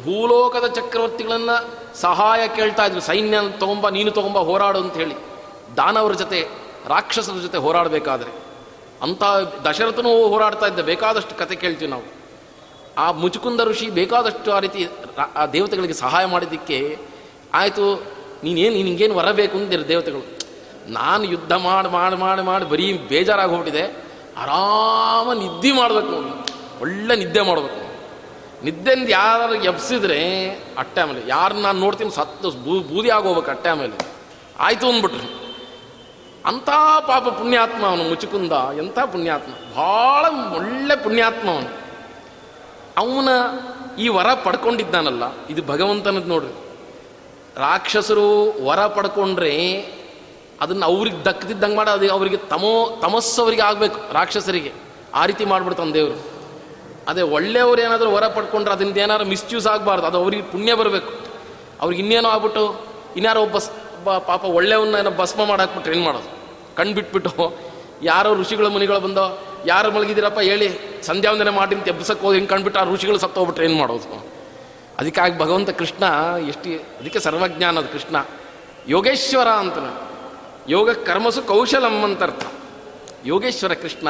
ಭೂಲೋಕದ 0.05 0.66
ಚಕ್ರವರ್ತಿಗಳನ್ನು 0.66 1.57
ಸಹಾಯ 2.01 2.49
ಕೇಳ್ತಾ 2.49 2.85
ಇದ್ರು. 2.85 3.01
ಸೈನ್ಯ 3.01 3.38
ತಗೊಂಬ, 3.59 3.88
ನೀನು 3.88 4.11
ತಗೊಂಬ, 4.11 4.38
ಹೋರಾಡು 4.38 4.79
ಅಂತ 4.79 4.94
ಹೇಳಿ. 4.94 5.14
ದಾನವರ 5.77 6.12
ಜೊತೆ 6.12 6.65
ರಾಕ್ಷಸರ 6.87 7.33
ಜೊತೆ 7.42 7.59
ಹೋರಾಡಬೇಕಾದ್ರೆ, 7.59 8.33
ಅಂಥ 9.03 9.22
ದಶರಥನೂ 9.66 10.29
ಹೋರಾಡ್ತಾ 10.29 10.66
ಇದ್ದ, 10.66 10.81
ಬೇಕಾದಷ್ಟು 10.81 11.38
ಕತೆ 11.38 11.57
ಕೇಳ್ತೀವಿ 11.57 11.90
ನಾವು. 11.90 12.03
ಆ 12.99 13.11
ಮುಚುಕುಂದ 13.12 13.61
ಋಷಿ 13.61 13.90
ಬೇಕಾದಷ್ಟು 13.90 14.53
ಆ 14.53 14.59
ರೀತಿ 14.59 14.88
ಆ 15.37 15.46
ದೇವತೆಗಳಿಗೆ 15.46 15.94
ಸಹಾಯ 15.94 16.25
ಮಾಡಿದ್ದಕ್ಕೆ 16.25 16.99
ಆಯಿತು, 17.55 18.03
ನೀನೇನು, 18.44 18.75
ನಿನಗೇನು 18.75 19.14
ಬರಬೇಕು 19.14 19.59
ಅಂದಿರು 19.59 19.88
ದೇವತೆಗಳು. 19.88 20.38
ನಾನು 20.87 21.25
ಯುದ್ಧ 21.25 21.53
ಮಾಡಿ 21.53 21.88
ಮಾಡಿ 21.88 22.16
ಮಾಡಿ 22.16 22.42
ಮಾಡಿ, 22.42 22.64
ಬರೀ 22.64 22.92
ಬೇಜಾರಾಗಿ 22.92 23.51
ಹೋಗ್ಬಿಟ್ಟಿದೆ. 23.51 23.87
ಆರಾಮ 24.37 25.33
ನಿದ್ದೆ 25.33 25.72
ಮಾಡಬೇಕು 25.72 26.46
ಒಳ್ಳೆ 26.81 27.16
ನಿದ್ದೆ 27.16 27.40
ಮಾಡಬೇಕು 27.40 27.87
ನಿದ್ದೆಂದು 28.64 29.09
ಯಾರು 29.09 29.55
ಎಬ್ಸಿದ್ರೆ 29.55 30.49
ಅಟ್ಟೆ 30.79 31.01
ಆಮೇಲೆ. 31.01 31.22
ಯಾರನ್ನ 31.29 31.62
ನಾನು 31.62 31.81
ನೋಡ್ತೀನಿ, 31.81 32.11
ಸತ್ತು 32.11 32.51
ಬೂ, 32.51 32.81
ಬೂದಿ 32.81 33.11
ಆಗೋಗ್ಬೇಕು 33.11 33.51
ಅಟ್ಟೆ 33.51 33.68
ಆಯಿತು 34.59 34.88
ಅಂದ್ಬಿಟ್ರು. 34.88 35.46
ಅಂಥ 36.51 36.69
ಪಾಪ 37.09 37.29
ಪುಣ್ಯಾತ್ಮ 37.39 37.87
ಅವನು 37.87 38.03
ಮುಚುಕುಂದ, 38.11 38.53
ಎಂಥ 38.79 38.99
ಪುಣ್ಯಾತ್ಮ? 38.99 39.53
ಭಾಳ 39.77 40.25
ಒಳ್ಳೆ 40.57 40.97
ಪುಣ್ಯಾತ್ಮ 41.05 41.47
ಅವನು. 41.51 41.71
ಅವನ 43.03 43.29
ಈ 43.99 44.09
ವರ 44.09 44.29
ಪಡ್ಕೊಂಡಿದ್ದಾನಲ್ಲ, 44.35 45.25
ಇದು 45.51 45.63
ಭಗವಂತನದ್ದು 45.63 46.29
ನೋಡ್ರಿ. 46.29 46.55
ರಾಕ್ಷಸರು 47.57 48.29
ವರ 48.69 48.87
ಪಡ್ಕೊಂಡ್ರೆ 48.87 49.53
ಅದನ್ನು 50.61 50.87
ಅವ್ರಿಗೆ 50.87 51.25
ದಕ್ಕದಿದ್ದಂಗೆ 51.25 51.77
ಮಾಡಿ, 51.77 51.91
ಅದು 51.91 52.13
ಅವರಿಗೆ 52.13 52.37
ತಮೋ 52.37 52.99
ತಮಸ್ಸು 53.03 53.43
ಅವರಿಗೆ 53.43 53.63
ಆಗಬೇಕು, 53.63 54.13
ರಾಕ್ಷಸರಿಗೆ. 54.13 54.73
ಆ 55.15 55.27
ರೀತಿ 55.27 55.45
ಮಾಡಿಬಿಡ್ತಾನೆ 55.45 55.93
ದೇವರು. 55.93 56.17
ಅದೇ 57.09 57.23
ಒಳ್ಳೆಯವ್ರು 57.23 57.83
ಏನಾದರೂ 57.83 58.11
ವರ 58.11 58.29
ಪಡ್ಕೊಂಡ್ರೆ 58.29 58.75
ಅದರಿಂದ 58.75 58.97
ಏನಾದ್ರು 58.97 59.27
ಮಿಸ್ಯೂಸ್ 59.27 59.67
ಆಗಬಾರ್ದು, 59.67 60.07
ಅದು 60.07 60.19
ಅವ್ರಿಗೆ 60.19 60.43
ಪುಣ್ಯ 60.43 60.75
ಬರಬೇಕು. 60.75 61.13
ಅವ್ರಿಗೆ 61.81 62.03
ಇನ್ನೇನೋ 62.03 62.29
ಆಗ್ಬಿಟ್ಟು, 62.29 62.65
ಇನ್ಯಾರೋ 63.17 63.43
ಒಬ್ಬ 63.43 63.57
ಪಾಪ 64.31 64.45
ಒಳ್ಳೆಯವನ್ನ 64.45 64.95
ಏನೋ 64.95 65.11
ಭಸ್ಮ 65.11 65.45
ಮಾಡಾಕ್ಬಿಟ್ರೆ 65.45 65.95
ಏನು 65.95 66.05
ಮಾಡೋದು? 66.05 66.36
ಕಣ್ಣು 66.77 66.95
ಬಿಟ್ಬಿಟ್ಟು 66.95 67.33
ಯಾರೋ 68.03 68.31
ಋಷಿಗಳ 68.35 68.67
ಮುನಿಗಳು 68.67 69.01
ಬಂದೋ, 69.01 69.25
ಯಾರು 69.67 69.91
ಮಲಗಿದ್ದೀರಪ್ಪ 69.93 70.41
ಹೇಳಿ 70.41 70.69
ಸಂಧ್ಯಾವಂದನೆ 71.03 71.51
ಮಾಡಿ 71.51 71.75
ಅಂತ 71.75 71.89
ಎಬ್ಸಕ್ಕೆ 71.89 72.27
ಹೋಗಿ 72.27 72.37
ಹಿಂಗೆ 72.39 72.51
ಕಣ್ಬಿಟ್ಟು 72.51 72.81
ಆ 72.81 72.85
ಋಷಿಗಳು 72.85 73.19
ಸತ್ತೋಗ್ಬಿಟ್ರೆ 73.19 73.65
ಏನು 73.65 73.79
ಮಾಡೋದು? 73.79 74.27
ಅದಕ್ಕಾಗಿ 74.99 75.39
ಭಗವಂತ 75.39 75.71
ಕೃಷ್ಣ 75.71 76.05
ಎಷ್ಟು, 76.49 76.71
ಅದಕ್ಕೆ 77.01 77.21
ಸರ್ವಜ್ಞಾನ 77.21 77.79
ಅದು 77.79 77.89
ಕೃಷ್ಣ. 77.89 78.17
ಯೋಗೇಶ್ವರ 78.89 79.49
ಅಂತನು. 79.49 79.93
ಯೋಗ 80.69 80.91
ಕರ್ಮಸು 80.91 81.43
ಕೌಶಲಂ 81.43 81.97
ಅಂತ 82.05 82.23
ಅರ್ಥ 82.23 82.45
ಯೋಗೇಶ್ವರ 83.25 83.75
ಕೃಷ್ಣ, 83.75 84.09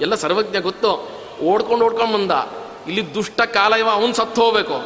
ಎಲ್ಲ 0.00 0.14
ಸರ್ವಜ್ಞ 0.14 0.58
ಗೊತ್ತು. 0.58 0.90
ಓಡ್ಕೊಂಡು 1.42 1.84
ಓಡ್ಕೊಂಡು 1.84 2.14
ಬಂದ. 2.14 2.32
ಇಲ್ಲಿ 2.88 3.14
ದುಷ್ಟ 3.14 3.40
ಕಾಲ 3.40 3.72
ಇವ, 3.74 3.88
ಅವನು 3.90 4.14
ಸತ್ತು 4.14 4.42
ಹೋಗ್ಬೇಕು. 4.42 4.76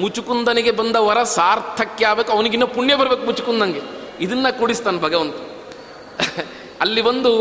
ಮುಚುಕುಂದನಿಗೆ 0.00 0.70
ಬಂದ 0.70 0.96
ವರ 0.96 1.22
ಸಾರ್ಥಕ್ಯ 1.22 2.06
ಆಗ್ಬೇಕು. 2.06 2.32
ಅವನಿಗಿನ್ನೂ 2.32 2.66
ಪುಣ್ಯ 2.66 2.94
ಬರಬೇಕು 2.96 3.24
ಮುಚುಕುಂದಂಗೆ 3.26 3.82
ಇದನ್ನ 4.20 4.46
ಕೂಡಿಸ್ತಾನೆ 4.58 4.98
ಭಗವಂತ. 5.00 5.34
ಅಲ್ಲಿ 6.80 7.02
ಬಂದು 7.02 7.32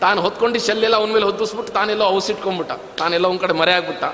ತಾನು 0.00 0.20
ಹೊತ್ಕೊಂಡು 0.20 0.66
ಶಲ್ಲೆಲ್ಲ 0.66 0.96
ಅವನ 0.96 1.12
ಮೇಲೆ 1.12 1.24
ಹೊತ್ತಿಸ್ಬಿಟ್ಟು 1.24 1.72
ತಾನೆಲ್ಲೋ 1.72 2.04
ಔಸಿಟ್ಕೊಂಡ್ಬಿಟ್ಟ 2.04 2.72
ತಾನೆಲ್ಲ 2.72 3.26
ಅವನ 3.26 3.36
ಕಡೆ 3.36 3.52
ಮರೆ 3.52 3.72
ಆಗ್ಬಿಟ್ಟ. 3.72 4.04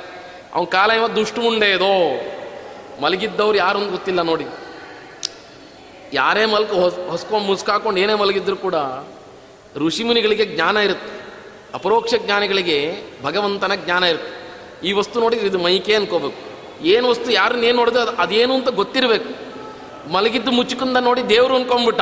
ಅವನ 0.55 0.65
ಕಾಲಯವ 0.65 1.09
ದುಷ್ಟು 1.09 1.41
ಮುಂಡೆ 1.41 1.71
ಇದೋ 1.71 2.21
ಮಲಗಿದ್ದವ್ರು 3.03 3.59
ಯಾರು 3.59 3.79
ಅಂತ 3.79 3.91
ಗೊತ್ತಿಲ್ಲ 3.91 4.23
ನೋಡಿ. 4.23 4.47
ಯಾರೇ 6.13 6.47
ಮಲ್ಕ 6.47 6.73
ಹೊಸ್, 6.73 6.99
ಹೊಸ್ಕೊಂಡು 7.09 7.47
ಮುಸ್ಕಾಕೊಂಡು 7.47 8.01
ಏನೇ 8.01 8.15
ಮಲಗಿದ್ರು 8.15 8.57
ಕೂಡ 8.57 8.75
ಋಷಿಮುನಿಗಳಿಗೆ 9.77 10.45
ಜ್ಞಾನ 10.45 10.77
ಇರುತ್ತೆ. 10.77 11.19
ಅಪರೋಕ್ಷ 11.75 12.15
ಜ್ಞಾನಿಗಳಿಗೆ 12.15 12.97
ಭಗವಂತನ 13.23 13.75
ಜ್ಞಾನ 13.75 14.05
ಇರುತ್ತೆ. 14.05 14.39
ಈ 14.89 14.93
ವಸ್ತು 14.93 15.21
ನೋಡಿದ್ರೆ 15.21 15.47
ಇದು 15.47 15.59
ಮೈಕೆ 15.59 15.95
ಅನ್ಕೋಬೇಕು. 15.95 16.49
ಏನು 16.85 17.09
ವಸ್ತು 17.09 17.31
ಯಾರನ್ನ 17.31 17.65
ಏನು 17.65 17.77
ನೋಡಿದ್ರೆ 17.77 18.03
ಅದು 18.03 18.11
ಅದೇನು 18.11 18.55
ಅಂತ 18.55 18.69
ಗೊತ್ತಿರಬೇಕು. 18.69 19.49
ಮಲಗಿದ್ದು 20.13 20.51
ಮುಚ್ಚಿಕೊಂಡ 20.51 20.97
ನೋಡಿ 20.97 21.23
ದೇವರು 21.23 21.57
ಅನ್ಕೊಂಬಿಟ್ಟ 21.57 22.01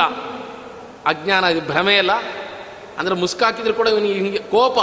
ಅಜ್ಞಾನ, 1.05 1.43
ಇದು 1.43 1.61
ಭ್ರಮೆ 1.61 1.97
ಅಲ್ಲ. 1.97 2.11
ಅಂದರೆ 2.99 3.15
ಮುಸ್ಕಾಕಿದ್ರು 3.15 3.73
ಕೂಡ 3.73 3.87
ಇವನಿಗೆ 3.87 4.13
ಹಿಂಗೆ 4.13 4.37
ಕೋಪ. 4.37 4.77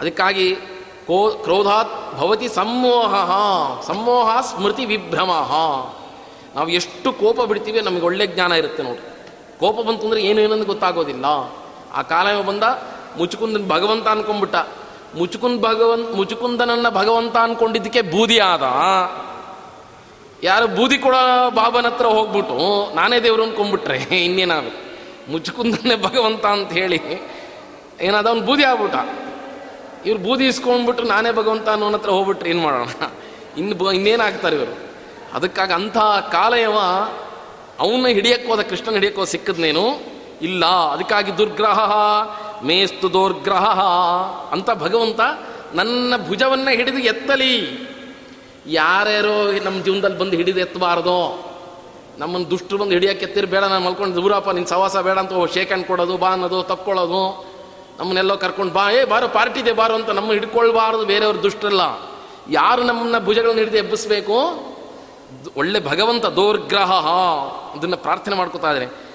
ಅದಕ್ಕಾಗಿ 0.00 0.56
ಕೋ 1.06 1.30
ಕ್ರೋಧಾತ್ 1.44 1.92
ಭವತಿ 2.18 2.48
ಸಮ್ಮೋಹ 2.48 3.14
ಸಮ್ಮೋಹ 3.86 4.40
ಸ್ಮೃತಿ 4.40 4.84
ವಿಭ್ರಮ. 4.84 5.30
ನಾವು 6.54 6.68
ಎಷ್ಟು 6.68 7.12
ಕೋಪ 7.12 7.40
ಬಿಡ್ತೀವಿ 7.40 7.80
ನಮಗೆ 7.80 8.04
ಒಳ್ಳೆ 8.04 8.26
ಜ್ಞಾನ 8.26 8.52
ಇರುತ್ತೆ 8.52 8.82
ನೋಡಿ 8.82 9.02
ಕೋಪ 9.60 9.76
ಬಂತು 9.86 10.04
ಅಂದರೆ 10.06 10.20
ಏನು 10.22 10.40
ಏನಂದು 10.40 10.64
ಗೊತ್ತಾಗೋದಿಲ್ಲ. 10.64 11.26
ಆ 11.94 12.02
ಕಾಲ 12.02 12.40
ಬಂದ? 12.40 12.64
ಮುಚುಕುಂದನ್ 13.18 13.66
ಭಗವಂತ 13.68 14.06
ಅನ್ಕೊಂಡ್ಬಿಟ್ಟ. 14.08 14.56
ಮುಚುಕುಂದ್ 15.18 15.60
ಭಗವಂತ 15.62 16.08
ಮುಚುಕುಂದನನ್ನ 16.16 16.88
ಭಗವಂತ 16.88 17.36
ಅನ್ಕೊಂಡಿದ್ದಕ್ಕೆ 17.36 18.02
ಬೂದಿ 18.02 18.38
ಆದ. 18.38 18.64
ಯಾರು 20.42 20.66
ಬೂದಿ 20.66 20.98
ಕೂಡ 20.98 21.16
ಬಾಬನ 21.54 21.86
ಹತ್ರ 21.86 22.06
ಹೋಗ್ಬಿಟ್ಟು 22.06 22.58
ನಾನೇ 22.94 23.18
ದೇವರು 23.20 23.42
ಅನ್ಕೊಂಡ್ಬಿಟ್ರೆ 23.42 23.98
ಇನ್ನೇನಾಗಬೇಕು 24.26 24.89
ಮುಚುಕುಂದನ್ನೇ 25.30 25.96
ಭಗವಂತ 25.96 26.46
ಅಂತ 26.46 26.72
ಹೇಳಿ 26.72 27.00
ಏನಾದ 28.00 28.26
ಅವ್ನು 28.26 28.42
ಬೂದಿ 28.42 28.64
ಆಗ್ಬಿಟ್ಟ. 28.64 28.96
ಇವ್ರು 30.06 30.22
ಬೂದಿ 30.22 30.46
ಇಸ್ಕೊಂಡ್ಬಿಟ್ಟು 30.46 31.02
ನಾನೇ 31.02 31.32
ಭಗವಂತ 31.32 31.68
ಅನ್ನೋನ 31.68 31.94
ಹತ್ರ 31.94 32.10
ಹೋಗ್ಬಿಟ್ರೆ 32.10 32.50
ಏನು 32.50 32.62
ಮಾಡೋಣ? 32.62 32.88
ಇನ್ನು 33.58 33.74
ಬ 33.76 33.92
ಇನ್ನೇನು 33.92 34.22
ಆಗ್ತಾರೆ 34.22 34.56
ಇವರು? 34.56 34.74
ಅದಕ್ಕಾಗಿ 35.32 35.72
ಅಂಥ 35.72 35.96
ಕಾಲಯವ 36.32 36.78
ಅವನ್ನ 37.78 38.06
ಹಿಡಿಯಕ್ಕೆ 38.06 38.48
ಹೋದ 38.48 38.60
ಕೃಷ್ಣನ 38.60 38.92
ಹಿಡಿಯಕ್ಕೆ 38.92 39.26
ಸಿಕ್ಕದ್ನೇನು? 39.26 39.84
ಇಲ್ಲ, 40.42 40.66
ಅದಕ್ಕಾಗಿ 40.66 41.38
ದುರ್ಗ್ರಹ, 41.38 41.92
ಮೇಸ್ತು 42.62 43.12
ದುರ್ಗ್ರಹ 43.12 43.80
ಅಂತ 44.52 44.70
ಭಗವಂತ 44.70 45.20
ನನ್ನ 45.74 46.14
ಭುಜವನ್ನ 46.28 46.68
ಹಿಡಿದು 46.70 46.98
ಎತ್ತಲಿ. 46.98 47.54
ಯಾರ್ಯಾರೋ 48.66 49.52
ನಮ್ಮ 49.52 49.82
ಜೀವನದಲ್ಲಿ 49.82 50.18
ಬಂದು 50.18 50.36
ಹಿಡಿದು 50.36 50.60
ಎತ್ತಬಾರ್ದೋ? 50.60 51.49
ನಮ್ಮನ್ನು 52.20 52.50
ದುಷ್ಟರು 52.50 52.78
ಬಂದು 52.78 52.92
ಹಿಡಿಯಕ್ಕೆ 52.92 53.26
ಎತ್ತಿರ್ 53.26 53.46
ಬೇಡ 53.46 53.64
ನಾನು 53.64 53.84
ಮಲ್ಕೊಂಡು 53.84 54.22
ದೂರಪ್ಪ 54.22 54.50
ನಿನ್ನ 54.50 54.66
ಸವಾಸ 54.66 54.96
ಬೇಡ 54.96 55.18
ಅಂತ 55.18 55.52
ಶೇಕ್ 55.52 55.66
ಹ್ಯಾಂಡ್ 55.66 55.86
ಕೊಡೋದು, 55.86 56.16
ಬಾ 56.16 56.30
ಅನ್ನೋದು, 56.30 56.62
ತಕ್ಕೊಳ್ಳೋದು. 56.62 57.46
ನಮ್ಮನ್ನೆಲ್ಲೋ 57.98 58.36
ಕರ್ಕೊಂಡು 58.36 58.72
ಬಾ, 58.72 58.90
ಏ, 58.90 59.04
ಬಾರೋ, 59.04 59.28
ಪಾರ್ಟಿ 59.28 59.60
ಇದೆ, 59.60 59.72
ಬಾರೋ 59.72 59.94
ಅಂತ 59.94 60.10
ನಮ್ಮ 60.10 60.32
ಹಿಡ್ಕೊಳ್ಬಾರ್ದು, 60.32 61.04
ಬೇರೆಯವ್ರ 61.04 61.36
ದುಷ್ಟರಲ್ಲ. 61.36 61.80
ಯಾರು 62.50 62.82
ನಮ್ಮನ್ನ 62.82 63.24
ಭುಜಗಳನ್ನ 63.24 63.58
ಹಿಡಿದು 63.58 63.76
ಎಬ್ಬಿಸ್ಬೇಕು? 63.76 64.32
ಒಳ್ಳೆ 65.56 65.80
ಭಗವಂತ 65.80 66.26
ದೋರ್ಗ್ರಹ 66.26 66.92
ಅದನ್ನು 67.74 67.96
ಪ್ರಾರ್ಥನೆ 67.96 68.34
ಮಾಡ್ಕೋತಾ 68.34 68.72
ಇದ್ದಾರೆ. 68.72 69.10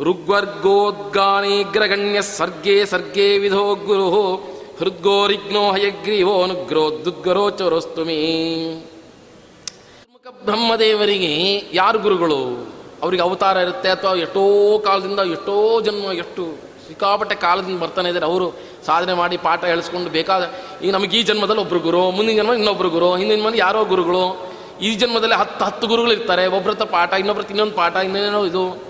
ಋಗ್ವರ್ಗೋದ್ಗಾಣಿ 0.00 1.62
ಗ್ರಗಣ್ಯ 1.62 2.22
ಸರ್ಗೇ 2.22 2.84
ಸರ್ಗೇ 2.84 3.38
ವಿಧೋ 3.38 3.74
ಗುರು 3.74 4.34
ಹೃದ್ಗೋರಿಗ್ನೋ 4.78 5.72
ಹಯಗ್ರೀವೋ 5.72 6.42
ಅನುಗ್ರೋ 6.42 6.90
ದುದ್ಗರೋಚರೋಸ್ತು 7.04 8.04
ಮೇ. 8.04 8.16
ಬ್ರಹ್ಮದೇವರಿಗೆ 10.30 11.62
ಯಾರು 11.72 11.98
ಗುರುಗಳು? 11.98 12.68
ಅವರಿಗೆ 13.02 13.22
ಅವತಾರ 13.22 13.56
ಇರುತ್ತೆ 13.56 13.88
ಅಥವಾ 13.88 14.14
ಎಷ್ಟೋ 14.14 14.78
ಕಾಲದಿಂದ, 14.78 15.18
ಎಷ್ಟೋ 15.18 15.80
ಜನ್ಮ, 15.80 16.12
ಎಷ್ಟು 16.12 16.54
ಸಿಕ್ಕಾಪಟ್ಟೆ 16.88 17.34
ಕಾಲದಿಂದ 17.34 17.80
ಬರ್ತಾನೆ 17.80 18.08
ಇದ್ದಾರೆ 18.08 18.26
ಅವರು. 18.26 18.52
ಸಾಧನೆ 18.86 19.14
ಮಾಡಿ 19.14 19.36
ಪಾಠ 19.36 19.64
ಹೇಳಿಸ್ಕೊಂಡು 19.64 20.10
ಬೇಕಾದ, 20.10 20.52
ಈಗ 20.82 20.92
ನಮಗೆ 20.92 21.18
ಈ 21.18 21.22
ಜನ್ಮದಲ್ಲಿ 21.22 21.60
ಒಬ್ಬರು 21.60 21.80
ಗುರು, 21.80 22.10
ಮುಂದಿನ 22.10 22.36
ಜನ್ಮ 22.36 22.52
ಇನ್ನೊಬ್ರು 22.52 22.90
ಗುರು, 22.90 23.16
ಹಿಂದಿನ 23.16 23.42
ಮನೆ 23.42 23.58
ಯಾರೋ 23.58 23.84
ಗುರುಗಳು. 23.84 24.52
ಈ 24.80 24.94
ಜನ್ಮದಲ್ಲಿ 24.94 25.34
ಹತ್ತು 25.34 25.64
ಹತ್ತು 25.64 25.86
ಗುರುಗಳು 25.86 26.12
ಇರ್ತಾರೆ. 26.12 26.46
ಒಬ್ರತ್ತ 26.46 26.82
ಪಾಠ 26.82 27.12
ಇನ್ನೊಬ್ರತ್ತ 27.12 27.50
ಇನ್ನೊಂದು 27.50 27.74
ಪಾಠ, 27.74 27.96
ಇನ್ನೇನೋ 27.96 28.44
ಇದು. 28.44 28.82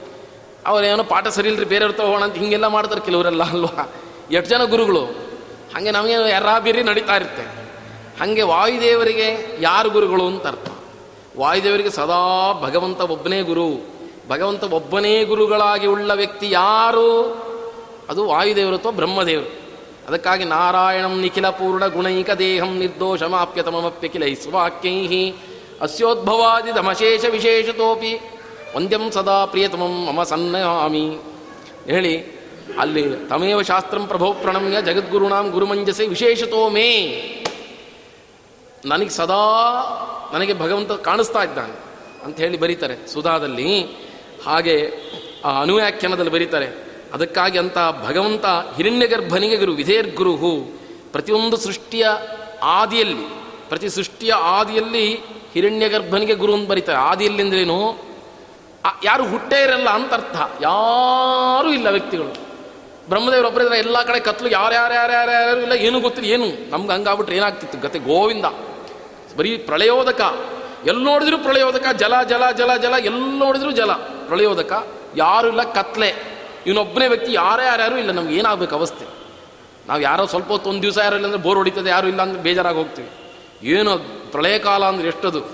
ಅವರೇನೋ 0.66 1.05
ಪಾಠ 1.05 1.27
ಸರಿ 1.27 1.51
ಬೇರೆ 1.51 1.64
ಬೇರೆಯವ್ರ 1.64 2.01
ಹೋಗೋಣ 2.01 2.22
ಅಂತ 2.22 2.35
ಹಿಂಗೆಲ್ಲ 2.35 2.66
ಮಾಡ್ತಾರೆ 2.66 3.01
ಕೆಲವರೆಲ್ಲ 3.01 3.42
ಅಲ್ವಾ? 3.42 3.92
ಎಷ್ಟು 4.31 4.51
ಜನ 4.51 4.64
ಗುರುಗಳು? 4.64 5.05
ಹಾಗೆ 5.75 5.90
ನಮಗೆ 5.90 6.12
ಯಾರ 6.12 6.59
ಬೀರಿ 6.59 6.83
ನಡೀತಾ 6.83 7.16
ಇರುತ್ತೆ. 7.16 7.42
ಹಾಗೆ 8.20 8.42
ವಾಯುದೇವರಿಗೆ 8.42 9.59
ಯಾರು 9.61 9.90
ಗುರುಗಳು 9.90 10.27
ಅಂತ 10.27 10.46
ಅರ್ಥ. 10.46 10.68
ವಾಯುದೇವರಿಗೆ 11.38 11.90
ಸದಾ 11.90 12.53
ಭಗವಂತ 12.62 13.01
ಒಬ್ಬನೇ 13.01 13.42
ಗುರು. 13.42 13.68
ಭಗವಂತ 14.29 14.64
ಒಬ್ಬನೇ 14.64 15.25
ಗುರುಗಳಾಗಿ 15.25 15.87
ಉಳ್ಳ 15.87 16.11
ವ್ಯಕ್ತಿ 16.12 16.51
ಯಾರು? 16.51 17.11
ಅದು 18.09 18.27
ವಾಯುದೇವರು 18.27 18.77
ಅಥವಾ 18.77 18.92
ಬ್ರಹ್ಮದೇವರು. 18.92 19.49
ಅದಕ್ಕಾಗಿ 20.09 20.44
ನಾರಾಯಣಂ 20.44 21.20
ನಿಖಿಲ 21.20 21.49
ಪೂರ್ಣ 21.49 21.87
ಗುಣೈಕ 21.87 22.31
ದೇಹಂ 22.31 22.72
ನಿರ್ದೋಷಮಾಪ್ಯತಮಪ್ಯ 22.79 24.09
ಕಿಲ 24.09 24.35
ಸ್ವಾಕ್ಯೈ 24.42 25.31
ಅಸ್ಯೋದ್ಭವಾದಿ 25.81 26.75
ದಮಶೇಷ 26.75 27.25
ವಿಶೇಷತೋಪಿ 27.25 28.12
ವಂದ್ಯಂ 28.77 29.11
ಸದಾ 29.11 29.44
ಪ್ರಿಯತಮಂ 29.44 29.94
ಮಮ 30.07 30.22
ಸನ್ನಯಾಮಿ 30.22 31.07
ಹೇಳಿ, 31.87 32.14
ಅಲ್ಲಿ 32.79 33.05
ತಮೇವ 33.29 33.62
ಶಾಸ್ತ್ರಂ 33.62 34.07
ಪ್ರಭೋ 34.07 34.33
ಪ್ರಣಮ್ಯ 34.33 34.83
ಜಗದ್ಗುರುಣಾಂ 34.83 35.51
ಗುರುಮಂಜಸೆ 35.51 36.07
ವಿಶೇಷತೋ 36.07 36.68
ಮೇ. 36.68 36.88
ನನಗೆ 38.84 39.08
ಸದಾ 39.08 39.42
ನನಗೆ 40.34 40.54
ಭಗವಂತ 40.54 40.92
ಕಾಣಿಸ್ತಾ 40.92 41.42
ಇದ್ದಾನೆ 41.42 41.74
ಅಂತ 42.24 42.36
ಹೇಳಿ 42.40 42.58
ಬರೀತಾರೆ 42.58 43.06
ಸುಧಾದಲ್ಲಿ. 43.06 43.82
ಹಾಗೆ 44.46 44.76
ಆ 45.44 45.60
ಅನುವ್ಯಾಖ್ಯಾನದಲ್ಲಿ 45.60 46.32
ಬರೀತಾರೆ, 46.32 46.66
ಅದಕ್ಕಾಗಿ 47.12 47.58
ಅಂತ 47.58 47.78
ಭಗವಂತ 47.78 48.46
ಹಿರಣ್ಯಗರ್ಭನಿಗೆ 48.46 49.56
ಗುರು 49.56 49.72
ವಿಧೇರ್ಗುರುಹು 49.72 50.52
ಪ್ರತಿಯೊಂದು 51.12 51.56
ಸೃಷ್ಟಿಯ 51.56 52.06
ಆದಿಯಲ್ಲಿ, 52.62 53.26
ಪ್ರತಿ 53.68 53.88
ಸೃಷ್ಟಿಯ 53.88 54.32
ಆದಿಯಲ್ಲಿ 54.32 55.14
ಹಿರಣ್ಯಗರ್ಭನಿಗೆ 55.52 56.34
ಗುರು 56.34 56.54
ಅಂತ 56.54 56.70
ಬರೀತಾರೆ. 56.70 56.98
ಆದಿಯಲ್ಲಿ 56.98 57.42
ಅಂದ್ರೇನು 57.42 58.06
ಯಾರು 59.04 59.28
ಹುಟ್ಟೇ 59.28 59.62
ಇರಲ್ಲ 59.62 59.88
ಅಂತ 59.88 60.12
ಅರ್ಥ 60.12 60.36
ಯಾರೂ 60.62 61.68
ಇಲ್ಲ 61.68 61.88
ವ್ಯಕ್ತಿಗಳು. 61.88 62.45
ಬ್ರಹ್ಮದೇವರು 63.09 63.47
ಒಬ್ಬರಿದ್ರೆ 63.47 63.79
ಎಲ್ಲ 63.79 64.03
ಕಡೆ 64.03 64.21
ಕತ್ಲು 64.21 64.49
ಯಾರು 64.49 64.75
ಯಾರು 64.75 64.95
ಯಾರು 64.95 65.12
ಯಾರು 65.12 65.33
ಯಾರು 65.33 65.61
ಇಲ್ಲ, 65.61 65.73
ಏನೂ 65.73 66.01
ಗೊತ್ತಿಲ್ಲ, 66.01 66.31
ಏನು? 66.31 66.71
ನಮ್ಗೆ 66.71 66.92
ಹಂಗಾಗ್ಬಿಟ್ರೆ 66.92 67.37
ಏನಾಗ್ತಿತ್ತು? 67.37 67.79
ಗತೆ 67.79 67.99
ಗೋವಿಂದ. 67.99 68.45
ಬರೀ 69.37 69.59
ಪ್ರಳಯೋದಕ. 69.59 70.21
ಎಲ್ಲಿ 70.87 71.05
ನೋಡಿದ್ರು 71.05 71.38
ಪ್ರಳಯೋದಕ? 71.38 71.87
ಜಲ 71.97 72.23
ಜಲ 72.23 72.51
ಜಲ 72.51 72.77
ಜಲ. 72.77 72.95
ಎಲ್ಲಿ 73.05 73.38
ನೋಡಿದ್ರು 73.38 73.71
ಜಲ. 73.71 73.92
ಪ್ರಳಯೋದಕ. 73.92 74.87
ಯಾರು 75.16 75.49
ಇಲ್ಲ, 75.49 75.62
ಕತ್ಲೆ. 75.62 76.14
ಇವನೊಬ್ಬನೇ 76.66 77.07
ವ್ಯಕ್ತಿ 77.07 77.33
ಯಾರೇ 77.33 77.66
ಯಾರ್ಯಾರು 77.66 77.99
ಇಲ್ಲ, 77.99 78.11
ನಮ್ಗೆ 78.11 78.35
ಏನಾಗಬೇಕು 78.35 78.77
ಅವಸ್ಥೆ? 78.77 79.07
ನಾವು 79.88 80.01
ಯಾರೋ 80.01 80.27
ಸ್ವಲ್ಪ 80.27 80.49
ಹೊತ್ತು 80.49 80.71
ಒಂದು 80.71 80.83
ದಿವಸ 80.83 80.99
ಯಾರು 80.99 81.16
ಇಲ್ಲ 81.16 81.27
ಅಂದ್ರೆ 81.27 81.42
ಬೋರ್ 81.42 81.57
ಹೊಡಿತದೆ, 81.59 81.90
ಯಾರು 81.90 82.09
ಇಲ್ಲ 82.09 82.23
ಅಂದ್ರೆ 82.23 82.42
ಬೇಜಾರಾಗಿ 82.42 82.79
ಹೋಗ್ತೀವಿ. 82.79 83.11
ಏನು 83.62 83.99
ಪ್ರಳಯ 84.31 84.59
ಕಾಲ 84.59 84.85
ಅಂದ್ರೆ 84.85 85.09
ಎಷ್ಟದು? 85.09 85.51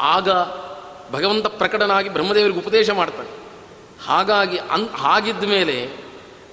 ಆಗ 0.00 0.28
ಭಗವಂತ 1.12 1.46
ಪ್ರಕಟನಾಗಿ 1.46 2.08
ಬ್ರಹ್ಮದೇವರಿಗೆ 2.08 2.58
ಉಪದೇಶ 2.58 2.90
ಮಾಡ್ತಾನೆ. 2.90 3.28
ಹಾಗಾಗಿ 4.06 4.56
ಅನ್ 4.56 4.88
ಹಾಗಿದ್ದ 4.88 5.44
ಮೇಲೆ 5.44 6.04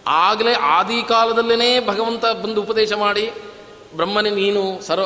ಆಗಲೇ 0.07 0.53
ಆದಿ 0.53 1.01
ಕಾಲದಲ್ಲೇ 1.01 1.79
ಭಗವಂತ 1.79 2.25
ಬಂದು 2.25 2.61
ಉಪದೇಶ 2.61 2.93
ಮಾಡಿ, 2.93 3.25
ಬ್ರಹ್ಮನೇ 3.95 4.29
ನೀನು 4.29 4.81
ಸರ್ವ, 4.81 5.05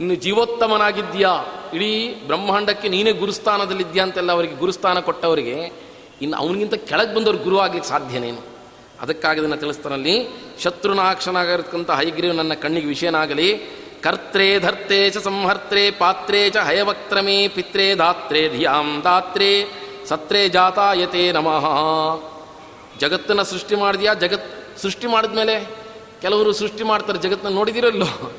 ನೀನು 0.00 0.14
ಜೀವೋತ್ತಮನಾಗಿದ್ದೀಯಾ? 0.14 1.32
ಇಡೀ 1.74 2.14
ಬ್ರಹ್ಮಾಂಡಕ್ಕೆ 2.26 2.88
ನೀನೇ 2.88 3.12
ಗುರುಸ್ಥಾನದಲ್ಲಿದ್ಯಾ 3.12 4.04
ಅಂತೆಲ್ಲ 4.04 4.32
ಅವರಿಗೆ 4.32 4.54
ಗುರುಸ್ಥಾನ 4.54 5.00
ಕೊಟ್ಟವರಿಗೆ, 5.00 5.72
ಇನ್ನು 6.22 6.36
ಅವನಿಗಿಂತ 6.36 6.74
ಕೆಳಗೆ 6.74 7.14
ಬಂದವ್ರು 7.14 7.38
ಗುರು 7.38 7.58
ಆಗ್ಲಿಕ್ಕೆ 7.58 7.88
ಸಾಧ್ಯನೇನು 7.88 8.42
ಅದಕ್ಕಾಗಿ 9.02 9.40
ಅದನ್ನು 9.40 9.56
ತಿಳಿಸ್ತಾನಲ್ಲಿ 9.56 10.14
ಶತ್ರುನಾಕ್ಷನಾಗಿರ್ತಕ್ಕಂಥ 10.62 11.90
ಹೈಗ್ರೀವ್ 11.90 12.36
ನನ್ನ 12.36 12.54
ಕಣ್ಣಿಗೆ 12.54 12.86
ವಿಷಯನಾಗಲಿ 12.86 13.48
ಕರ್ತ್ರೇ 14.02 14.58
ಧರ್ತೆ 14.58 15.10
ಚ 15.10 15.16
ಸಂಹರ್ತ್ರೇ 15.16 15.90
ಪಾತ್ರೇ 15.90 16.50
ಚ 16.50 16.56
ಹಯವಕ್ತ್ರಮೇ 16.56 17.48
ಪಿತ್ರೇ 17.48 17.94
ಧಾತ್ರೇ 17.94 18.48
ಧಿಯಾಂ 18.48 19.00
ದಾತ್ರೆ 19.04 19.50
ಸತ್ರೇ 20.06 20.48
ಜಾತಾಯತೆ 20.48 21.32
ನಮಃ. 21.32 21.66
ಜಗತ್ತನ್ನು 23.00 23.44
ಸೃಷ್ಟಿ 23.44 23.74
ಮಾಡಿದ್ಯಾ? 23.74 24.14
ಜಗತ್ 24.14 24.78
ಸೃಷ್ಟಿ 24.78 25.06
ಮಾಡಿದ್ಮೇಲೆ 25.06 25.86
ಕೆಲವರು 26.22 26.52
ಸೃಷ್ಟಿ 26.52 26.84
ಮಾಡ್ತಾರೆ, 26.84 27.18
ಜಗತ್ತನ್ನ 27.18 27.54
ನೋಡಿದಿರಲ್ಲೋ? 27.54 28.32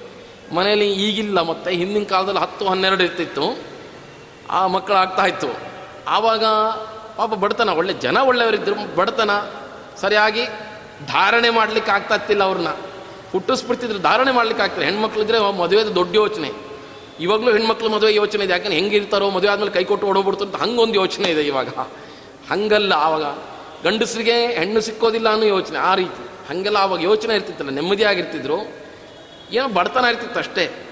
ಮನೆಯಲ್ಲಿ 0.56 0.94
ಈಗಿಲ್ಲ, 0.94 1.42
ಮತ್ತೆ 1.42 1.72
ಹಿಂದಿನ 1.72 2.04
ಕಾಲದಲ್ಲಿ 2.04 2.40
ಹತ್ತು, 2.40 2.68
ಹನ್ನೆರಡು 2.68 3.04
ಇರ್ತಿತ್ತು. 3.04 3.58
ಆ 4.50 4.68
ಮಕ್ಕಳು 4.68 4.96
ಆಗ್ತಾ 4.96 5.26
ಇತ್ತು. 5.26 5.48
ಆವಾಗ 6.08 6.46
ಪಾಪ 7.18 7.30
ಬಡತನ, 7.30 7.70
ಒಳ್ಳೆ 7.70 7.94
ಜನ 7.94 8.18
ಒಳ್ಳೆಯವರಿದ್ದರು 8.18 8.96
ಬಡತನ, 8.96 9.30
ಸರಿಯಾಗಿ 9.98 10.46
ಧಾರಣೆ 11.08 11.50
ಮಾಡ್ಲಿಕ್ಕೆ 11.50 11.92
ಆಗ್ತಾ 11.92 12.16
ಇತ್ತಿಲ್ಲ 12.16 12.44
ಅವ್ರನ್ನ. 12.44 12.68
ಹುಟ್ಟಿಸ್ಬಿಡ್ತಿದ್ರು, 13.32 14.00
ಧಾರಣೆ 14.00 14.32
ಮಾಡ್ಲಿಕ್ಕೆ 14.32 14.64
ಆಗ್ತಾರೆ 14.64 14.86
ಹೆಣ್ಮಕ್ಳಿದ್ರೆ 14.86 15.58
ಮದುವೆ 15.58 15.96
ದೊಡ್ಡ 15.96 16.16
ಯೋಚನೆ. 16.16 16.52
ಇವಾಗಲೂ 17.20 17.52
ಹೆಣ್ಮಕ್ಳು 17.52 17.90
ಮದುವೆ 17.90 18.16
ಯೋಚನೆ 18.16 18.44
ಇದೆ. 18.44 18.54
ಯಾಕಂದ್ರೆ 18.54 18.76
ಹೆಂಗಿರ್ತಾರೋ 18.76 19.30
ಮದುವೆ 19.30 19.48
ಆದಮೇಲೆ 19.48 19.72
ಕೈ 19.72 19.84
ಕೊಟ್ಟು 19.84 20.08
ಅಂತ 20.46 20.56
ಹಂಗೊಂದು 20.56 20.94
ಯೋಚನೆ 20.94 21.32
ಇದೆ 21.32 21.42
ಇವಾಗ. 21.42 21.70
ಹಂಗಲ್ಲ 22.52 22.94
ಆವಾಗ. 22.94 23.24
ಗಂಡಸರಿಗೆ 23.84 24.48
ಹೆಣ್ಣು 24.48 24.82
ಸಿಕ್ಕೋದಿಲ್ಲ 24.82 25.30
ಅನ್ನೋ 25.30 25.46
ಯೋಚನೆ, 25.46 25.78
ಆ 25.78 25.96
ರೀತಿ. 25.96 26.22
ಹಾಗೆಲ್ಲ 26.50 26.78
ಆವಾಗ 26.78 27.02
ಯೋಚನೆ 27.02 27.36
ಇರ್ತಿತ್ತಲ್ಲ, 27.36 27.70
ನೆಮ್ಮದಿಯಾಗಿರ್ತಿದ್ರು. 27.70 28.58
ಏನೋ 29.52 29.68
ಬಡತನ 29.68 30.06
ಇರ್ತಿತ್ತು 30.06 30.40
ಅಷ್ಟೇ. 30.40 30.86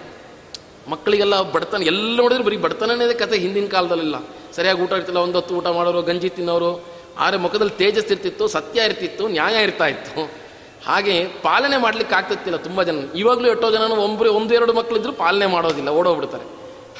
ಮಕ್ಕಳಿಗೆಲ್ಲ 0.90 1.42
ಬಡತನ, 1.42 1.84
ಎಲ್ಲ 1.84 2.18
ನೋಡಿದ್ರು 2.18 2.44
ಬರೀ 2.44 2.58
ಬಡತನನೇ 2.58 3.14
ಕತೆ 3.14 3.38
ಹಿಂದಿನ 3.38 3.68
ಕಾಲದಲ್ಲೆಲ್ಲ. 3.68 4.16
ಸರಿಯಾಗಿ 4.56 4.82
ಊಟ 4.82 4.92
ಇರ್ತಿಲ್ಲ 4.92 5.20
ಒಂದೊತ್ತು 5.20 5.56
ಊಟ 5.56 5.68
ಮಾಡೋರು, 5.68 6.02
ಗಂಜಿ 6.02 6.30
ತಿನ್ನೋರು. 6.30 6.96
ಆದರೆ 7.20 7.38
ಮುಖದಲ್ಲಿ 7.38 7.78
ತೇಜಸ್ 7.78 8.12
ಇರ್ತಿತ್ತು, 8.12 8.48
ಸತ್ಯ 8.48 8.82
ಇರ್ತಿತ್ತು, 8.82 9.28
ನ್ಯಾಯ 9.28 9.64
ಇರ್ತಾ 9.64 9.86
ಇತ್ತು. 9.86 10.46
ಹಾಗೆ 10.86 11.26
ಪಾಲನೆ 11.26 11.78
ಮಾಡ್ಲಿಕ್ಕೆ 11.78 12.16
ಆಗ್ತಿತ್ತಿಲ್ಲ 12.16 12.58
ತುಂಬ 12.58 12.84
ಜನ. 12.84 12.98
ಇವಾಗಲೂ 13.16 13.48
ಎಷ್ಟೋ 13.48 13.72
ಜನ 13.72 13.82
ಒಬ್ಬರು 13.82 14.34
ಒಂದು, 14.34 14.54
ಎರಡು 14.54 14.74
ಮಕ್ಕಳಿದ್ರು 14.74 15.14
ಪಾಲನೆ 15.14 15.46
ಮಾಡೋದಿಲ್ಲ, 15.46 15.90
ಓಡೋಗ್ಬಿಡ್ತಾರೆ. 15.90 16.44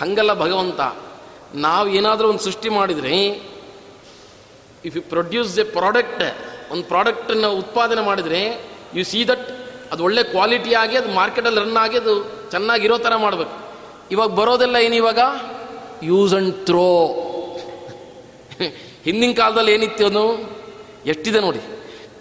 ಹಂಗಲ್ಲ 0.02 0.34
ಭಗವಂತ, 0.34 0.82
ನಾವು 1.56 1.90
ಏನಾದರೂ 1.90 2.28
ಒಂದು 2.28 2.40
ಸೃಷ್ಟಿ 2.40 2.70
ಮಾಡಿದರೆ 2.70 3.16
if 4.86 4.96
you 4.96 5.02
produce 5.02 5.60
a 5.60 5.64
product 5.64 6.24
ಒಂದು 6.72 6.84
ಪ್ರಾಡಕ್ಟನ್ನು 6.84 7.52
ಉತ್ಪಾದನೆ 7.52 8.02
ಮಾಡಿದರೆ 8.02 8.70
ಯು 8.96 9.04
ಸಿ 9.04 9.28
ದಟ್ 9.28 9.66
ಅದು 9.92 10.04
ಒಳ್ಳೆ 10.04 10.24
ಕ್ವಾಲಿಟಿ 10.24 10.74
ಆಗಿ, 10.74 10.98
ಅದು 10.98 11.10
ಮಾರ್ಕೆಟಲ್ಲಿ 11.10 11.62
ರನ್ 11.62 11.78
ಆಗಿ, 11.78 11.98
ಅದು 11.98 12.24
ಚೆನ್ನಾಗಿರೋ 12.52 12.98
ಥರ 12.98 13.16
ಮಾಡಬೇಕು. 13.16 13.66
ಇವಾಗ 14.12 14.30
ಬರೋದೆಲ್ಲ 14.30 14.76
ಏನು 14.76 14.96
ಇವಾಗ? 14.96 15.20
ಯೂಸ್ 16.04 16.34
ಅಂಡ್ 16.34 16.66
ಥ್ರೋ 16.66 16.88
ಹಿಂದಿನ 19.06 19.34
ಕಾಲದಲ್ಲಿ 19.34 19.72
ಏನಿತ್ತು 19.72 20.06
ಅದು? 20.06 20.56
ಎಷ್ಟಿದೆ 21.06 21.40
ನೋಡಿ. 21.40 21.60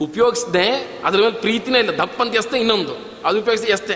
ಉಪಯೋಗಿಸ್ದೆ, 0.00 0.98
ಅದ್ರ 1.05 1.20
ಮೇಲೆ 1.20 1.35
ಪ್ರೀತಿನೇ 1.35 1.79
ಇಲ್ಲ. 1.79 1.98
ದಪ್ಪ 1.98 2.22
ಅಂತ 2.22 2.37
ಎಸ್ತೆ 2.37 2.59
ಇನ್ನೊಂದು. 2.59 2.94
ಅದು 3.24 3.38
ಉಪಯೋಗಿಸಿ 3.38 3.72
ಎಸ್ತೆ 3.72 3.94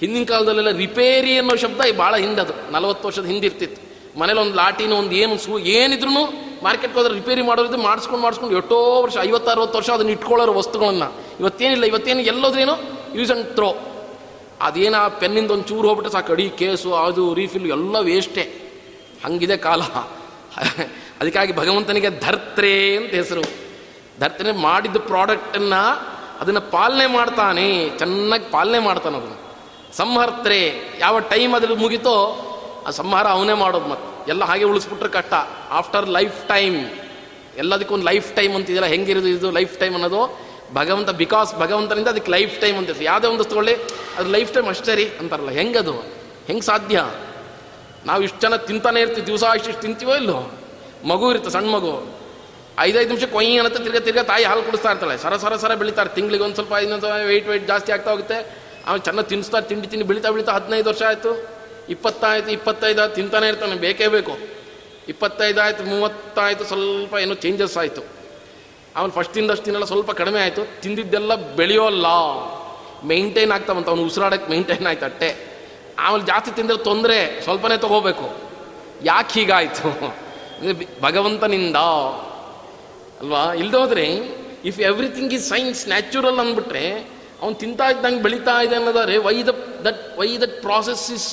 ಹಿಂದಿನ 0.00 0.24
ಕಾಲದಲ್ಲೆಲ್ಲ 0.24 0.78
ರಿಪೇರಿ 0.78 1.38
ಅನ್ನೋ 1.38 1.56
ಶಬ್ದ 1.56 1.80
ಭಾಳ 1.98 2.16
ಹಿಂದದು. 2.16 2.72
ನಲವತ್ತು 2.72 3.08
ವರ್ಷದ 3.08 3.24
ಹಿಂದೆ 3.24 3.46
ಇರ್ತಿತ್ತು. 3.46 3.91
ಮನೇಲಿ 4.16 4.40
ಒಂದು 4.40 4.54
ಲಾಟಿನ 4.54 4.92
ಒಂದು 4.92 5.12
ಏನು 5.12 5.38
ಸೂ 5.38 5.58
ಏನಿದ್ರು 5.58 6.10
ಮಾರ್ಕೆಟ್ಗೆ 6.62 6.98
ಹೋದ್ರೆ 6.98 7.14
ರಿಪೇರಿ 7.14 7.42
ಮಾಡೋದು 7.42 7.76
ಮಾಡಿಸ್ಕೊಂಡು 7.76 8.22
ಮಾಡಿಸ್ಕೊಂಡು 8.22 8.56
ಎಷ್ಟೋ 8.56 9.02
ವರ್ಷ 9.02 9.16
ಐವತ್ತು 9.20 9.50
ಅರವತ್ತು 9.50 9.78
ವರ್ಷ 9.78 9.90
ಅದನ್ನ 9.90 10.10
ಇಟ್ಕೊಳ್ಳೋರು 10.10 10.52
ವಸ್ತುಗಳನ್ನ. 10.52 11.02
ಇವತ್ತೇನಿಲ್ಲ, 11.40 11.84
ಇವತ್ತೇನು 11.84 12.20
ಎಲ್ಲೋದ್ರೇನು 12.20 12.74
ಯೂಸ್ 13.14 13.32
ಆ್ಯಂಡ್ 13.32 13.48
ಥ್ರೋ 13.54 13.76
ಆ 14.94 15.08
ಪೆನ್ನಿಂದ 15.08 15.50
ಒಂದು 15.50 15.64
ಚೂರು 15.64 15.88
ಹೋಗ್ಬಿಟ್ರೆ 15.88 16.12
ಸಾಕು, 16.12 16.32
ಅಡಿ, 16.32 16.50
ಕೇಸು, 16.50 16.94
ಅದು 16.94 17.34
ರೀಫಿಲ್ 17.34 17.70
ಎಲ್ಲ 17.70 17.98
ವೇಸ್ಟೇ 17.98 18.42
ಹಂಗಿದೆ 19.24 19.56
ಕಾಲ. 19.56 19.82
ಅದಕ್ಕಾಗಿ 21.20 21.52
ಭಗವಂತನಿಗೆ 21.56 22.10
ಧರ್ತ್ರೆ 22.10 22.96
ಅಂತ 22.96 23.10
ಹೆಸರು. 23.10 23.42
ಧರ್ತ್ರೆ 24.20 24.52
ಮಾಡಿದ 24.52 24.96
ಪ್ರಾಡಕ್ಟನ್ನು 24.96 25.82
ಅದನ್ನು 26.40 26.60
ಪಾಲನೆ 26.60 27.06
ಮಾಡ್ತಾನೆ, 27.06 27.98
ಚೆನ್ನಾಗಿ 27.98 28.44
ಪಾಲನೆ 28.50 28.78
ಮಾಡ್ತಾನೆ 28.78 29.16
ಅದನ್ನು 29.16 29.38
ಸಂಹರ್ತ್ರೆ, 29.96 30.72
ಯಾವ 30.98 31.20
ಟೈಮ್ 31.20 31.54
ಅದ್ರಲ್ಲಿ 31.54 31.78
ಮುಗಿತೋ 31.78 32.16
ಆ 32.86 32.90
ಸಂಹಾರ 32.90 33.26
ಅವನೇ 33.26 33.52
ಮಾಡೋದು 33.52 33.86
ಮತ್ತೆ. 33.86 34.30
ಎಲ್ಲ 34.30 34.44
ಹಾಗೆ 34.44 34.64
ಉಳಿಸ್ಬಿಟ್ರೆ 34.64 35.08
ಕಷ್ಟ. 35.08 35.34
ಆಫ್ಟರ್ 35.70 36.08
ಲೈಫ್ 36.08 36.48
ಟೈಮ್ 36.48 36.90
ಎಲ್ಲದಕ್ಕೂ 37.56 37.94
ಒಂದು 37.94 38.06
ಲೈಫ್ 38.06 38.36
ಟೈಮ್ 38.36 38.54
ಅಂತಿದೆಯಲ್ಲ 38.54 38.86
ಹೆಂಗಿರೋದು 38.86 39.28
ಇದು 39.28 39.50
ಲೈಫ್ 39.50 39.78
ಟೈಮ್ 39.78 39.94
ಅನ್ನೋದು? 39.94 40.52
ಭಗವಂತ 40.74 41.10
ಬಿಕಾಸ್ 41.10 41.54
ಭಗವಂತನಿಂದ 41.54 42.08
ಅದಕ್ಕೆ 42.08 42.30
ಲೈಫ್ 42.30 42.60
ಟೈಮ್ 42.60 42.78
ಅಂತ. 42.78 42.90
ಯಾವುದೇ 43.00 43.26
ಒಂದು 43.26 43.44
ತಗೊಳ್ಳಿ 43.44 43.74
ಅದು 44.18 44.30
ಲೈಫ್ 44.30 44.54
ಟೈಮ್ 44.54 44.68
ಅಷ್ಟೇ 44.68 44.94
ರೀ 44.94 45.04
ಅಂತಾರಲ್ಲ. 45.04 45.50
ಹೆಂಗದು? 45.50 45.92
ಹೆಂಗೆ 46.46 46.62
ಸಾಧ್ಯ? 46.62 47.04
ನಾವು 48.06 48.22
ಇಷ್ಟು 48.22 48.40
ಜನ 48.40 48.56
ತಿಂತಾನೆ 48.56 49.00
ಇರ್ತೀವಿ. 49.00 49.26
ದಿವಸ 49.26 49.44
ಇಷ್ಟು 49.56 49.80
ತಿಂತೀವೋ 49.80 50.14
ಇಲ್ಲೋ? 50.14 50.52
ಮಗು 51.04 51.30
ಇರುತ್ತೆ, 51.30 51.50
ಸಣ್ಣ 51.50 51.70
ಮಗು. 51.70 52.06
ಐದೈದು 52.78 53.08
ನಿಮಿಷ 53.08 53.24
ಕೊಯ್ಯಿ 53.24 53.56
ಅನ್ನತ್ತೆ, 53.56 53.84
ತಿರ್ಗ 53.84 53.96
ತಿರ್ಗ 53.96 54.18
ತಾಯಿ 54.18 54.44
ಹಾಲು 54.44 54.62
ಕುಡಿಸ್ತಾ 54.62 54.90
ಇರ್ತಾಳೆ. 54.90 55.18
ಸರ 55.18 55.36
ಸರ 55.36 55.56
ಸರ 55.56 55.74
ಬೆಳೀತಾರೆ. 55.74 56.10
ತಿಂಗಳಿಗೆ 56.10 56.44
ಒಂದು 56.44 56.54
ಸ್ವಲ್ಪ 56.54 56.72
ಇನ್ನೊಂದು 56.72 57.06
ವೆಯ್ಟ್ 57.26 57.48
ವೆಯ್ಟ್ 57.48 57.66
ಜಾಸ್ತಿ 57.66 57.92
ಆಗ್ತಾ 57.92 58.10
ಹೋಗುತ್ತೆ. 58.10 58.62
ಆಮೇಲೆ 58.86 59.02
ಚೆನ್ನಾಗಿ 59.02 59.28
ತಿನ್ನಿಸ್ತಾರೆ 59.28 59.66
ತಿಂಡಿ 59.66 59.88
ತಿಂಡಿ 59.88 60.06
ಬೆಳೀತಾ 60.06 60.30
ಬೆಳೀತಾ 60.30 60.52
ಹದಿನೈದು 60.52 60.88
ವರ್ಷ 60.88 61.02
ಆಯಿತು. 61.02 61.61
ಇಪ್ಪತ್ತಾಯ್ತು, 61.92 62.50
ಇಪ್ಪತ್ತೈದು 62.50 63.14
ತಿಂತಾನೆ 63.14 63.46
ಇರ್ತಾನೆ, 63.48 63.76
ಬೇಕೇ 63.86 64.08
ಬೇಕು. 64.16 64.34
ಇಪ್ಪತ್ತೈದು 65.08 65.60
ಆಯಿತು, 65.60 65.82
ಮೂವತ್ತಾಯಿತು, 65.84 66.64
ಸ್ವಲ್ಪ 66.64 67.14
ಏನೋ 67.14 67.34
ಚೇಂಜಸ್ 67.34 67.76
ಆಯಿತು. 67.76 68.02
ಅವನು 68.96 69.12
ಫಸ್ಟ್ 69.12 69.34
ತಿಂದಷ್ಟು 69.34 69.64
ತಿನ್ನಲ್ಲ 69.64 69.86
ಸ್ವಲ್ಪ 69.86 70.10
ಕಡಿಮೆ 70.10 70.40
ಆಯಿತು. 70.40 70.62
ತಿಂದಿದ್ದೆಲ್ಲ 70.82 71.34
ಬೆಳೆಯೋಲ್ಲ. 71.34 72.06
ಮೈಂಟೈನ್ 73.04 73.52
ಆಗ್ತಾವಂತ, 73.52 73.88
ಅವ್ನು 73.88 74.04
ಅವನು 74.04 74.50
ಮೈಂಟೈನ್ 74.50 74.86
ಆಯ್ತು 74.86 75.04
ಅಟ್ಟೆ. 75.04 75.30
ಆಮೇಲೆ 75.98 76.24
ಜಾಸ್ತಿ 76.24 76.50
ತಿಂದರೆ 76.50 76.78
ತೊಂದರೆ, 76.84 77.40
ಸ್ವಲ್ಪನೇ 77.44 77.76
ತಗೋಬೇಕು. 77.76 78.26
ಯಾಕೆ 79.02 79.32
ಹೀಗಾಯಿತು? 79.40 79.88
ಭಗವಂತನಿಂದ. 81.00 81.78
ಅಲ್ವಾ? 83.20 83.42
ಇಲ್ದೋದ್ರೆ 83.52 84.06
if 84.64 84.78
everything 84.80 85.32
is 85.32 85.48
science 85.48 85.88
natural 85.88 86.38
ಅಂದ್ಬಿಟ್ರೆ, 86.38 86.84
ಅವ್ನು 87.42 87.54
ತಿಂತಾ 87.54 87.86
ಇದ್ದಂಗೆ 87.90 88.22
ಬೆಳೀತಾ 88.22 88.54
ಇದೆ 88.62 88.74
ಅನ್ನೋದಾದ್ರೆ 88.76 89.16
why 89.18 89.36
that 89.42 90.18
why 90.18 90.28
that 90.42 90.56
process 90.62 91.04
is 91.10 91.28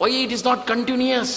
why 0.00 0.10
it 0.10 0.32
is 0.32 0.46
not 0.46 0.66
continuous 0.66 1.34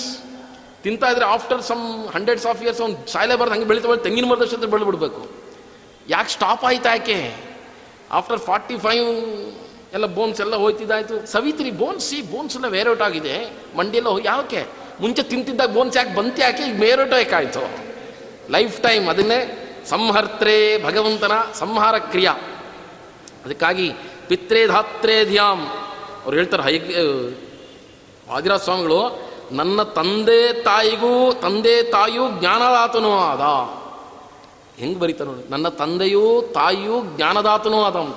ತಿಂತಾ 0.84 1.09
ಇದ್ರೆ 1.12 1.26
after 1.26 1.62
some 1.62 2.07
hundreds 2.07 2.45
of 2.45 2.64
years 2.64 2.82
ಅವ್ನು 2.82 3.07
ಸಾಯಲೇ 3.07 3.36
ಬರ್ದು 3.36 3.53
ಹಂಗೆ 3.53 3.66
ಬೆಳೀತಾ 3.66 3.88
ಬೆಳೆ 3.88 4.03
ತೆಂಗಿನ 4.03 4.26
ಮರದ 4.26 4.41
ಅಷ್ಟೊತ್ತಿಗೆ 4.41 4.72
ಬೆಳೆದ್ಬಿಡ್ಬೇಕು 4.72 5.22
ಯಾಕೆ 6.09 6.32
ಸ್ಟಾಪ್ 6.32 6.64
ಆಯ್ತು 6.66 6.89
ಯಾಕೆ? 6.89 7.18
ಆಫ್ಟರ್ 8.12 8.39
ಫಾರ್ಟಿ 8.39 8.78
ಫೈವ್ 8.78 9.07
ಎಲ್ಲ 9.93 10.05
ಬೋನ್ಸ್ 10.05 10.41
ಎಲ್ಲ 10.41 10.55
ಹೋಯ್ತಿದ್ದಾಯ್ತು. 10.55 11.32
ಸವಿತ್ರಿ 11.32 11.72
ಬೋನ್ಸ್ 11.72 12.14
ಈ 12.14 12.22
ಬೋನ್ಸ್ 12.22 12.55
ಎಲ್ಲ 12.55 12.68
ವೇರೌಟ್ 12.68 13.01
ಆಗಿದೆ. 13.01 13.36
ಮಂಡಿಯೆಲ್ಲ 13.78 14.07
ಯಾಕೆ? 14.26 14.62
ಮುಂಚೆ 15.01 15.24
ತಿಂತಿದ್ದಾಗ 15.24 15.70
ಬೋನ್ಸ್ 15.70 15.97
ಯಾಕೆ 15.97 16.16
ಬಂತು? 16.16 16.41
ಯಾಕೆ? 16.41 16.64
ಈಗ 16.64 16.80
ವೇರೌಟ್ 16.82 17.14
ಯಾಕಾಯ್ತು 17.14 17.64
ಲೈಫ್ 18.51 18.82
ಟೈಮ್ 18.82 19.07
ಅದನ್ನೇ 19.07 19.39
ಸಂಹರ್ತ್ರೇ 19.89 20.84
ಭಗವಂತನ 20.84 21.32
ಸಂಹಾರ 21.53 21.97
ಕ್ರಿಯಾ. 21.97 22.34
ಅದಕ್ಕಾಗಿ 23.45 23.88
ಪಿತ್ರೇ 24.28 24.68
ಧಾತ್ರೇ 24.68 25.26
ಧ್ಯಾಮ್ 25.26 25.64
ಅವ್ರು 26.24 26.38
ಹೇಳ್ತಾರೆ 26.38 26.64
ಹೈ 26.64 26.76
ವಾದಿರಾಜ 28.32 28.59
ಸ್ವಾಮಿಗಳು, 28.59 29.19
ನನ್ನ 29.51 29.84
ತಂದೆ 29.84 30.53
ತಾಯಿಗೂ, 30.53 31.34
ತಂದೆ 31.34 31.84
ತಾಯಿಯೂ 31.84 32.39
ಜ್ಞಾನದಾತನೂ 32.39 33.11
ಆದ. 33.11 33.41
ಹೆಂಗೆ 34.79 34.99
ಬರೀತಾರೆ 34.99 35.29
ನೋಡಿ, 35.29 35.49
ನನ್ನ 35.49 35.67
ತಂದೆಯೂ 35.67 36.41
ತಾಯಿಯೂ 36.41 37.01
ಜ್ಞಾನದಾತನೂ 37.15 37.84
ಆದ 37.84 37.95
ಅಂತ. 37.95 38.15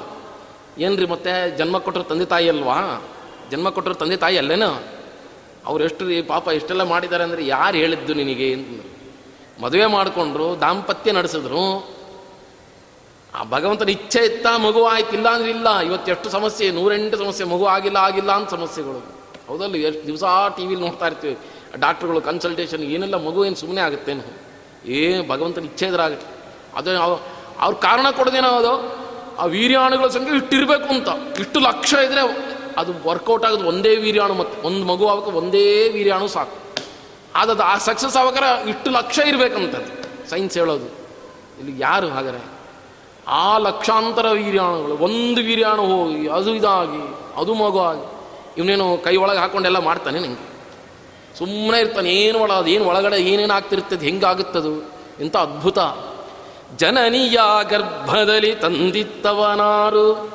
ಏನ್ರಿ 0.78 1.06
ಮತ್ತೆ, 1.06 1.56
ಜನ್ಮ 1.56 1.78
ಕೊಟ್ಟರು 1.78 2.04
ತಂದೆ 2.04 2.24
ತಾಯಿ 2.24 2.48
ಅಲ್ವಾ? 2.48 3.04
ಜನ್ಮ 3.50 3.70
ಕೊಟ್ಟರು 3.70 3.94
ತಂದೆ 3.94 4.16
ತಾಯಿ 4.16 4.38
ಅಲ್ಲೇನು? 4.38 4.82
ಅವ್ರು 5.66 5.84
ಎಷ್ಟು 5.84 6.06
ರೀ 6.06 6.22
ಪಾಪ 6.22 6.48
ಎಷ್ಟೆಲ್ಲ 6.48 6.82
ಮಾಡಿದ್ದಾರೆ 6.82 7.24
ಅಂದರೆ 7.24 7.46
ಯಾರು 7.46 7.76
ಹೇಳಿದ್ದು 7.76 8.14
ನಿನಗೆ 8.14 8.54
ಮದುವೆ 9.62 9.86
ಮಾಡಿಕೊಂಡ್ರು, 9.86 10.60
ದಾಂಪತ್ಯ 10.60 11.12
ನಡೆಸಿದ್ರು. 11.12 11.94
ಆ 13.34 13.44
ಭಗವಂತನ 13.44 13.88
ಇಚ್ಛೆ 13.88 14.24
ಇತ್ತ 14.24 14.46
ಮಗು 14.46 14.84
ಆಯ್ತಿಲ್ಲ 14.84 15.28
ಅಂದ್ರೆ 15.28 15.50
ಇಲ್ಲ. 15.50 15.78
ಇವತ್ತು 15.78 16.10
ಎಷ್ಟು 16.10 16.30
ಸಮಸ್ಯೆ? 16.30 16.70
ನೂರೆಂಟು 16.70 17.16
ಸಮಸ್ಯೆ, 17.16 17.46
ಮಗು 17.46 17.66
ಆಗಿಲ್ಲ 17.66 17.96
ಆಗಿಲ್ಲ 17.96 18.32
ಅಂತ 18.32 18.50
ಸಮಸ್ಯೆಗಳು. 18.50 19.13
ಹೌದಲ್ಲ, 19.49 19.74
ಎಷ್ಟು 19.74 20.07
ದಿವಸ 20.07 20.24
ಟಿ 20.57 20.66
ವಿಲಿ 20.66 20.80
ನೋಡ್ತಾ 20.80 21.07
ಇರ್ತೀವಿ. 21.07 21.38
ಡಾಕ್ಟ್ರುಗಳು 21.76 22.20
ಕನ್ಸಲ್ಟೇಷನ್ 22.20 22.82
ಏನೆಲ್ಲ 22.82 23.14
ಮಗು 23.14 23.45
ಏನು 23.45 23.57
ಸುಮ್ಮನೆ 23.57 23.80
ಆಗುತ್ತೇನು? 23.80 24.45
ಏನು 24.86 25.28
ಭಗವಂತನ 25.28 25.64
ಇಚ್ಛೆ 25.64 25.88
ಅದೇ 25.88 26.18
ಅದು 26.76 27.03
ಅವ್- 27.03 27.18
ಅವ್ರ 27.61 27.76
ಕಾರಣ 27.76 28.11
ಕೊಡೋದೇನೋ 28.11 28.49
ಅದು? 28.49 29.05
ಆ 29.38 29.45
ವೀರ್ಯಾಣುಗಳ 29.45 30.09
ಸಂಖ್ಯೆ 30.09 30.36
ಇಟ್ಟಿರಬೇಕು 30.36 30.84
ಅಂತ. 30.84 31.38
ಇಷ್ಟು 31.40 31.61
ಲಕ್ಷ 31.61 31.95
ಇದ್ರೆ 31.95 32.20
ಅದು 32.76 33.09
ವರ್ಕೌಟ್ 33.09 33.45
ಆಗೋದು 33.45 33.66
ಒಂದೇ 33.66 33.97
ವೀರ್ಯಾಣು 33.97 34.34
ಮತ್ತು. 34.34 34.66
ಒಂದು 34.66 34.86
ಮಗು 34.86 35.09
ಆಗಕ್ಕೆ 35.09 35.30
ಒಂದೇ 35.30 35.88
ವೀರ್ಯಾಣು 35.88 36.28
ಸಾಕು. 36.28 36.82
ಆದದು 37.34 37.62
ಆ 37.62 37.78
ಸಕ್ಸಸ್ 37.78 38.16
ಆಗ್ಬೇಕಾರೆ 38.16 38.70
ಇಷ್ಟು 38.70 38.90
ಲಕ್ಷ 38.90 39.18
ಇರಬೇಕಂತದ್ದು. 39.18 40.30
ಸೈನ್ಸ್ 40.30 40.59
ಹೇಳೋದು. 40.59 40.86
ಇಲ್ಲಿ 41.61 41.82
ಯಾರು 41.82 42.09
ಹಾಗಾರೆ 42.09 42.45
ಆ 43.28 43.59
ಲಕ್ಷಾಂತರ 43.59 44.26
ವೀರ್ಯಾಣುಗಳು, 44.30 44.95
ಒಂದು 44.95 45.42
ವೀರ್ಯಾಣು 45.42 45.82
ಹೋಗಿ, 45.82 46.28
ಅದು 46.28 46.55
ಇದಾಗಿ, 46.55 47.14
ಅದು 47.40 47.55
ಮಗು 47.55 47.80
ಆಗಿ 47.80 48.13
ಇವನೇನು 48.59 48.98
ಕೈ 49.05 49.16
ಒಳಗೆ 49.16 49.38
ಹಾಕೊಂಡೆಲ್ಲ 49.38 49.78
ಮಾಡ್ತಾನೆ 49.78 50.18
ನಿಂಗೆ. 50.18 50.55
ಸುಮ್ಮನೆ 51.38 51.80
ಇರ್ತಾನೆ, 51.80 52.11
ಏನು 52.11 52.38
ಒಳ 52.38 52.50
ಏನು 52.66 52.84
ಒಳಗಡೆ 52.84 53.16
ಏನೇನು 53.16 53.55
ಆಗ್ತಿರ್ತದೆ, 53.55 54.07
ಹೆಂಗಾಗುತ್ತದು? 54.07 54.92
ಇಂಥ 55.20 55.36
ಅದ್ಭುತ. 55.36 55.78
ಜನನಿಯ 56.76 57.38
ಗರ್ಭದಲ್ಲಿ 57.70 58.55
ತಂದಿತ್ತವನಾರು, 58.55 60.34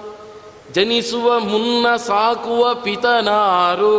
ಜನಿಸುವ 0.74 1.40
ಮುನ್ನ 1.40 1.96
ಸಾಕುವ 1.96 2.74
ಪಿತನಾರು, 2.74 3.96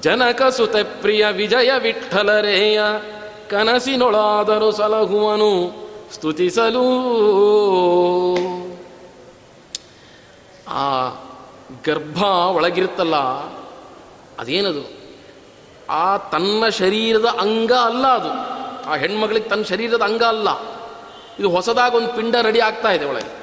ಜನಕ 0.00 0.42
ಸುತ 0.42 0.76
ಪ್ರಿಯ 0.76 1.26
ವಿಜಯ 1.26 1.70
ವಿಠಲರೇಯ, 1.78 2.80
ಕನಸಿನೊಳಾದರೂ 3.48 4.70
ಸಲಹುವನು. 4.70 5.89
ಸ್ತುತಿಸಲು. 6.14 6.84
ಆ 10.68 11.08
ಗರ್ಭ 11.86 12.22
ಒಳಗಿರುತ್ತಲ್ಲ, 12.24 13.16
ಅದೇನದು? 14.38 15.00
ಆ 15.90 16.16
ತನ್ನ 16.16 16.68
ಶರೀರದ 16.68 17.24
ಅಂಗ 17.24 17.72
ಅಲ್ಲ 17.72 18.06
ಅದು. 18.06 18.60
ಆ 18.90 18.96
ಹೆಣ್ಮಗಳಿಗೆ 18.96 19.48
ತನ್ನ 19.48 19.62
ಶರೀರದ 19.62 20.02
ಅಂಗ 20.02 20.22
ಅಲ್ಲ. 20.22 20.48
ಇದು 21.38 21.50
ಹೊಸದಾಗಿ 21.50 21.96
ಒಂದು 21.96 22.08
ಪಿಂಡ 22.08 22.36
ರೆಡಿ 22.40 22.60
ಆಗ್ತಾ 22.60 22.92
ಇದೆ 22.92 23.04
ಒಳಗೆ. 23.04 23.40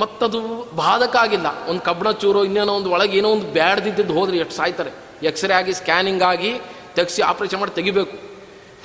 ಮತ್ತದು 0.00 0.40
ಬಾಧಕ 0.76 1.16
ಆಗಿಲ್ಲ. 1.16 1.46
ಒಂದು 1.68 1.80
ಕಬ್ಬಣ 1.80 2.10
ಚೂರು, 2.10 2.44
ಇನ್ನೇನೋ 2.44 2.72
ಒಂದು 2.72 2.90
ಒಳಗೆ 2.90 3.18
ಏನೋ 3.18 3.28
ಒಂದು 3.28 3.46
ಬ್ಯಾಡ್ದಿದ್ದು 3.46 4.14
ಹೋದ್ರೆ 4.14 4.36
ಎಷ್ಟು 4.36 4.54
ಸಾಯ್ತಾರೆ. 4.54 4.90
ಎಕ್ಸ್ರೇ 5.22 5.54
ಆಗಿ 5.54 5.72
ಸ್ಕ್ಯಾನಿಂಗ್ 5.72 6.22
ಆಗಿ 6.22 6.60
ತೆಗೆಸಿ 6.94 7.22
ಆಪ್ರೇಷನ್ 7.22 7.60
ಮಾಡಿ 7.60 7.72
ತೆಗಿಬೇಕು. 7.74 8.16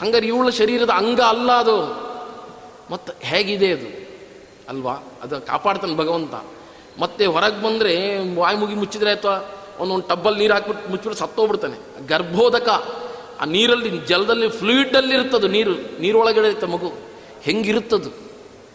ಹಂಗಾರೆ 0.01 0.27
ಇವಳ 0.27 0.49
ಶರೀರದ 0.49 0.89
ಅಂಗ 0.89 1.21
ಅಲ್ಲ 1.21 1.51
ಅದು. 1.51 2.08
ಮತ್ತು 2.91 3.13
ಹೇಗಿದೆ 3.19 3.71
ಅದು? 3.71 4.09
ಅಲ್ವಾ? 4.69 4.93
ಅದು 5.21 5.41
ಕಾಪಾಡ್ತಾನೆ 5.41 5.95
ಭಗವಂತ. 5.95 6.33
ಮತ್ತೆ 6.99 7.25
ಹೊರಗೆ 7.25 7.63
ಬಂದರೆ 7.63 8.17
ವಾಯು 8.35 8.57
ಮುಗಿ 8.57 8.75
ಮುಚ್ಚಿದ್ರೆ 8.75 9.11
ಅಥವಾ 9.11 9.55
ಒಂದೊಂದು 9.79 10.07
ಟಬ್ಬಲ್ಲಿ 10.07 10.39
ನೀರು 10.39 10.53
ಹಾಕ್ಬಿಟ್ಟು 10.53 10.89
ಮುಚ್ಚಿಬಿಟ್ಟು 10.89 11.25
ಸತ್ತೋಗ್ಬಿಡ್ತಾನೆ. 11.25 12.07
ಗರ್ಭೋದಕ. 12.07 12.69
ಆ 13.41 13.45
ನೀರಲ್ಲಿ, 13.45 13.97
ಜಲದಲ್ಲಿ 13.97 14.49
ಫ್ಲೂಯಿಡಲ್ಲಿ 14.49 15.15
ಇರ್ತದು 15.15 15.47
ನೀರು. 15.47 16.01
ನೀರೊಳಗಡೆ 16.01 16.47
ಇರುತ್ತೆ 16.47 16.67
ಮಗು. 16.67 16.93
ಹೆಂಗಿರುತ್ತದು? 17.41 18.09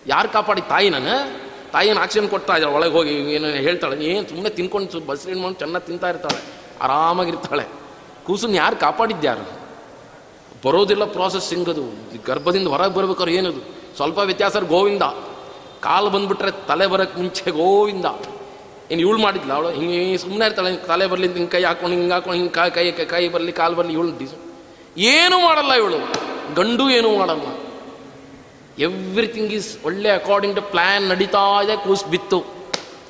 ಯಾರು 0.07 0.29
ಕಾಪಾಡಿ? 0.29 0.61
ತಾಯಿ 0.61 0.91
ನಾನು 0.91 1.45
ತಾಯಿನ 1.73 1.99
ಆಕ್ಸಿಜನ್ 1.99 2.29
ಕೊಡ್ತಾ 2.29 2.57
ಇದ್ದಾಳೆ. 2.57 2.75
ಒಳಗೆ 2.75 2.93
ಹೋಗಿ 2.93 3.11
ಏನು 3.11 3.47
ಹೇಳ್ತಾಳೆ. 3.47 4.05
ಏನು 4.05 4.29
ಸುಮ್ಮನೆ 4.29 4.49
ತಿನ್ಕೊಂಡು 4.49 5.07
ಬಸ್ರೇನು 5.07 5.41
ಮಾಡಿ 5.41 5.55
ಚೆನ್ನಾಗಿ 5.55 5.87
ತಿಂತಾ 5.87 6.09
ಇರ್ತಾಳೆ. 6.09 6.43
ಆರಾಮಾಗಿರ್ತಾಳೆ. 6.81 7.65
ಕೂಸನ್ನು 8.27 8.57
ಯಾರು 8.57 8.77
ಕಾಪಾಡಿದ್ಯಾರು? 8.77 9.65
ಬರೋದಿಲ್ಲ 10.69 11.05
ಪ್ರಾಸೆಸ್ 11.05 11.69
ಅದು 11.69 11.83
ಗರ್ಭದಿಂದ 12.27 12.69
ಹೊರಗೆ 12.69 12.95
ಬರ್ಬೇಕಾದ್ರೆ 12.95 13.35
ಏನದು? 13.35 13.84
ಸ್ವಲ್ಪ 13.97 14.18
ವ್ಯತ್ಯಾಸ 14.18 14.57
ಗೋವಿಂದ. 14.57 15.03
ಕಾಲು 15.80 16.11
ಬಂದ್ಬಿಟ್ರೆ 16.11 16.51
ತಲೆ 16.68 16.86
ಬರೋಕ್ಕೆ 16.86 17.20
ಮುಂಚೆ 17.20 17.51
ಗೋವಿಂದ. 17.51 18.07
ಏನು 18.90 19.01
ಇವಳು 19.01 19.18
ಮಾಡಿದ್ಲ, 19.18 19.53
ಅವಳು 19.53 19.70
ಹಿಂಗೆ 19.70 20.18
ಸುಮ್ಮನೆ 20.18 20.47
ಇರ್ತಾಳೆ, 20.47 20.76
ತಲೆ 20.76 21.07
ಬರಲಿ, 21.07 21.32
ಹಿಂಗೆ 21.32 21.51
ಕೈ 21.51 21.62
ಹಾಕೊಂಡು 21.62 21.97
ಹಿಂಗೆ 21.97 22.12
ಹಾಕೊಂಡು 22.12 22.38
ಹಿಂಗೆ 22.38 22.70
ಕೈ 22.70 22.90
ಕೈ 22.90 23.05
ಕೈ 23.05 23.28
ಬರಲಿ, 23.28 23.53
ಕಾಲು 23.53 23.74
ಬರಲಿ, 23.74 23.92
ಇವಳು 23.92 24.18
ಡಿಸ್ 24.18 24.34
ಏನೂ 24.97 25.40
ಮಾಡಲ್ಲ 25.40 25.72
ಇವಳು. 25.72 25.99
ಗಂಡು 26.55 26.90
ಏನೂ 26.90 27.16
ಮಾಡಲ್ಲ. 27.18 27.47
ಎವ್ರಿಥಿಂಗ್ 28.78 29.53
ಈಸ್ 29.53 29.84
ಒಳ್ಳೆ 29.84 30.11
ಅಕಾರ್ಡಿಂಗ್ 30.11 30.57
ಟು 30.57 30.62
ಪ್ಲ್ಯಾನ್ 30.62 31.09
ನಡೀತಾ 31.09 31.62
ಇದೆ, 31.64 31.76
ಕೂಸ್ 31.76 32.05
ಬಿತ್ತು. 32.05 32.38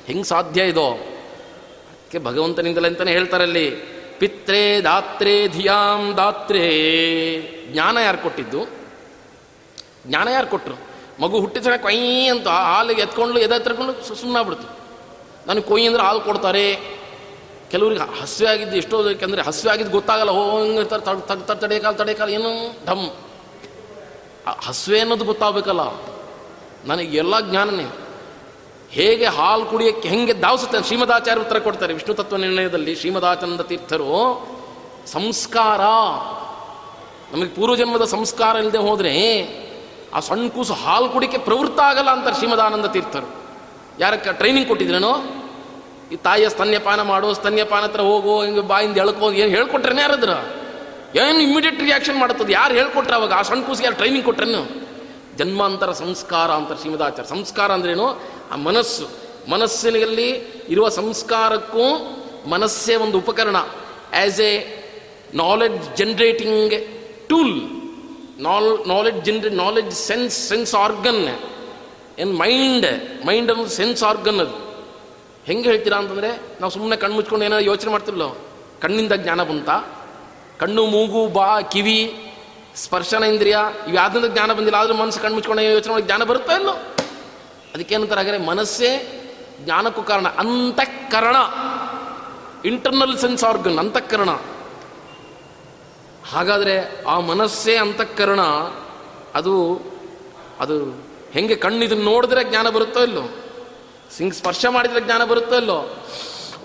ಹೆಂಗೆ 0.07 0.23
ಸಾಧ್ಯ 0.23 0.63
ಇದೋ? 0.63 0.87
ಅದಕ್ಕೆ 0.91 2.19
ಭಗವಂತನಿಂದಲೇ 2.19 2.87
ಅಂತಲೇ 2.87 3.11
ಹೇಳ್ತಾರಲ್ಲಿ 3.11 3.69
ಪಿತ್ರೇ 4.19 4.81
ದಾತ್ರೇ 4.81 5.47
ಧಿಯಾಂ 5.47 6.13
ದಾತ್ರೇ. 6.17 6.67
ಜ್ಞಾನ 7.71 7.97
ಯಾರು 7.97 8.17
ಕೊಟ್ಟಿದ್ದು? 8.17 8.84
ಜ್ಞಾನ 10.05 10.27
ಯಾರು 10.27 10.47
ಕೊಟ್ಟರು? 10.47 10.75
ಮಗು 11.21 11.39
ಹುಟ್ಟಿದ 11.39 11.67
ಕೊಯ್ 11.81 12.29
ಅಂತ 12.31 12.47
ಹಾಲಿಗೆ 12.47 13.01
ಎತ್ಕೊಂಡು 13.01 13.39
ಎದೆ 13.39 13.55
ಎತ್ತಕೊಂಡು 13.55 14.15
ಸುಮ್ಮನೆ 14.15 14.39
ಆಗ್ಬಿಡ್ತು. 14.39 14.79
ನನಗೆ 15.47 15.61
ಕೊಯ್ 15.61 15.87
ಅಂದ್ರೆ 15.87 16.03
ಹಾಲು 16.03 16.19
ಕೊಡ್ತಾರೆ. 16.19 16.75
ಕೆಲವ್ರಿಗೆ 17.71 18.21
ಹಸಿವೆ 18.21 18.49
ಆಗಿದ್ದು 18.49 18.77
ಎಷ್ಟೋ 18.77 19.09
ಯಾಕಂದರೆ 19.09 19.41
ಹಸಿವೆ 19.41 19.73
ಆಗಿದ್ದು 19.73 19.91
ಗೊತ್ತಾಗಲ್ಲ. 19.91 20.83
ತಡ 20.83 20.95
ಕಾಲು, 20.95 21.93
ತಡೆ 21.97 22.13
ಕಾಲು, 22.13 22.31
ಏನು 22.31 22.51
ಢಮ್ 22.85 23.09
ಹಸಿವೆ 24.67 24.99
ಅನ್ನೋದು 24.99 25.25
ಗೊತ್ತಾಗಬೇಕಲ್ಲ. 25.25 25.81
ನನಗೆ 26.85 27.17
ಎಲ್ಲ 27.17 27.39
ಜ್ಞಾನನೇ. 27.39 27.85
ಹೇಗೆ 28.91 29.25
ಹಾಲು 29.25 29.65
ಕುಡಿಯೋಕ್ಕೆ 29.65 30.09
ಹೆಂಗೆ 30.09 30.33
ದಾವಿಸುತ್ತೆ 30.33 30.83
ಶ್ರೀಮದಾಚಾರ್ಯ 30.83 31.41
ಉತ್ತರ 31.41 31.59
ಕೊಡ್ತಾರೆ. 31.59 31.93
ವಿಷ್ಣು 31.93 32.13
ತತ್ವ 32.13 32.35
ನಿರ್ಣಯದಲ್ಲಿ 32.35 32.95
ಶ್ರೀಮದಾಚಂದ 32.95 33.61
ತೀರ್ಥರು, 33.61 34.47
ಸಂಸ್ಕಾರ. 35.07 35.81
ನಮಗೆ 37.33 37.49
ಪೂರ್ವಜನ್ಮದ 37.49 38.03
ಸಂಸ್ಕಾರ 38.03 38.55
ಇಲ್ಲದೆ 38.55 38.77
ಹೋದರೆ 38.77 39.13
ಆ 40.15 40.19
ಸಣ್ಣ 40.19 40.47
ಕೂಸು 40.47 40.73
ಹಾಲು 40.73 41.09
ಕುಡಿಕೆ 41.09 41.37
ಪ್ರವೃತ್ತ 41.37 41.79
ಆಗಲ್ಲ 41.79 42.09
ಅಂತಾರೆ 42.09 42.35
ಶ್ರೀಮದಾನಂದ 42.35 42.85
ತೀರ್ಥರು. 42.85 43.35
ಯಾರಕ್ಕೆ 43.99 44.33
ಟ್ರೈನಿಂಗ್ 44.33 44.67
ಕೊಟ್ಟಿದ್ರೇನೋ? 44.67 45.13
ಈ 46.11 46.15
ತಾಯಿಯ 46.15 46.49
ಸ್ತನ್ಯಪಾನ 46.49 47.01
ಮಾಡು, 47.01 47.33
ಸ್ತನ್ಯಪಾನ 47.33 47.83
ಹತ್ರ 47.83 48.01
ಹೋಗು, 48.01 48.43
ಹಿಂಗೆ 48.43 48.61
ಬಾಯಿಂದ 48.61 48.97
ಎಳ್ಕೋ, 48.97 49.31
ಏನು 49.31 49.49
ಹೇಳ್ಕೊಟ್ರೇನೆ 49.49 50.01
ಯಾರದ್ರ? 50.01 50.29
ಏನು 51.17 51.39
ಇಮಿಡಿಯೇಟ್ 51.39 51.81
ರಿಯಾಕ್ಷನ್ 51.81 52.17
ಮಾಡುತ್ತದೆ? 52.17 52.53
ಯಾರು 52.53 52.73
ಹೇಳ್ಕೊಟ್ರೆ 52.73 53.15
ಅವಾಗ? 53.15 53.33
ಆ 53.33 53.41
ಸಣ್ಣ 53.41 53.63
ಕೂಸಿಗೆ 53.63 53.85
ಯಾರು 53.85 53.97
ಟ್ರೈನಿಂಗ್ 53.97 54.25
ಕೊಟ್ರೇನು? 54.25 54.87
ಜನ್ಮಾಂತರ 55.37 55.91
ಸಂಸ್ಕಾರ 55.91 56.51
ಅಂತ 56.51 56.81
ಶ್ರೀಮದಾಚಾರ್ಯ. 56.81 57.29
ಸಂಸ್ಕಾರ 57.29 57.71
ಅಂದ್ರೇನು? 57.71 58.21
ಆ 58.51 58.55
ಮನಸ್ಸು. 58.55 59.09
ಮನಸ್ಸಿನಲ್ಲಿ 59.51 60.29
ಇರುವ 60.69 60.89
ಸಂಸ್ಕಾರಕ್ಕೂ 60.89 62.17
ಮನಸ್ಸೇ 62.49 62.95
ಒಂದು 62.95 63.17
ಉಪಕರಣ. 63.17 63.55
As 63.55 64.39
a 64.39 64.83
knowledge 65.33 65.97
generating 65.97 66.73
tool 67.29 67.84
ನಾಲ್ 68.37 68.87
ನಾಲೆಡ್ಜ್ 68.87 69.25
ಜನರೇ 69.25 69.49
ನಾಲೆಡ್ಜ್ 69.49 69.95
ಸೆನ್ಸ್ 69.95 70.47
ಸೆನ್ಸ್ 70.47 70.75
ಆರ್ಗನ್ 70.75 71.39
ಏನು 72.19 72.33
ಮೈಂಡ್ 72.33 73.25
ಮೈಂಡ್ 73.27 73.51
ಅನ್ನೋದು 73.51 73.69
ಸೆನ್ಸ್ 73.69 74.03
ಆರ್ಗನ್ 74.03 74.39
ಅದು 74.39 74.65
ಹೆಂಗೆ 75.45 75.63
ಹೇಳ್ತೀರಾ 75.63 75.97
ಅಂತಂದರೆ, 75.97 76.41
ನಾವು 76.59 76.71
ಸುಮ್ಮನೆ 76.71 76.95
ಕಣ್ಣು 76.95 77.15
ಮುಚ್ಕೊಂಡು 77.15 77.45
ಏನೋ 77.45 77.57
ಯೋಚನೆ 77.57 77.91
ಮಾಡ್ತಿರ್ಲೋ? 77.91 78.37
ಕಣ್ಣಿಂದ 78.81 79.11
ಜ್ಞಾನ 79.11 79.43
ಬಂತ? 79.43 79.69
ಕಣ್ಣು, 80.59 80.85
ಮೂಗು, 80.85 81.27
ಬಾ, 81.27 81.61
ಕಿವಿ, 81.61 82.31
ಸ್ಪರ್ಶನ 82.75 83.23
ಇಂದ್ರಿಯ, 83.23 83.57
ಇವು 83.87 83.95
ಯಾವ್ದಿಂದ 83.95 84.25
ಜ್ಞಾನ 84.25 84.53
ಬಂದಿಲ್ಲ, 84.53 84.77
ಆದರೂ 84.77 84.93
ಮನಸ್ಸು 84.93 85.21
ಕಣ್ಣು 85.21 85.35
ಮುಚ್ಕೊಂಡು 85.35 85.61
ಯೋಚನೆ 85.61 85.91
ಮಾಡಿ 85.91 86.05
ಜ್ಞಾನ 86.05 86.23
ಬರುತ್ತಾ 86.23 86.53
ಇಲ್ಲೋ? 86.53 86.71
ಅದಕ್ಕೇನಂತಾರೆ 87.73 88.21
ಹಾಗಾದ್ರೆ, 88.21 88.45
ಮನಸ್ಸೇ 88.45 89.21
ಜ್ಞಾನಕ್ಕೂ 89.59 90.01
ಕಾರಣ, 90.01 90.27
ಅಂತಃಕರಣ. 90.27 91.35
ಇಂಟರ್ನಲ್ 92.65 93.17
ಸೆನ್ಸ್ 93.17 93.43
ಆರ್ಗನ್ 93.43 93.79
ಅಂತಃಕರಣ. 93.79 94.29
ಹಾಗಾದರೆ 96.31 97.03
ಆ 97.03 97.19
ಮನಸ್ಸೇ 97.19 97.75
ಅಂತಃಕರಣ, 97.75 98.41
ಅದು 99.35 99.81
ಅದು 100.59 101.05
ಹೆಂಗೆ 101.31 101.55
ಕಣ್ಣಿದನ್ನು 101.55 102.03
ನೋಡಿದ್ರೆ 102.03 102.43
ಜ್ಞಾನ 102.43 102.69
ಬರುತ್ತೋ 102.69 103.03
ಇಲ್ಲೋ? 103.03 103.29
ಸಿಂಗ್ 104.17 104.33
ಸ್ಪರ್ಶ 104.33 104.65
ಮಾಡಿದ್ರೆ 104.69 105.01
ಜ್ಞಾನ 105.01 105.23
ಬರುತ್ತೋ 105.23 105.55
ಇಲ್ಲೋ? 105.55 105.97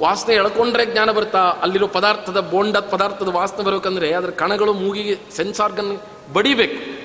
ವಾಸನೆ 0.00 0.34
ಎಳ್ಕೊಂಡ್ರೆ 0.34 0.86
ಜ್ಞಾನ 0.86 1.10
ಬರುತ್ತಾ? 1.10 1.38
ಅಲ್ಲಿರೋ 1.38 1.86
ಪದಾರ್ಥದ 1.86 2.40
ಬೋಂಡದ 2.40 2.80
ಪದಾರ್ಥದ 2.80 3.28
ವಾಸನೆ 3.28 3.64
ಬರಬೇಕಂದ್ರೆ 3.64 4.12
ಅದರ 4.12 4.30
ಕಣಗಳು 4.30 4.72
ಮೂಗಿಗೆ 4.72 5.36
ಸೆನ್ಸ್ 5.36 5.60
ಆರ್ಗನ್ 5.60 6.00
ಬಡಿಬೇಕು. 6.32 7.00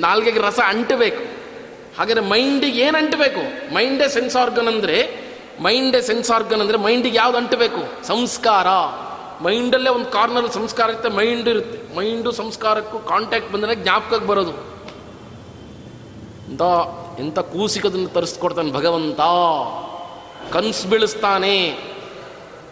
ನಾಲ್ಗೆಗೆ 0.00 0.40
ರಸ 0.40 0.60
ಅಂಟಬೇಕು. 0.66 1.22
ಹಾಗಾದರೆ 1.98 2.24
ಮೈಂಡಿಗೆ 2.24 2.80
ಏನು 2.80 2.98
ಅಂಟಬೇಕು? 2.98 3.74
ಮೈಂಡೇ 3.74 4.08
ಸೆನ್ಸ್ 4.08 4.36
ಆರ್ಗನ್ 4.36 4.68
ಅಂದರೆ, 4.68 5.24
ಮೈಂಡೇ 5.60 6.00
ಸೆನ್ಸ್ 6.00 6.30
ಆರ್ಗನ್ 6.30 6.60
ಅಂದರೆ 6.60 6.78
ಮೈಂಡಿಗೆ 6.78 7.16
ಯಾವ್ದು 7.16 7.36
ಅಂಟಬೇಕು? 7.36 8.06
ಸಂಸ್ಕಾರ. 8.06 8.66
ಮೈಂಡಲ್ಲೇ 9.42 9.90
ಒಂದು 9.90 10.10
ಕಾರ್ನರ್ 10.10 10.52
ಸಂಸ್ಕಾರ 10.52 10.88
ಇರುತ್ತೆ, 10.88 11.08
ಮೈಂಡ್ 11.08 11.48
ಇರುತ್ತೆ. 11.48 11.96
ಮೈಂಡು 11.96 12.32
ಸಂಸ್ಕಾರಕ್ಕೂ 12.32 12.98
ಕಾಂಟ್ಯಾಕ್ಟ್ 12.98 13.52
ಬಂದರೆ 13.52 13.74
ಜ್ಞಾಪಕಕ್ಕೆ 13.74 14.26
ಬರೋದು. 14.26 14.50
ಇಂಥ 16.50 16.62
ಎಂಥ 17.18 17.38
ಕೂಸಿಕದನ್ನು 17.38 18.08
ತರಿಸ್ಕೊಡ್ತಾನೆ 18.08 18.72
ಭಗವಂತ. 18.72 19.20
ಕನ್ಸು 20.52 20.88
ಬೀಳಿಸ್ತಾನೆ. 20.88 21.70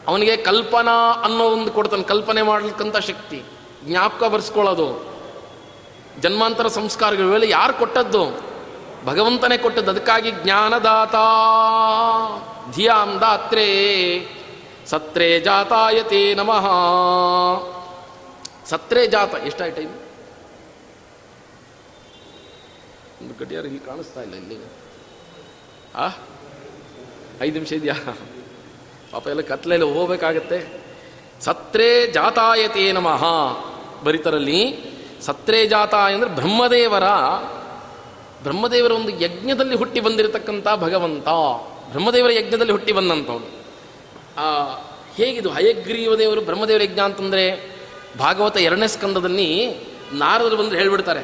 ಅವನಿಗೆ 0.09 0.37
ಕಲ್ಪನಾ 0.37 1.23
ಅನ್ನೋ 1.25 1.45
ಒಂದು 1.45 1.71
ಕೊಡ್ತಾನೆ. 1.71 2.03
ಕಲ್ಪನೆ 2.03 2.43
ಮಾಡ್ಲಿಕ್ಕಂಥ 2.43 2.97
ಶಕ್ತಿ. 2.97 3.43
ಜ್ಞಾಪಕ 3.85 4.25
ಬರ್ಸ್ಕೊಳ್ಳೋದು. 4.25 5.07
ಜನ್ಮಾಂತರ 6.21 6.67
ಸಂಸ್ಕಾರಗಳ 6.69 7.25
ವೇಳೆ 7.25 7.49
ಯಾರು 7.49 7.73
ಕೊಟ್ಟದ್ದು? 7.73 8.41
ಭಗವಂತನೇ 9.07 9.59
ಕೊಟ್ಟದ್ದು. 9.59 9.91
ಅದಕ್ಕಾಗಿ 9.91 10.31
ಜ್ಞಾನದಾತ 10.31 11.15
ಧಿಯಾಂ 12.77 13.19
ದಾತ್ರೇ 13.21 13.67
ಸತ್ರೇ 14.91 15.41
ಜಾತಾಯತೆ 15.41 16.35
ನಮಃ. 16.35 16.67
ಸತ್ರೇ 18.67 19.07
ಜಾತ, 19.07 19.35
ಎಷ್ಟಾಯ್ತು 19.35 19.77
ಟೈಮ್ 19.77 19.91
ಒಂದು 23.23 23.45
ಗಡಿಯಾರ 23.45 23.65
ಇಲ್ಲಿ 23.65 23.81
ಕಾಣಿಸ್ತಾ 23.81 24.23
ಇಲ್ಲ 24.23 24.35
ಇಲ್ಲಿ 24.35 24.73
ಆ? 25.95 26.09
ಐದು 27.41 27.55
ನಿಮಿಷ 27.55 27.73
ಇದೆಯಾ? 27.73 28.19
ಪಾಪ 29.13 29.27
ಎಲ್ಲ 29.27 29.41
ಕತ್ಲೆಲ್ಲ 29.41 29.85
ಹೋಗ್ಬೇಕಾಗತ್ತೆ. 29.85 30.83
ಸತ್ರೇ 31.41 32.07
ಜಾತಾಯತೆ 32.07 32.93
ನಮಃ. 32.93 33.25
ಬರಿತರಲ್ಲಿ, 34.05 34.77
ಸತ್ರೇ 35.21 35.67
ಜಾತ 35.67 35.95
ಅಂದರೆ 35.95 36.31
ಬ್ರಹ್ಮದೇವರ 36.31 37.05
ಬ್ರಹ್ಮದೇವರ 38.43 38.93
ಒಂದು 38.93 39.21
ಯಜ್ಞದಲ್ಲಿ 39.21 39.77
ಹುಟ್ಟಿ 39.77 40.01
ಬಂದಿರತಕ್ಕಂಥ 40.01 40.69
ಭಗವಂತ. 40.77 41.25
ಬ್ರಹ್ಮದೇವರ 41.91 42.31
ಯಜ್ಞದಲ್ಲಿ 42.31 42.73
ಹುಟ್ಟಿ 42.73 42.93
ಬಂದಂಥವನು. 42.93 43.60
ಆ, 44.37 44.43
ಹೇಗಿದು 45.17 45.51
ಹಯಗ್ರೀವ 45.51 46.17
ದೇವರು 46.17 46.41
ಬ್ರಹ್ಮದೇವರ 46.41 46.83
ಯಜ್ಞ 46.83 47.01
ಅಂತಂದರೆ 47.01 47.71
ಭಾಗವತ 48.19 48.57
ಎರಡನೇ 48.57 48.87
ಸ್ಕಂದದಲ್ಲಿ 48.87 49.77
ನಾರದರು 50.13 50.57
ಬಂದು 50.57 50.77
ಹೇಳ್ಬಿಡ್ತಾರೆ. 50.77 51.21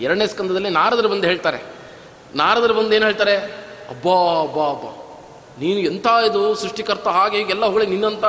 ಎರಡನೇ 0.00 0.26
ಸ್ಕಂದದಲ್ಲಿ 0.26 0.68
ನಾರದರು 0.68 1.08
ಬಂದು 1.08 1.26
ಹೇಳ್ತಾರೆ. 1.26 1.62
ನಾರದರು 2.34 2.74
ಬಂದು 2.74 2.94
ಏನು 2.94 3.04
ಹೇಳ್ತಾರೆ? 3.04 3.36
ಅಬ್ಬಾ 3.90 4.42
ಅಬ್ಬಾ 4.42 4.70
ಅಬ್ಬಾ. 4.70 5.00
ನೀನು 5.58 5.80
ಎಂಥ 5.80 6.06
ಇದು 6.06 6.54
ಸೃಷ್ಟಿಕರ್ತ 6.54 7.08
ಹಾಗೆ 7.08 7.38
ಹೀಗೆಲ್ಲ 7.38 7.66
ಹೋಗಿ 7.66 7.86
ನಿನ್ನಂತ 7.86 8.24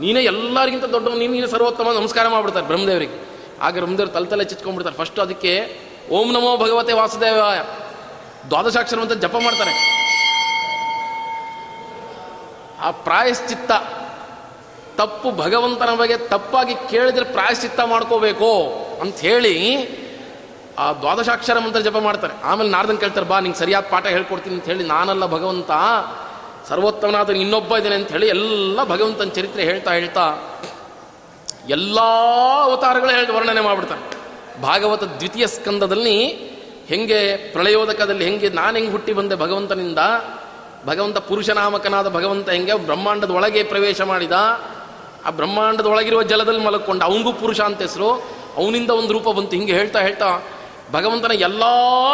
ನೀನೇ 0.00 0.22
ಎಲ್ಲರಿಗಿಂತ 0.22 0.84
ದೊಡ್ಡ 0.84 1.08
ನೀನು 1.08 1.32
ನೀನು 1.32 1.46
ಸರ್ವೋತ್ತಮ 1.46 1.92
ನಮಸ್ಕಾರ 1.92 2.28
ಮಾಡ್ಬಿಡ್ತಾರೆ 2.28 2.66
ಬ್ರಹ್ಮದೇವರಿಗೆ. 2.66 3.28
ಆಗ 3.60 3.78
ಬ್ರಹ್ಮದೇವರು 3.78 4.12
ತಲೆ 4.12 4.26
ತಲೆ 4.26 4.44
ಚಿಚ್ಕೊಂಡ್ಬಿಡ್ತಾರೆ. 4.44 4.96
ಫಸ್ಟ್ 4.96 5.20
ಅದಕ್ಕೆ 5.20 5.80
ಓಂ 6.10 6.32
ನಮೋ 6.32 6.56
ಭಗವತೆ 6.56 6.92
ವಾಸುದೇವಾಯ. 6.92 7.58
ದ್ವಾದಶಾಕ್ಷರ 8.48 9.00
ಅಂತ 9.00 9.12
ಜಪ 9.12 9.36
ಮಾಡ್ತಾರೆ. 9.44 10.03
ಆ 12.84 12.90
ಪ್ರಾಯಶ್ಚಿತ್ತ. 12.90 13.72
ತಪ್ಪು 14.96 15.30
ಭಗವಂತನ 15.30 15.94
ಬಗ್ಗೆ 15.94 16.16
ತಪ್ಪಾಗಿ 16.16 16.74
ಕೇಳಿದ್ರೆ 16.90 17.24
ಪ್ರಾಯಶ್ಚಿತ್ತ 17.24 17.80
ಮಾಡ್ಕೋಬೇಕು 17.80 18.50
ಅಂತ 19.00 19.16
ಹೇಳಿ 19.18 19.54
ಆ 20.78 20.92
ದ್ವಾದಶಾಕ್ಷರ 20.92 21.58
ಮಂತ್ರ 21.58 21.80
ಜಪ 21.80 21.96
ಮಾಡ್ತಾರೆ. 21.96 22.34
ಆಮೇಲೆ 22.44 22.70
ನಾರ್ದನ್ 22.70 23.00
ಕೇಳ್ತಾರೆ, 23.00 23.26
ಬಾ, 23.26 23.40
ನಿಂಗೆ 23.40 23.58
ಸರಿಯಾದ 23.58 23.84
ಪಾಠ 23.90 24.06
ಹೇಳ್ಕೊಡ್ತೀನಿ 24.06 24.54
ಅಂತ 24.54 24.64
ಹೇಳಿ, 24.64 24.84
ನಾನಲ್ಲ 24.84 25.26
ಭಗವಂತ 25.26 25.70
ಸರ್ವೋತ್ತಮನಾದ 26.68 27.30
ಇನ್ನೊಬ್ಬ 27.30 27.76
ಇದ್ದೇನೆ 27.76 27.94
ಅಂತ 27.94 28.10
ಹೇಳಿ 28.12 28.28
ಎಲ್ಲ 28.28 28.84
ಭಗವಂತನ 28.84 29.28
ಚರಿತ್ರೆ 29.28 29.62
ಹೇಳ್ತಾ 29.64 29.92
ಹೇಳ್ತಾ 29.92 30.24
ಎಲ್ಲ 31.68 31.98
ಅವತಾರಗಳು 32.62 33.10
ಹೇಳಿ 33.10 33.32
ವರ್ಣನೆ 33.32 33.60
ಮಾಡ್ಬಿಡ್ತಾರೆ. 33.60 34.02
ಭಾಗವತ 34.62 35.02
ದ್ವಿತೀಯ 35.02 35.46
ಸ್ಕಂದದಲ್ಲಿ 35.46 36.16
ಹೆಂಗೆ 36.88 37.36
ಪ್ರಳಯೋದಕದಲ್ಲಿ 37.52 38.24
ಹೆಂಗೆ 38.24 38.48
ನಾನು 38.48 38.76
ಹೆಂಗೆ 38.76 38.92
ಹುಟ್ಟಿ 38.92 39.12
ಬಂದೆ 39.12 39.34
ಭಗವಂತನಿಂದ 39.34 39.98
ಭಗವಂತ 40.86 41.18
ಪುರುಷನಾಮಕನಾದ 41.18 42.08
ಭಗವಂತ 42.08 42.48
ಹೆಂಗೆ 42.50 42.74
ಬ್ರಹ್ಮಾಂಡದ 42.74 43.30
ಒಳಗೆ 43.30 43.62
ಪ್ರವೇಶ 43.62 44.00
ಮಾಡಿದ. 44.00 44.32
ಆ 45.26 45.30
ಬ್ರಹ್ಮಾಂಡದ 45.30 45.86
ಒಳಗಿರುವ 45.86 46.22
ಜಲದಲ್ಲಿ 46.22 46.64
ಮಲಕ್ಕೊಂಡ 46.64 47.02
ಅವನಿಗೂ 47.02 47.32
ಪುರುಷ 47.32 47.60
ಅಂತ 47.60 47.82
ಹೆಸರು. 47.82 48.10
ಅವನಿಂದ 48.56 48.90
ಒಂದು 48.90 49.12
ರೂಪ 49.12 49.28
ಬಂತು. 49.28 49.50
ಹಿಂಗೆ 49.50 49.72
ಹೇಳ್ತಾ 49.72 49.98
ಹೇಳ್ತಾ 49.98 50.42
ಭಗವಂತನ 50.92 51.30
ಎಲ್ಲ 51.30 51.62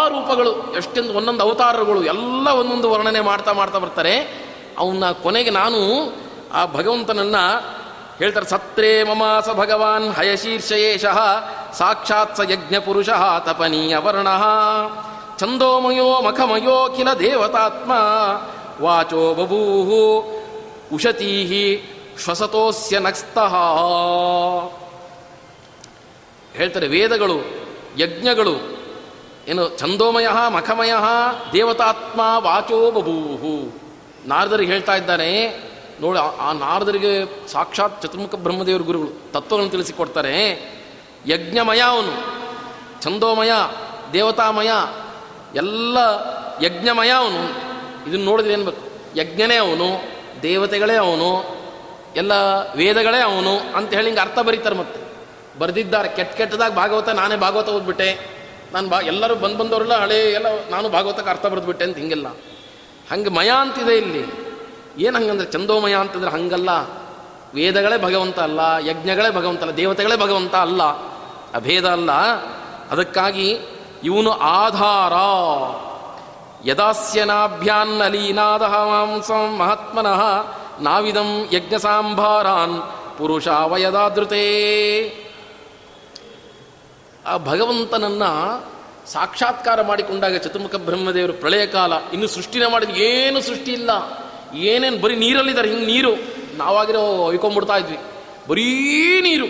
ರೂಪಗಳು, 0.09 0.77
ಎಷ್ಟೊಂದು 0.77 1.15
ಒಂದೊಂದು 1.15 1.43
ಅವತಾರಗಳು, 1.43 2.05
ಎಲ್ಲ 2.05 2.49
ಒಂದೊಂದು 2.49 2.91
ವರ್ಣನೆ 2.91 3.21
ಮಾಡ್ತಾ 3.21 3.53
ಮಾಡ್ತಾ 3.53 3.79
ಬರ್ತಾರೆ. 3.79 4.15
ಅವನ್ನ 4.79 5.11
ಕೊನೆಗೆ 5.11 5.51
ನಾನು 5.51 5.81
ಆ 6.53 6.67
ಭಗವಂತನನ್ನು 6.67 7.45
ಹೇಳ್ತಾರೆ, 8.19 8.47
ಸತ್ರೇ 8.47 9.03
ಮಮಾಸ 9.03 9.49
ಭಗವಾನ್ 9.49 10.15
ಹಯಶೀರ್ಷಯೇಶಃ 10.15 11.19
ಸಾಕ್ಷಾತ್ಸ 11.73 12.41
ಯಜ್ಞ 12.51 12.79
ಪುರುಷ 12.79 13.09
ತಪನೀಯ 13.39 13.97
ವರ್ಣ, 13.97 14.29
ಛಂದೋಮಯೋ 15.39 16.21
ಮಖಮಯೋ 16.21 16.95
ಕಿಲ 16.97 17.13
ದೇವತಾತ್ಮ 17.13 17.93
ವಾಚೋ 18.81 19.35
ಬಭೂಹು 19.35 20.25
ಉಷತೀಹಿ 20.95 21.91
ಶ್ವಸತೋಸ್ಯ 22.23 22.99
ನಕ್ಸ್ತಃ 22.99 23.57
ಹೇಳ್ತಾರೆ 26.55 26.89
ವೇದಗಳು, 26.89 27.37
ಯಜ್ಞಗಳು, 27.99 28.81
ಏನು 29.49 29.79
ಛಂದೋಮಯ, 29.79 30.27
ಮಖಮಯ, 30.49 30.93
ದೇವತಾತ್ಮ, 31.53 32.21
ವಾಚೋ 32.39 32.91
ಬಭೂಹು. 32.91 33.81
ನಾರದರಿಗೆ 34.29 34.73
ಹೇಳ್ತಾ 34.73 34.97
ಇದ್ದಾನೆ 34.97 35.49
ನೋಡಿ 36.01 36.19
ಆ- 36.19 36.53
ನಾರದರಿಗೆ 36.53 37.49
ಸಾಕ್ಷಾತ್ 37.49 38.03
ಚತುರ್ಮುಖ 38.03 38.35
ಬ್ರಹ್ಮದೇವರ 38.35 38.81
ಗುರುಗಳು 38.81 39.33
ತತ್ವಗಳನ್ನು 39.33 39.71
ತಿಳಿಸಿಕೊಡ್ತಾರೆ. 39.71 40.49
ಯಜ್ಞಮಯ 41.27 41.81
ಅವನು, 41.81 42.13
ಛಂದೋಮಯ, 43.03 43.51
ದೇವತಾಮಯ, 44.13 44.71
ಎಲ್ಲ 45.55 45.99
ಯಜ್ಞಮಯ 46.63 47.09
ಅವನು. 47.09 47.70
ಇದನ್ನು 48.11 48.25
ನೋಡಿದ್ರೆ 48.25 48.53
ಏನು 48.53 48.65
ಬೇಕು? 48.65 48.91
ಯಜ್ಞನೇ 49.19 49.57
ಅವನು, 49.57 50.03
ದೇವತೆಗಳೇ 50.43 50.95
ಅವನು, 50.95 51.61
ಎಲ್ಲ 52.17 52.33
ವೇದಗಳೇ 52.77 53.21
ಅವನು 53.21 53.77
ಅಂತ 53.77 53.95
ಹೇಳಿ 53.95 54.07
ಹಿಂಗೆ 54.07 54.21
ಅರ್ಥ 54.21 54.39
ಬರೀತಾರೆ 54.39 54.77
ಮತ್ತೆ. 54.77 55.01
ಬರೆದಿದ್ದಾರೆ, 55.59 56.09
ಕೆಟ್ಟ 56.09 56.37
ಕೆಟ್ಟದಾಗ 56.37 56.73
ಭಾಗವತ 56.73 57.09
ನಾನೇ 57.09 57.37
ಭಾಗವತ 57.37 57.69
ಓದ್ಬಿಟ್ಟೆ. 57.69 58.41
ನಾನು 58.73 58.89
ಬಾ, 58.89 59.01
ಎಲ್ಲರೂ 59.01 59.35
ಬಂದು 59.35 59.59
ಬಂದವರೆಲ್ಲ 59.59 60.01
ಹಳೆ 60.01 60.33
ಎಲ್ಲ 60.33 60.47
ನಾನು 60.71 60.89
ಭಾಗವತಕ್ಕೆ 60.89 61.31
ಅರ್ಥ 61.31 61.47
ಬರೆದ್ಬಿಟ್ಟೆ 61.47 61.85
ಅಂತ 61.85 61.97
ಹಿಂಗೆಲ್ಲ. 61.97 62.29
ಹಂಗೆ 63.11 63.31
ಮಯ 63.31 63.51
ಅಂತಿದೆ 63.61 63.97
ಇಲ್ಲಿ. 63.97 64.25
ಏನು 64.99 65.19
ಹಂಗಂದ್ರೆ 65.19 65.51
ಚಂದೋಮಯ 65.51 65.95
ಅಂತಂದ್ರೆ 65.95 66.31
ಹಂಗಲ್ಲ. 66.31 66.71
ವೇದಗಳೇ 67.55 67.99
ಭಗವಂತ 67.99 68.41
ಅಲ್ಲ, 68.41 68.61
ಯಜ್ಞಗಳೇ 68.87 69.31
ಭಗವಂತ 69.31 69.63
ಅಲ್ಲ, 69.63 69.77
ದೇವತೆಗಳೇ 69.77 70.17
ಭಗವಂತ 70.17 70.55
ಅಲ್ಲ. 70.55 70.83
ಅಭೇದ 71.55 71.85
ಅಲ್ಲ. 71.85 72.13
ಅದಕ್ಕಾಗಿ 72.91 73.59
ಇವನು 74.05 74.31
ಆಧಾರ. 74.31 75.13
ಯದಾಸ್ಯನಾಭ್ಯಾನ್ನಲೀನಾದ 76.65 78.63
ಮಾಂಸಂ 78.63 79.57
ಮಹಾತ್ಮನಃ 79.59 80.23
ನಾವಿದಂ 80.81 81.49
ಯಜ್ಞ 81.53 81.77
ಸಾಂಭಾರಾನ್ 81.77 82.83
ಪುರುಷ 83.19 83.49
ವಯದಾದೃತೇ 83.49 84.45
ಆ 87.27 87.37
ಭಗವಂತನನ್ನ 87.37 88.23
ಸಾಕ್ಷಾತ್ಕಾರ 89.07 89.83
ಮಾಡಿಕೊಂಡಾಗ 89.83 90.37
ಚತುರ್ಮುಖ 90.37 90.75
ಬ್ರಹ್ಮದೇವರು 90.75 91.33
ಪ್ರಳಯ 91.33 91.67
ಕಾಲ, 91.67 91.93
ಇನ್ನು 92.13 92.27
ಸೃಷ್ಟಿನೇ 92.27 92.71
ಮಾಡಿದ 92.71 92.91
ಏನು 92.91 93.41
ಸೃಷ್ಟಿ 93.41 93.73
ಇಲ್ಲ. 93.73 93.91
ಏನೇನು 94.55 94.99
ಬರೀ 94.99 95.17
ನೀರಲ್ಲಿದ್ದಾರೆ, 95.17 95.69
ಹಿಂಗೆ 95.69 95.87
ನೀರು. 95.87 96.11
ನಾವಾಗಿರೋ 96.57 97.01
ಹೊಯ್ಕೊಂಡ್ಬಿಡ್ತಾ 97.01 97.77
ಇದ್ವಿ. 97.77 97.99
ಬರೀ 98.49 99.21
ನೀರು. 99.21 99.47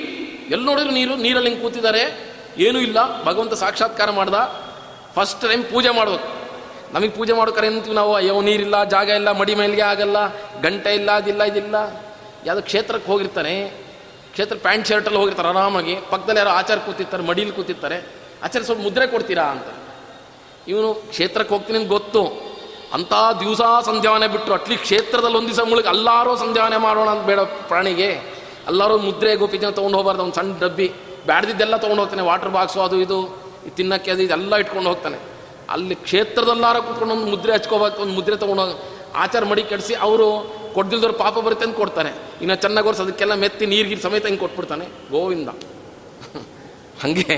ಎಲ್ಲಿ 0.50 0.66
ನೋಡಿದ್ರು 0.66 0.90
ನೀರು, 0.90 1.16
ನೀರಲ್ಲಿ 1.16 1.48
ಹಿಂಗೆ 1.48 1.64
ಕೂತಿದ್ದಾರೆ. 1.64 2.34
ಏನೂ 2.58 2.78
ಇಲ್ಲ. 2.78 3.24
ಭಗವಂತ 3.24 3.54
ಸಾಕ್ಷಾತ್ಕಾರ 3.54 4.10
ಮಾಡ್ದ. 4.10 4.34
ಫಸ್ಟ್ 5.14 5.40
ಟೈಮ್ 5.40 5.64
ಪೂಜೆ 5.64 5.90
ಮಾಡ್ಬೇಕು. 5.90 6.39
ನಮಗೆ 6.94 7.08
ಪೂಜೆ 7.08 7.32
ಮಾಡೋಕೆ 7.32 7.66
ಅಂತೀವಿ 7.66 7.96
ನಾವು, 7.96 8.14
ಅಯ್ಯೋ, 8.14 8.40
ನೀರಿಲ್ಲ, 8.40 8.84
ಜಾಗ 8.84 9.08
ಇಲ್ಲ, 9.08 9.32
ಮಡಿ 9.32 9.54
ಮೇಲ್ಗೆ 9.54 9.82
ಆಗಲ್ಲ, 9.82 10.16
ಗಂಟೆ 10.60 10.94
ಇಲ್ಲ, 10.94 11.10
ಅದಿಲ್ಲ, 11.10 11.42
ಇದಿಲ್ಲ. 11.42 11.74
ಯಾವುದೋ 12.46 12.62
ಕ್ಷೇತ್ರಕ್ಕೆ 12.62 13.12
ಹೋಗಿರ್ತಾನೆ 13.12 13.68
ಕ್ಷೇತ್ರ 14.32 14.56
ಪ್ಯಾಂಟ್ 14.56 14.86
ಶರ್ಟಲ್ಲಿ 14.86 15.18
ಹೋಗಿರ್ತಾರೆ 15.18 15.48
ಆರಾಮಾಗಿ, 15.48 15.94
ಪಕ್ಕದಲ್ಲಿ 16.10 16.38
ಯಾರೋ 16.38 16.50
ಆಚಾರ 16.50 16.78
ಕೂತಿರ್ತಾರೆ, 16.78 17.22
ಮಡಿಲಿ 17.22 17.50
ಕೂತಿರ್ತಾರೆ 17.50 18.14
ಆಚಾರ 18.42 18.62
ಸ್ವಲ್ಪ 18.62 18.82
ಮುದ್ರೆ 18.82 19.06
ಕೊಡ್ತೀರಾ? 19.06 19.42
ಅಂತ 19.42 19.66
ಇವನು 20.68 20.94
ಕ್ಷೇತ್ರಕ್ಕೆ 20.94 21.54
ಹೋಗ್ತೀನಿ 21.54 21.84
ಗೊತ್ತು. 21.84 22.50
ಅಂಥ 22.92 23.12
ದಿವಸ 23.40 23.60
ಸಂಧ್ಯಾವನೆ 23.84 24.28
ಬಿಟ್ಟರು 24.28 24.54
ಅಟ್ಲಿ 24.54 24.76
ಕ್ಷೇತ್ರದಲ್ಲಿ 24.76 25.36
ಒಂದು 25.36 25.48
ದಿವಸ 25.48 25.60
ಮುಳುಗಿ 25.68 25.88
ಎಲ್ಲರೂ 25.88 26.36
ಸಂಧ್ಯಾವನೆ 26.36 26.76
ಮಾಡೋಣ 26.76 27.08
ಅಂತ 27.08 27.26
ಬೇಡ 27.26 27.40
ಪ್ರಾಣಿಗೆ. 27.40 28.40
ಎಲ್ಲರೂ 28.66 28.98
ಮುದ್ರೆ 28.98 29.36
ಗೋಪಿಜನ 29.36 29.70
ತೊಗೊಂಡು 29.70 29.96
ಹೋಗ್ಬಾರ್ದು 29.96 30.22
ಒಂದು 30.22 30.34
ಸಣ್ಣ 30.34 30.58
ಡಬ್ಬಿ. 30.60 30.88
ಬ್ಯಾಡ್ದಿದ್ದೆಲ್ಲ 31.26 31.76
ತೊಗೊಂಡು 31.76 32.02
ಹೋಗ್ತಾನೆ 32.02 32.22
ವಾಟರ್ 32.22 32.48
ಬಾಕ್ಸು 32.48 32.80
ಅದು 32.80 33.00
ಇದು, 33.00 33.38
ತಿನ್ನಕ್ಕೆ 33.76 34.10
ಅದು 34.10 34.22
ಇದೆಲ್ಲ 34.22 34.56
ಇಟ್ಕೊಂಡು 34.56 34.88
ಹೋಗ್ತಾನೆ. 34.88 35.29
ಅಲ್ಲಿ 35.74 35.96
ಕ್ಷೇತ್ರದಲ್ಲಾರ 36.06 36.76
ಕೂತ್ಕೊಂಡು 36.86 37.14
ಒಂದು 37.14 37.28
ಮುದ್ರೆ 37.34 37.52
ಹಚ್ಕೋಬೇಕು, 37.56 37.98
ಒಂದು 38.04 38.14
ಮುದ್ರೆ 38.18 38.36
ತೊಗೊಂಡು 38.42 38.76
ಆಚಾರ 39.22 39.42
ಮಡಿ 39.50 39.62
ಕೆಡಿಸಿ 39.70 39.94
ಅವರು 40.06 40.26
ಕೊಡ್ದಿಲ್ದವ್ರು 40.74 41.16
ಪಾಪ 41.22 41.36
ಬರುತ್ತೆ 41.46 41.64
ಅಂತ 41.66 41.76
ಕೊಡ್ತಾನೆ 41.76 42.10
ಇನ್ನು 42.42 42.54
ಚೆನ್ನಾಗಿ 42.64 42.88
ಒರ್ಸಿ 42.88 43.02
ಅದಕ್ಕೆಲ್ಲ 43.02 43.34
ಮೆತ್ತಿ 43.42 43.64
ನೀರ್ಗಿರ್ 43.72 44.00
ಸಮೇತ 44.06 44.24
ಹಿಂಗೆ 44.30 44.42
ಕೊಟ್ಬಿಡ್ತಾನೆ. 44.44 44.84
ಗೋವಿಂದ. 45.10 45.50
ಹಾಗೆ 47.02 47.36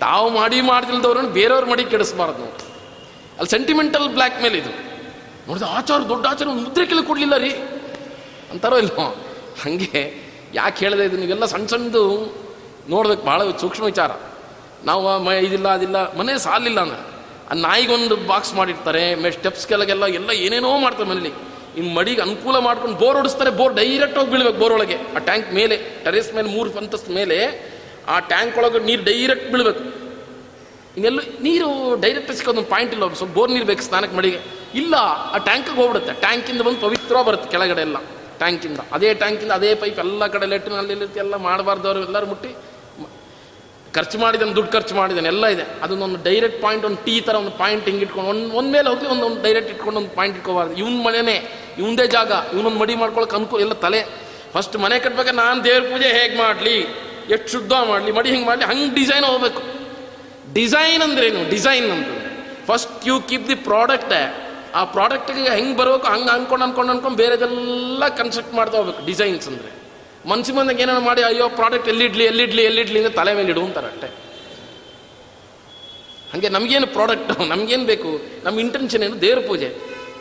ತಾವು 0.00 0.26
ಮಾಡಿ 0.38 0.58
ಮಾಡ್ದಿಲ್ದವ್ರನ್ನ 0.70 1.30
ಬೇರೆಯವ್ರ 1.38 1.66
ಮಡಿ 1.70 1.84
ಕೆಡಿಸ್ಬಾರ್ದು 1.84 2.46
ಅಲ್ಲಿ 3.38 3.50
ಸೆಂಟಿಮೆಂಟಲ್ 3.56 4.06
ಬ್ಲ್ಯಾಕ್ 4.16 4.38
ಮೇಲ್ 4.42 4.56
ಇದು. 4.62 4.72
ನೋಡಿದ 5.48 5.66
ಆಚಾರ 5.78 6.00
ದೊಡ್ಡ 6.08 6.24
ಆಚಾರ, 6.26 6.46
ಒಂದು 6.48 6.64
ಮುದ್ರೆ 6.66 6.84
ಕೆಲ 6.86 7.00
ಕೊಡಲಿಲ್ಲ 7.10 7.36
ರೀ. 7.36 7.52
ಅಂತಾರೋ 8.50 8.78
ಇಲ್ಲೋ 8.78 9.06
ಹಾಗೆ 9.62 10.02
ಯಾಕೆ 10.54 10.78
ಹೇಳಿದೆ 10.84 11.04
ಇದು? 11.04 11.16
ನೀವೆಲ್ಲ 11.16 11.44
ಸಣ್ಣ 11.44 11.66
ಸಣ್ಣದು 11.66 12.02
ನೋಡ್ಬೇಕು 12.90 13.22
ಭಾಳ 13.26 13.50
ಸೂಕ್ಷ್ಮ 13.60 13.84
ವಿಚಾರ. 13.84 14.10
ನಾವು 14.84 15.32
ಇದಿಲ್ಲ, 15.46 15.68
ಅದಿಲ್ಲ, 15.68 15.98
ಮನೆ 16.18 16.32
ಸಾಲಿಲ್ಲ 16.38 16.80
ಅಂದ್ರೆ. 16.80 17.02
ಆ 17.50 17.54
ನಾಯಿಗೊಂದು 17.54 18.16
ಬಾಕ್ಸ್ 18.16 18.54
ಮಾಡಿರ್ತಾರೆ 18.54 19.14
ಮೇ 19.14 19.30
ಸ್ಟೆಪ್ಸ್ 19.30 19.66
ಕೆಳಗೆಲ್ಲ 19.66 20.06
ಎಲ್ಲ 20.06 20.30
ಏನೇನೋ 20.30 20.78
ಮಾಡ್ತಾರೆ 20.78 21.08
ಮನೇಲಿ. 21.08 21.32
ಇನ್ 21.76 21.94
ಮಡಿಗೆ 21.94 22.20
ಅನುಕೂಲ 22.20 22.58
ಮಾಡ್ಕೊಂಡು 22.58 22.96
ಬೋರ್ 22.96 23.16
ಹೊಡಿಸ್ತಾರೆ 23.16 23.50
ಬೋರ್ 23.50 23.74
ಡೈರೆಕ್ಟ್ 23.74 24.18
ಹೋಗಿ 24.18 24.30
ಬೀಳ್ಬೇಕು 24.30 24.58
ಬೋರ್ 24.58 24.72
ಒಳಗೆ. 24.72 24.94
ಆ 24.94 25.18
ಟ್ಯಾಂಕ್ 25.18 25.52
ಮೇಲೆ 25.52 25.76
ಟೆರೇಸ್ 26.04 26.34
ಮೇಲೆ, 26.34 26.48
ಮೂರು 26.48 26.78
ಅಂತಸ್ತು 26.78 27.12
ಮೇಲೆ, 27.12 27.38
ಆ 28.08 28.18
ಟ್ಯಾಂಕ್ 28.18 28.58
ಒಳಗೆ 28.58 28.78
ನೀರು 28.78 29.04
ಡೈರೆಕ್ಟ್ 29.04 29.52
ಬೀಳ್ಬೇಕು. 29.52 29.82
ಇನ್ನೆಲ್ಲೂ 30.96 31.22
ನೀರು 31.42 32.00
ಡೈರೆಕ್ಟ್ 32.00 32.32
ಸಿಕ್ಕೋದು 32.32 32.58
ಒಂದು 32.58 32.70
ಪಾಯಿಂಟ್ 32.70 32.92
ಇಲ್ಲ 32.92 33.12
ಸ್ವಲ್ಪ 33.12 33.34
ಬೋರ್ 33.34 33.50
ನೀರು 33.50 33.64
ಬೇಕು 33.64 33.82
ಸ್ನಾನಕ್ಕೆ 33.82 34.16
ಮಡಿಗೆ. 34.16 34.40
ಇಲ್ಲ, 34.74 34.94
ಆ 35.34 35.38
ಟ್ಯಾಂಕಿಗೆ 35.38 35.76
ಹೋಗ್ಬಿಡುತ್ತೆ. 35.76 36.12
ಟ್ಯಾಂಕಿಂದ 36.20 36.62
ಬಂದು 36.62 36.80
ಪವಿತ್ರ 36.80 37.22
ಬರುತ್ತೆ 37.22 37.50
ಕೆಳಗಡೆ 37.50 37.80
ಎಲ್ಲ. 37.80 37.96
ಟ್ಯಾಂಕಿಂದ 38.38 38.78
ಅದೇ 38.92 39.14
ಟ್ಯಾಂಕಿಂದ 39.14 39.52
ಅದೇ 39.52 39.74
ಪೈಪ್ 39.74 39.98
ಎಲ್ಲ 39.98 40.26
ಕಡೆ 40.26 40.46
ಲೆಟ್ರಿನಲ್ಲಿ 40.46 41.18
ಎಲ್ಲ 41.18 41.36
ಮಾಡಬಾರ್ದವ್ರು 41.36 42.00
ಎಲ್ಲರೂ 42.00 42.26
ಮುಟ್ಟಿ. 42.26 42.54
ಖರ್ಚು 43.94 44.18
ಮಾಡಿದ್ದಾನೆ 44.18 44.52
ದುಡ್ಡು 44.54 44.72
ಖರ್ಚು 44.72 44.94
ಮಾಡಿದ್ದಾನೆ 44.94 45.28
ಎಲ್ಲ 45.28 45.46
ಇದೆ. 45.46 45.64
ಅದನ್ನೊಂದು 45.82 46.24
ಡೈರೆಕ್ಟ್ 46.24 46.62
ಪಾಯಿಂಟ್ 46.62 46.86
ಒಂದು 46.86 47.04
ಟೀ 47.04 47.20
ಥರ 47.20 47.34
ಒಂದು 47.34 47.50
ಪಾಯಿಂಟ್ 47.50 47.84
ಹಿಂಗೆ 47.84 48.02
ಇಟ್ಕೊಂಡು, 48.02 48.30
ಒಂದು 48.30 48.54
ಒಂದು 48.54 48.72
ಮೇಲೆ 48.72 48.88
ಹೋಗಲಿ 48.88 49.08
ಒಂದು 49.08 49.26
ಒಂದು 49.26 49.42
ಡೈರೆಕ್ಟ್ 49.42 49.70
ಇಟ್ಕೊಂಡು 49.70 50.00
ಒಂದು 50.00 50.10
ಪಾಯಿಂಟ್ 50.10 50.36
ಇಟ್ಕೋಬಾರ್ದು. 50.36 50.74
ಇವ್ನ 50.76 51.02
ಮನೆನೇ 51.06 51.66
ಇವಂದೇ 51.78 52.06
ಜಾಗ, 52.06 52.32
ಇವನೊಂದು 52.52 52.78
ಮಡಿ 52.78 52.94
ಮಾಡ್ಕೊಳಕ್ಕೆ 52.94 53.36
ಅನುಕೂಲ 53.36 53.60
ಎಲ್ಲ 53.60 53.72
ತಲೆ. 53.72 54.30
ಫಸ್ಟ್ 54.52 54.76
ಮನೆ 54.76 54.98
ಕಟ್ಬೇಕಾದ್ರೆ 54.98 55.36
ನಾನು 55.36 55.64
ದೇವ್ರ 55.64 55.80
ಪೂಜೆ 55.80 56.08
ಹೇಗೆ 56.08 56.38
ಮಾಡಲಿ? 56.38 56.76
ಎಷ್ಟು 57.30 57.48
ಶುದ್ಧ 57.50 57.72
ಮಾಡಲಿ? 57.72 58.12
ಮಡಿ 58.12 58.30
ಹಿಂಗೆ 58.30 58.46
ಮಾಡಲಿ? 58.46 58.64
ಹಂಗೆ 58.64 58.94
ಡಿಸೈನ್ 58.94 59.24
ಹೋಗ್ಬೇಕು. 59.24 59.62
ಡಿಸೈನ್ 60.52 61.02
ಅಂದ್ರೇನು? 61.02 61.50
ಡಿಸೈನ್ 61.50 61.90
ಅಂದ್ರೆ 61.90 62.46
first 62.66 63.08
you 63.08 63.20
keep 63.20 63.48
the 63.48 63.54
product 63.54 64.46
ಆ 64.74 64.84
ಪ್ರಾಡಕ್ಟ್ಗೆ 64.84 65.48
ಹೆಂಗೆ 65.48 65.76
ಬರಬೇಕು 65.76 66.06
ಹಂಗೆ 66.06 66.30
ಅನ್ಕೊಂಡು 66.30 66.64
ಅನ್ಕೊಂಡು 66.64 66.92
ಅನ್ಕೊಂಡು 66.92 67.16
ಬೇರೆದೆಲ್ಲ 67.18 68.08
ಕನ್ಸ್ಟ್ರಕ್ಟ್ 68.08 68.54
ಮಾಡ್ತಾ 68.54 68.78
ಹೋಗ್ಬೇಕು. 68.78 69.06
ಡಿಸೈನ್ಸ್ 69.06 69.48
ಅಂದರೆ. 69.48 69.79
ಮನ್ಸಿ 70.28 70.52
ಬಂದಾಗ 70.52 70.80
ಏನಾರು 70.80 71.00
ಮಾಡಿ, 71.00 71.22
ಅಯ್ಯೋ 71.22 71.48
ಪ್ರಾಡಕ್ಟ್ 71.48 71.88
ಎಲ್ಲಿಡ್ಲಿ 71.88 72.24
ಎಲ್ಲಿಡ್ಲಿ 72.24 72.62
ಎಲ್ಲಿಡ್ಲಿ 72.62 72.98
ಅಂತ 73.04 73.12
ತಲೆ 73.18 73.32
ಮೇಲೆ 73.34 73.50
ಇಡು 73.50 73.62
ಅಂತಾರೆ 73.66 73.86
ಅಷ್ಟೇ. 73.86 74.08
ಹಾಗೆ 76.32 76.48
ನಮಗೇನು 76.48 76.86
ಪ್ರಾಡಕ್ಟ್ 76.86 77.30
ನಮಗೇನು 77.52 77.84
ಬೇಕು? 77.84 78.10
ನಮ್ಮ 78.44 78.60
ಇಂಟೆನ್ಷನ್ 78.60 79.02
ಏನು? 79.02 79.20
ದೇವ್ರ 79.20 79.40
ಪೂಜೆ. 79.48 79.68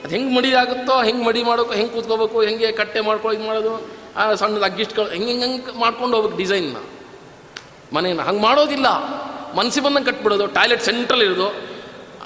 ಅದು 0.04 0.12
ಹೆಂಗೆ 0.16 0.36
ಮಡಿ 0.36 0.54
ಆಗುತ್ತೋ, 0.54 1.02
ಹೆಂಗೆ 1.02 1.24
ಮಡಿ 1.26 1.44
ಮಾಡೋಕೆ 1.44 1.76
ಹೆಂಗೆ 1.80 1.94
ಕೂತ್ಕೋಬೇಕು, 1.94 2.42
ಹೆಂಗೆ 2.42 2.72
ಕಟ್ಟೆ 2.72 3.02
ಮಾಡ್ಕೊಳ್ಳೋ 3.02 3.40
ಇದು 3.40 3.48
ಮಾಡೋದು, 3.48 3.74
ಆ 4.18 4.34
ಸಣ್ಣದು 4.34 4.66
ಅಗ್ಗಿಸ್ಟ್ಗಳು 4.66 5.10
ಹೆಂಗೆ 5.16 5.34
ಹೆಂಗೆ 5.44 5.80
ಮಾಡ್ಕೊಂಡು 5.80 6.18
ಹೋಗ್ಬೇಕು 6.18 6.38
ಡಿಸೈನ್ನ 6.38 6.78
ಮನೇನ? 7.94 8.22
ಹಂಗೆ 8.22 8.42
ಮಾಡೋದಿಲ್ಲ. 8.42 8.88
ಮನಸ್ಸಿ 9.58 9.80
ಬಂದಂಗೆ 9.80 10.12
ಕಟ್ಬಿಡೋದು, 10.12 10.48
ಟಾಯ್ಲೆಟ್ 10.48 10.82
ಸೆಂಟ್ರಲ್ 10.82 11.22
ಇರೋದು. 11.22 11.48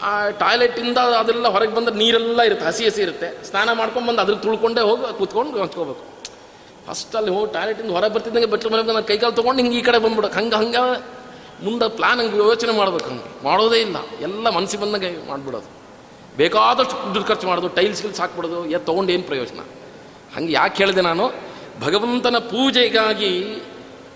ಆ 0.04 0.30
ಟಾಯ್ಲೆಟಿಂದ 0.30 0.98
ಅದೆಲ್ಲ 0.98 1.48
ಹೊರಗೆ 1.48 1.74
ಬಂದ 1.76 1.90
ನೀರೆಲ್ಲ 2.02 2.42
ಇರುತ್ತೆ, 2.42 2.66
ಹಸಿ 2.66 2.86
ಹಸಿ 2.88 3.02
ಇರುತ್ತೆ. 3.02 3.46
ಸ್ನಾನ 3.50 3.70
ಮಾಡ್ಕೊಂಡು 3.74 4.08
ಬಂದು 4.10 4.22
ಅದ್ರ 4.22 4.36
ತುಳ್ಕೊಂಡೇ 4.46 4.82
ಹೋಗಿ, 4.82 5.18
ಕೂತ್ಕೊಂಡು 5.18 5.62
ಹಚ್ಕೋಬೇಕು 5.64 6.04
ಫಸ್ಟ್ 6.88 7.16
ಅಲ್ಲಿ 7.16 7.32
ಹೋಗಿ 7.32 7.54
ಟಾಯ್ಲೆಟಿಂದ 7.54 7.92
ಹೊರಗೆ 7.92 8.14
ಬರ್ತಿದ್ದಂಗೆ 8.14 8.48
ಬೆಟ್ಲ 8.48 8.74
ಮನೆ 8.74 8.84
ನಾನು 8.84 9.04
ಕೈಕಾಲು 9.04 9.34
ತೊಗೊಂಡು 9.34 9.62
ಹಿಂಗೆ 9.64 9.78
ಈ 9.78 9.82
ಕಡೆ 9.82 9.98
ಬಂದ್ಬಿಡೋಕೆ 9.98 10.34
ಹಂಗೆ 10.34 10.56
ಹಂಗೆ 10.56 11.14
ಮುಂದೆ 11.64 11.90
ಪ್ಲಾನ್ 11.90 12.20
ಹಂಗೆ 12.20 12.38
ಯೋಚನೆ 12.38 12.72
ಮಾಡ್ಬೇಕು 12.72 13.06
ಹಂಗೆ. 13.06 13.44
ಮಾಡೋದೇ 13.44 13.78
ಇಲ್ಲ. 13.78 13.96
ಎಲ್ಲ 14.22 14.50
ಮನಸ್ಸಿಗೆ 14.50 14.84
ಬಂದಂಗೆ 14.84 15.30
ಮಾಡಿಬಿಡೋದು. 15.30 15.84
ಬೇಕಾದಷ್ಟು 16.38 17.06
ದುಡ್ಡು 17.06 17.24
ಖರ್ಚು 17.24 17.48
ಮಾಡೋದು 17.48 17.68
ಟೈಲ್ಸ್ 17.68 18.02
ಗಿಲ್ಸ್ 18.02 18.22
ಹಾಕ್ಬಿಡೋದು 18.22 18.66
ಎ 18.66 18.78
ತೊಗೊಂಡು 18.78 19.12
ಏನು 19.12 19.24
ಪ್ರಯೋಜನ? 19.24 19.60
ಹಂಗೆ 20.36 20.54
ಯಾಕೆ 20.54 20.78
ಹೇಳಿದೆ 20.78 21.02
ನಾನು? 21.02 21.32
ಭಗವಂತನ 21.82 22.38
ಪೂಜೆಗಾಗಿ 22.38 23.64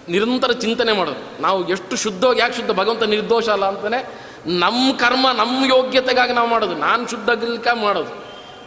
ನಿರಂತರ 0.10 0.52
ಚಿಂತನೆ 0.52 0.94
ಮಾಡೋದು. 0.94 1.42
ನಾವು 1.42 1.70
ಎಷ್ಟು 1.70 1.96
ಶುದ್ಧವಾಗಿ, 1.96 2.40
ಯಾಕೆ 2.40 2.56
ಶುದ್ಧ? 2.56 2.72
ಭಗವಂತ 2.72 3.04
ನಿರ್ದೋಷ 3.04 3.50
ಅಲ್ಲ 3.50 3.66
ಅಂತಲೇ 3.66 4.20
ನಮ್ಮ 4.46 4.94
ಕರ್ಮ 4.94 5.28
ನಮ್ಮ 5.38 5.66
ಯೋಗ್ಯತೆಗಾಗಿ 5.66 6.34
ನಾವು 6.34 6.50
ಮಾಡೋದು. 6.50 6.76
ನಾನು 6.76 7.08
ಶುದ್ಧ 7.08 7.30
ಗಿಲ್ಕ 7.30 7.68
ಮಾಡೋದು. 7.74 8.10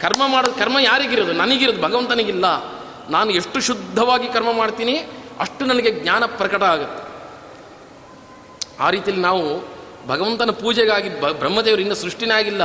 ಕರ್ಮ 0.01 0.21
ಮಾಡೋದು, 0.27 0.53
ಕರ್ಮ 0.53 0.79
ಯಾರಿಗಿರೋದು? 0.79 1.33
ನನಗಿರೋದು. 1.33 1.81
ಭಗವಂತನಿಗಿಲ್ಲ. 1.81 2.80
ನಾನು 3.11 3.31
ಎಷ್ಟು 3.31 3.59
ಶುದ್ಧವಾಗಿ 3.59 4.27
ಕರ್ಮ 4.27 4.51
ಮಾಡ್ತೀನಿ, 4.51 4.95
ಅಷ್ಟು 5.39 5.65
ನನಗೆ 5.65 5.91
ಜ್ಞಾನ 5.91 6.25
ಪ್ರಕಟ 6.25 6.63
ಆಗುತ್ತೆ. 6.63 7.01
ಆ 8.79 8.89
ರೀತಿಯಲ್ಲಿ 8.89 9.23
ನಾವು 9.23 9.71
ಭಗವಂತನ 10.07 10.51
ಪೂಜೆಗಾಗಿ 10.51 11.21
ಬ, 11.21 11.27
ಬ್ರಹ್ಮದೇವರು 11.27 11.81
ಇನ್ನೂ 11.81 11.95
ಸೃಷ್ಟಿನೇ 11.95 12.33
ಆಗಿಲ್ಲ. 12.33 12.61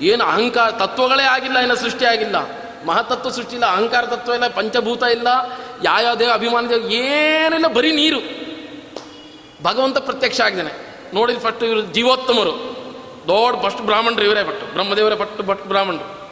ಏನು 0.00 0.24
ಅಹಂಕಾರ 0.24 0.70
ತತ್ವಗಳೇ 0.70 1.22
ಆಗಿಲ್ಲ, 1.22 1.58
ಇನ್ನು 1.58 1.76
ಸೃಷ್ಟಿ 1.76 2.04
ಆಗಿಲ್ಲ. 2.04 2.36
ಮಹತತ್ವ 2.86 3.30
ಸೃಷ್ಟಿ 3.30 3.54
ಇಲ್ಲ, 3.54 3.66
ಅಹಂಕಾರ 3.66 4.06
ತತ್ವ 4.06 4.32
ಇಲ್ಲ, 4.32 4.48
ಪಂಚಭೂತ 4.48 5.02
ಇಲ್ಲ 5.02 5.28
ಯಾವ 5.84 6.14
ದೇವ 6.14 6.30
ಅಭಿಮಾನ 6.32 6.66
ದೇವ, 6.66 6.90
ಏನಿಲ್ಲ, 6.90 7.66
ಬರೀ 7.66 7.92
ನೀರು. 7.92 8.20
ಭಗವಂತ 9.62 9.98
ಪ್ರತ್ಯಕ್ಷ 9.98 10.40
ಆಗಿದ್ದಾನೆ. 10.40 10.72
ನೋಡಿದ 11.14 11.38
ಫಸ್ಟ್ 11.38 11.64
ಇವರು 11.64 11.80
ಜೀವೋತ್ತಮರು. 11.80 12.50
ದೊಡ್ಡ 13.28 13.66
ಫಸ್ಟ್ 13.66 13.80
ಬ್ರಾಹ್ಮಣರು 13.80 14.24
ಇವರೇ 14.24 14.44
ಪಟ್ಟು 14.44 14.66
ಬ್ರಹ್ಮದೇವರೇ 14.66 15.16
ಪಟ್ಟು 15.16 15.42
ಭಟ್ 15.42 15.62
ಬ್ರಾಹ್ಮಣರು. 15.62 16.23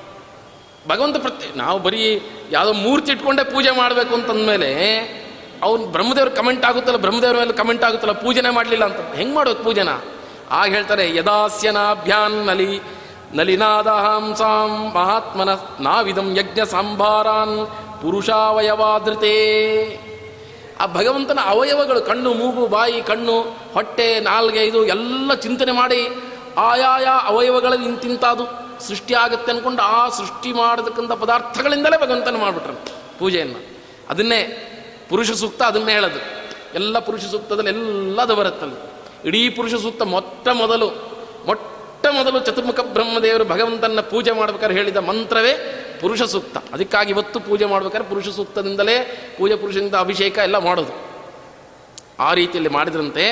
ಭಗವಂತ 0.88 1.16
ಪ್ರತಿ 1.16 1.58
ನಾವು 1.58 1.78
ಬರೀ 1.78 2.20
ಯಾವುದೋ 2.50 2.72
ಮೂರ್ತಿ 2.72 3.12
ಇಟ್ಕೊಂಡೇ 3.12 3.44
ಪೂಜೆ 3.44 3.70
ಮಾಡಬೇಕು 3.70 4.14
ಅಂತಂದಮೇಲೆ 4.14 4.70
ಅವ್ನು 5.62 5.86
ಬ್ರಹ್ಮದೇವ್ರ 5.86 6.28
ಕಮೆಂಟ್ 6.28 6.64
ಆಗುತ್ತಲ್ಲ, 6.64 6.98
ಬ್ರಹ್ಮದೇವ್ರ 6.98 7.38
ಮೇಲೆ 7.38 7.52
ಕಮೆಂಟ್ 7.52 7.84
ಆಗುತ್ತಲ್ಲ, 7.84 8.12
ಪೂಜೆನೇ 8.12 8.50
ಮಾಡಲಿಲ್ಲ 8.50 8.84
ಅಂತ. 8.84 9.14
ಹೆಂಗೆ 9.14 9.34
ಮಾಡೋದು 9.34 9.64
ಪೂಜೆನ? 9.64 9.88
ಆಗ 10.50 10.68
ಹೇಳ್ತಾರೆ, 10.70 11.16
ಯದಾಸ್ಯನಾಭ್ಯಾನ್ 11.16 12.46
ನಲಿ 12.46 12.80
ನಲಿನಾದಹಂಸಾಂ 13.34 14.92
ಮಹಾತ್ಮನ, 14.94 15.48
ನಾವಿದಂ 15.80 16.36
ಯಜ್ಞ 16.36 16.60
ಸಾಂಬಾರಾನ್ 16.64 17.66
ಪುರುಷಾವಯವಾದೃತೇ 18.02 19.36
ಆ 20.80 20.86
ಭಗವಂತನ 20.86 21.38
ಅವಯವಗಳು, 21.46 22.00
ಕಣ್ಣು, 22.00 22.34
ಮೂಗು, 22.34 22.66
ಬಾಯಿ, 22.66 23.02
ಕಣ್ಣು, 23.02 23.40
ಹೊಟ್ಟೆ 23.74 24.20
ನಾಲ್ಗೆ 24.20 24.64
ಇದು 24.64 24.84
ಎಲ್ಲ 24.84 25.34
ಚಿಂತನೆ 25.34 25.72
ಮಾಡಿ, 25.72 26.08
ಆಯಾಯ 26.56 27.06
ಅವಯವಗಳಲ್ಲಿ 27.24 27.86
ಇಂತಿಂತಾದು. 27.86 28.71
ಸೃಷ್ಟಿ 28.88 29.14
ಆಗುತ್ತೆ 29.14 29.52
ಅಂದ್ಕೊಂಡು 29.52 29.82
ಆ 29.82 30.08
ಸೃಷ್ಟಿ 30.08 30.52
ಮಾಡತಕ್ಕಂಥ 30.52 31.12
ಪದಾರ್ಥಗಳಿಂದಲೇ 31.12 32.00
ಭಗವಂತನ 32.00 32.36
ಮಾಡಿಬಿಟ್ರು. 32.36 32.74
ಪೂಜೆಯನ್ನು. 33.18 33.60
ಅದನ್ನೇ 34.08 34.40
ಪುರುಷ 35.08 35.30
ಸೂಕ್ತ 35.30 35.62
ಅದನ್ನೇ 35.62 35.92
ಹೇಳೋದು. 35.92 36.20
ಎಲ್ಲ 36.74 36.98
ಪುರುಷ 36.98 37.20
ಸೂಕ್ತದಲ್ಲಿ 37.20 37.70
ಎಲ್ಲದು 37.70 38.34
ಬರುತ್ತಲ್ಲಿ 38.36 38.92
ಇಡೀ 39.28 39.50
ಪುರುಷ 39.50 39.74
ಸೂಕ್ತ 39.74 40.02
ಮೊಟ್ಟ 40.02 40.48
ಮೊದಲು 40.48 40.88
ಮೊಟ್ಟ 41.46 42.06
ಮೊದಲು 42.06 42.38
ಚತುರ್ಮುಖ 42.38 42.80
ಬ್ರಹ್ಮದೇವರು 42.80 43.44
ಭಗವಂತನ 43.44 44.00
ಪೂಜೆ 44.00 44.32
ಮಾಡ್ಬೇಕಾದ್ರೆ 44.32 44.78
ಹೇಳಿದ 44.78 44.96
ಮಂತ್ರವೇ 44.96 45.52
ಪುರುಷ 46.00 46.22
ಸೂಕ್ತ. 46.22 46.56
ಅದಕ್ಕಾಗಿ 46.72 47.10
ಇವತ್ತು 47.10 47.40
ಪೂಜೆ 47.40 47.64
ಮಾಡ್ಬೇಕಾದ್ರೆ 47.64 48.08
ಪುರುಷ 48.08 48.28
ಸೂಕ್ತದಿಂದಲೇ 48.28 48.96
ಪೂಜೆ 49.38 49.56
ಪುರುಷನಿಂದ 49.56 49.94
ಅಭಿಷೇಕ 49.94 50.38
ಎಲ್ಲ 50.38 50.58
ಮಾಡೋದು. 50.58 50.92
ಆ 52.20 52.34
ರೀತಿಯಲ್ಲಿ 52.34 52.70
ಮಾಡಿದ್ರಂತೆ 52.70 53.24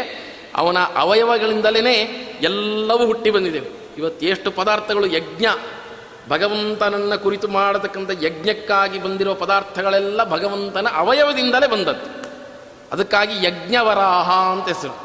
ಅವನ 0.57 0.79
ಅವಯವಗಳಿಂದಲೇ 0.97 1.95
ಎಲ್ಲವೂ 2.41 3.07
ಹುಟ್ಟಿ 3.07 3.31
ಬಂದಿದೆ. 3.31 3.80
ಇವತ್ತು 3.99 4.27
ಎಷ್ಟು 4.27 4.51
ಪದಾರ್ಥಗಳು 4.51 5.07
ಯಜ್ಞ. 5.07 5.47
ಭಗವಂತನನ್ನ 6.29 7.15
ಕುರಿತು 7.15 7.49
ಮಾಡತಕ್ಕಂಥ 7.49 8.11
ಯಜ್ಞಕ್ಕಾಗಿ 8.23 9.03
ಬಂದಿರೋ 9.03 9.35
ಪದಾರ್ಥಗಳೆಲ್ಲ 9.35 10.31
ಭಗವಂತನ 10.31 10.87
ಅವಯವದಿಂದಲೇ 10.95 11.67
ಬಂದದ್ದು. 11.67 12.31
ಅದಕ್ಕಾಗಿ 12.93 13.47
ಯಜ್ಞವರಾಹ 13.47 14.31
ಅಂತ 14.31 14.69
ಹೆಸರು. 14.69 14.97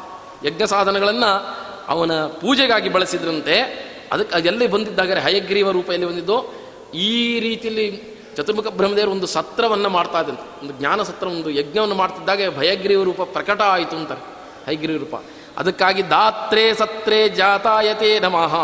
ಯಜ್ಞ 0.46 0.64
ಸಾಧನಗಳನ್ನು 0.64 1.56
ಅವನ 1.88 2.12
ಪೂಜೆಗಾಗಿ 2.26 2.88
ಬಳಸಿದ್ರಂತೆ 2.88 3.86
ಅದಕ್ಕೆ 4.12 4.36
ಅದೆಲ್ಲಿ 4.36 4.66
ಬಂದಿದ್ದಾಗರೆ 4.66 5.20
ಹಯಗ್ರೀವ 5.20 5.70
ರೂಪ 5.70 5.90
ಎಲ್ಲಿ 5.90 6.06
ಬಂದಿದ್ದು, 6.06 6.54
ಈ 6.94 7.40
ರೀತಿಯಲ್ಲಿ 7.40 8.16
ಚತುರ್ಮುಖ 8.36 8.66
ಬ್ರಹ್ಮದೇವರು 8.66 9.10
ಒಂದು 9.10 9.26
ಸತ್ರವನ್ನು 9.26 9.88
ಮಾಡ್ತಾ 9.88 10.20
ಇದ್ದಂತೆ 10.20 10.60
ಒಂದು 10.60 10.74
ಜ್ಞಾನ 10.78 11.02
ಸತ್ರ, 11.02 11.26
ಒಂದು 11.26 11.50
ಯಜ್ಞವನ್ನು 11.50 11.94
ಮಾಡ್ತಿದ್ದಾಗ 11.94 12.58
ಭಯಗ್ರೀವ 12.58 13.02
ರೂಪ 13.02 13.22
ಪ್ರಕಟ 13.22 13.60
ಆಯಿತು 13.60 13.96
ಅಂತಾರೆ. 13.96 14.24
ಹಯಗ್ರೀವ 14.66 14.98
ರೂಪ. 14.98 15.14
ಅದಕ್ಕಾಗಿ 15.58 16.10
ದಾತ್ರೇ 16.10 16.74
ಸತ್ರೇ 16.74 17.28
ಜಾತಾಯತೆ 17.28 18.18
ನಮಃ. 18.18 18.54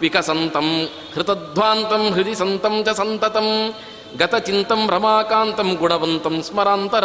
ವಿಕಸಂತಂ, 0.00 0.88
ಹೃತಧ್ವಾಂತಂ, 1.14 2.10
ಹೃದಿ 2.10 2.34
ಸಂತಂ 2.34 2.84
ಚ 2.84 2.88
ಸಂತತಂ 2.88 3.74
ಗತಚಿಂತಂ 4.18 4.90
ರಮಾಕಾಂತಂ 4.90 5.74
ಗುಣವಂತಂ 5.74 6.42
ಸ್ಮರಾಂತರ. 6.42 7.04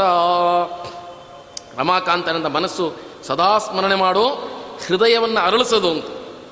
ರಮಾಕಾಂತನಂತ 1.77 2.45
ಮನಸ್ಸು 2.45 2.93
ಸದಾ 3.23 3.57
ಸ್ಮರಣೆ 3.57 3.95
ಮಾಡು, 3.95 4.29
ಹೃದಯವನ್ನು 4.87 5.39
ಅರಳಿಸೋದು 5.39 5.91
ಅಂತ. 5.91 6.05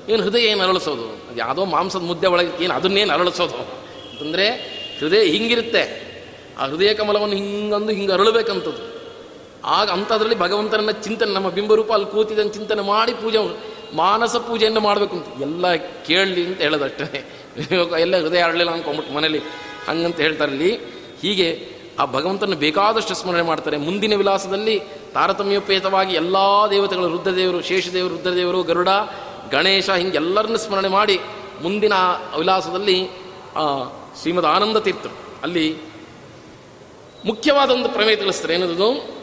ಏನು 0.10 0.24
ಹೃದಯ 0.24 0.40
ಏನು 0.40 0.64
ಅರಳಿಸೋದು? 0.64 1.04
ಅದು 1.04 1.38
ಯಾವುದೋ 1.38 1.66
ಮಾಂಸದ 1.66 2.00
ಮುದ್ದೆ 2.00 2.28
ಒಳಗೆ 2.28 2.64
ಏನು 2.64 2.74
ಅದನ್ನೇನು 2.74 3.14
ಅರಳಿಸೋದು? 3.14 3.54
ಅಂತಂದರೆ 3.54 4.50
ಹೃದಯ 5.00 5.24
ಹಿಂಗಿರುತ್ತೆ. 5.24 6.12
ಆ 6.60 6.66
ಹೃದಯ 6.66 6.94
ಕಮಲವನ್ನು 6.94 7.36
ಹಿಂಗಂದು 7.36 7.90
ಹಿಂಗೆ 7.90 8.14
ಅರಳಬೇಕಂಥದ್ದು 8.14 9.01
ಆಗ 9.66 9.90
ಅಂಥದ್ರಲ್ಲಿ 9.90 10.40
ಭಗವಂತನನ್ನ 10.40 10.92
ಚಿಂತನೆ, 10.92 11.32
ನಮ್ಮ 11.34 11.50
ಬಿಂಬರೂಪ 11.50 11.92
ಅಲ್ಲಿ 11.94 12.12
ಕೂತಿದ್ದನ್ನು 12.12 12.54
ಚಿಂತನೆ 12.54 12.82
ಮಾಡಿ 12.82 13.14
ಪೂಜೆ 13.14 13.38
ಮಾನಸ 13.96 14.36
ಪೂಜೆಯನ್ನು 14.36 14.80
ಮಾಡಬೇಕು 14.80 15.16
ಅಂತ. 15.16 15.42
ಎಲ್ಲ 15.42 15.76
ಕೇಳಲಿ 15.76 16.46
ಅಂತ 16.46 16.62
ಹೇಳೋದಷ್ಟೇ. 16.62 17.26
ಎಲ್ಲ 18.00 18.18
ಹೃದಯ 18.18 18.40
ಆಡಲಿಲ್ಲ 18.40 18.72
ಅನ್ಕೊಂಬಿಟ್ಟು 18.72 19.14
ಮನೇಲಿ 19.14 19.40
ಹಂಗಂತ 19.88 20.20
ಹೇಳ್ತಾರೆ 20.20 20.52
ಇಲ್ಲಿ 20.52 20.76
ಹೀಗೆ 21.22 21.70
ಆ 22.00 22.06
ಭಗವಂತನ 22.06 22.54
ಬೇಕಾದಷ್ಟು 22.54 23.16
ಸ್ಮರಣೆ 23.16 23.42
ಮಾಡ್ತಾರೆ. 23.42 23.78
ಮುಂದಿನ 23.78 24.16
ವಿಲಾಸದಲ್ಲಿ 24.16 24.80
ತಾರತಮ್ಯೋಪೇತವಾಗಿ 25.14 26.16
ಎಲ್ಲ 26.16 26.36
ದೇವತೆಗಳು, 26.70 27.08
ರುದ್ರದೇವರು, 27.08 27.62
ಶೇಷದೇವರು, 27.62 28.18
ರುದ್ರದೇವರು, 28.18 28.64
ಗರುಡ, 28.64 28.90
ಗಣೇಶ 29.52 29.90
ಹಿಂಗೆ 29.90 30.16
ಎಲ್ಲರನ್ನ 30.16 30.56
ಸ್ಮರಣೆ 30.56 30.88
ಮಾಡಿ 30.88 31.20
ಮುಂದಿನ 31.62 31.94
ವಿಲಾಸದಲ್ಲಿ 32.38 33.08
ಶ್ರೀಮದ್ 34.22 34.46
ಆನಂದ 34.46 34.78
ತೀರ್ಥರು 34.78 35.18
ಅಲ್ಲಿ 35.44 35.78
ಮುಖ್ಯವಾದ 37.26 37.70
ಒಂದು 37.70 37.90
ಪ್ರಮೇಯ 37.90 38.16
ತಿಳಿಸ್ತಾರೆ. 38.16 38.54
ಏನದು? 38.54 39.21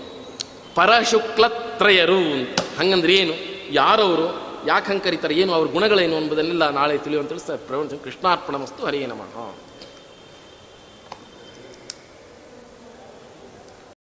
ಪರಶುಕ್ಲತ್ರಯರು 0.78 2.16
ಅಂತ. 2.16 2.60
ಹಂಗಂದ್ರೆ 2.78 3.14
ಏನು? 3.14 3.34
ಯಾರವರು? 3.74 4.26
ಯಾಕೆ 4.66 4.86
ಹಂಗೆ 4.86 5.04
ಕರೀತಾರೆ? 5.04 5.34
ಏನು? 5.34 5.52
ಅವ್ರ 5.52 5.72
ಗುಣಗಳೇನು? 5.72 6.16
ಎಂಬುದನ್ನೆಲ್ಲ 6.16 6.70
ನಾಳೆ 6.70 6.98
ತಿಳಿಯುವಂತ 6.98 7.28
ತಿಳಿಸ್ತಾರೆ 7.28 7.58
ಪ್ರಪಂಚ 7.66 7.94
ಕೃಷ್ಣಾರ್ಪಣ 7.94 8.56
ಮಸ್ತು 8.56 8.86
ಹರಿಯೇ 8.86 9.06
ನಮಃ 9.06 9.54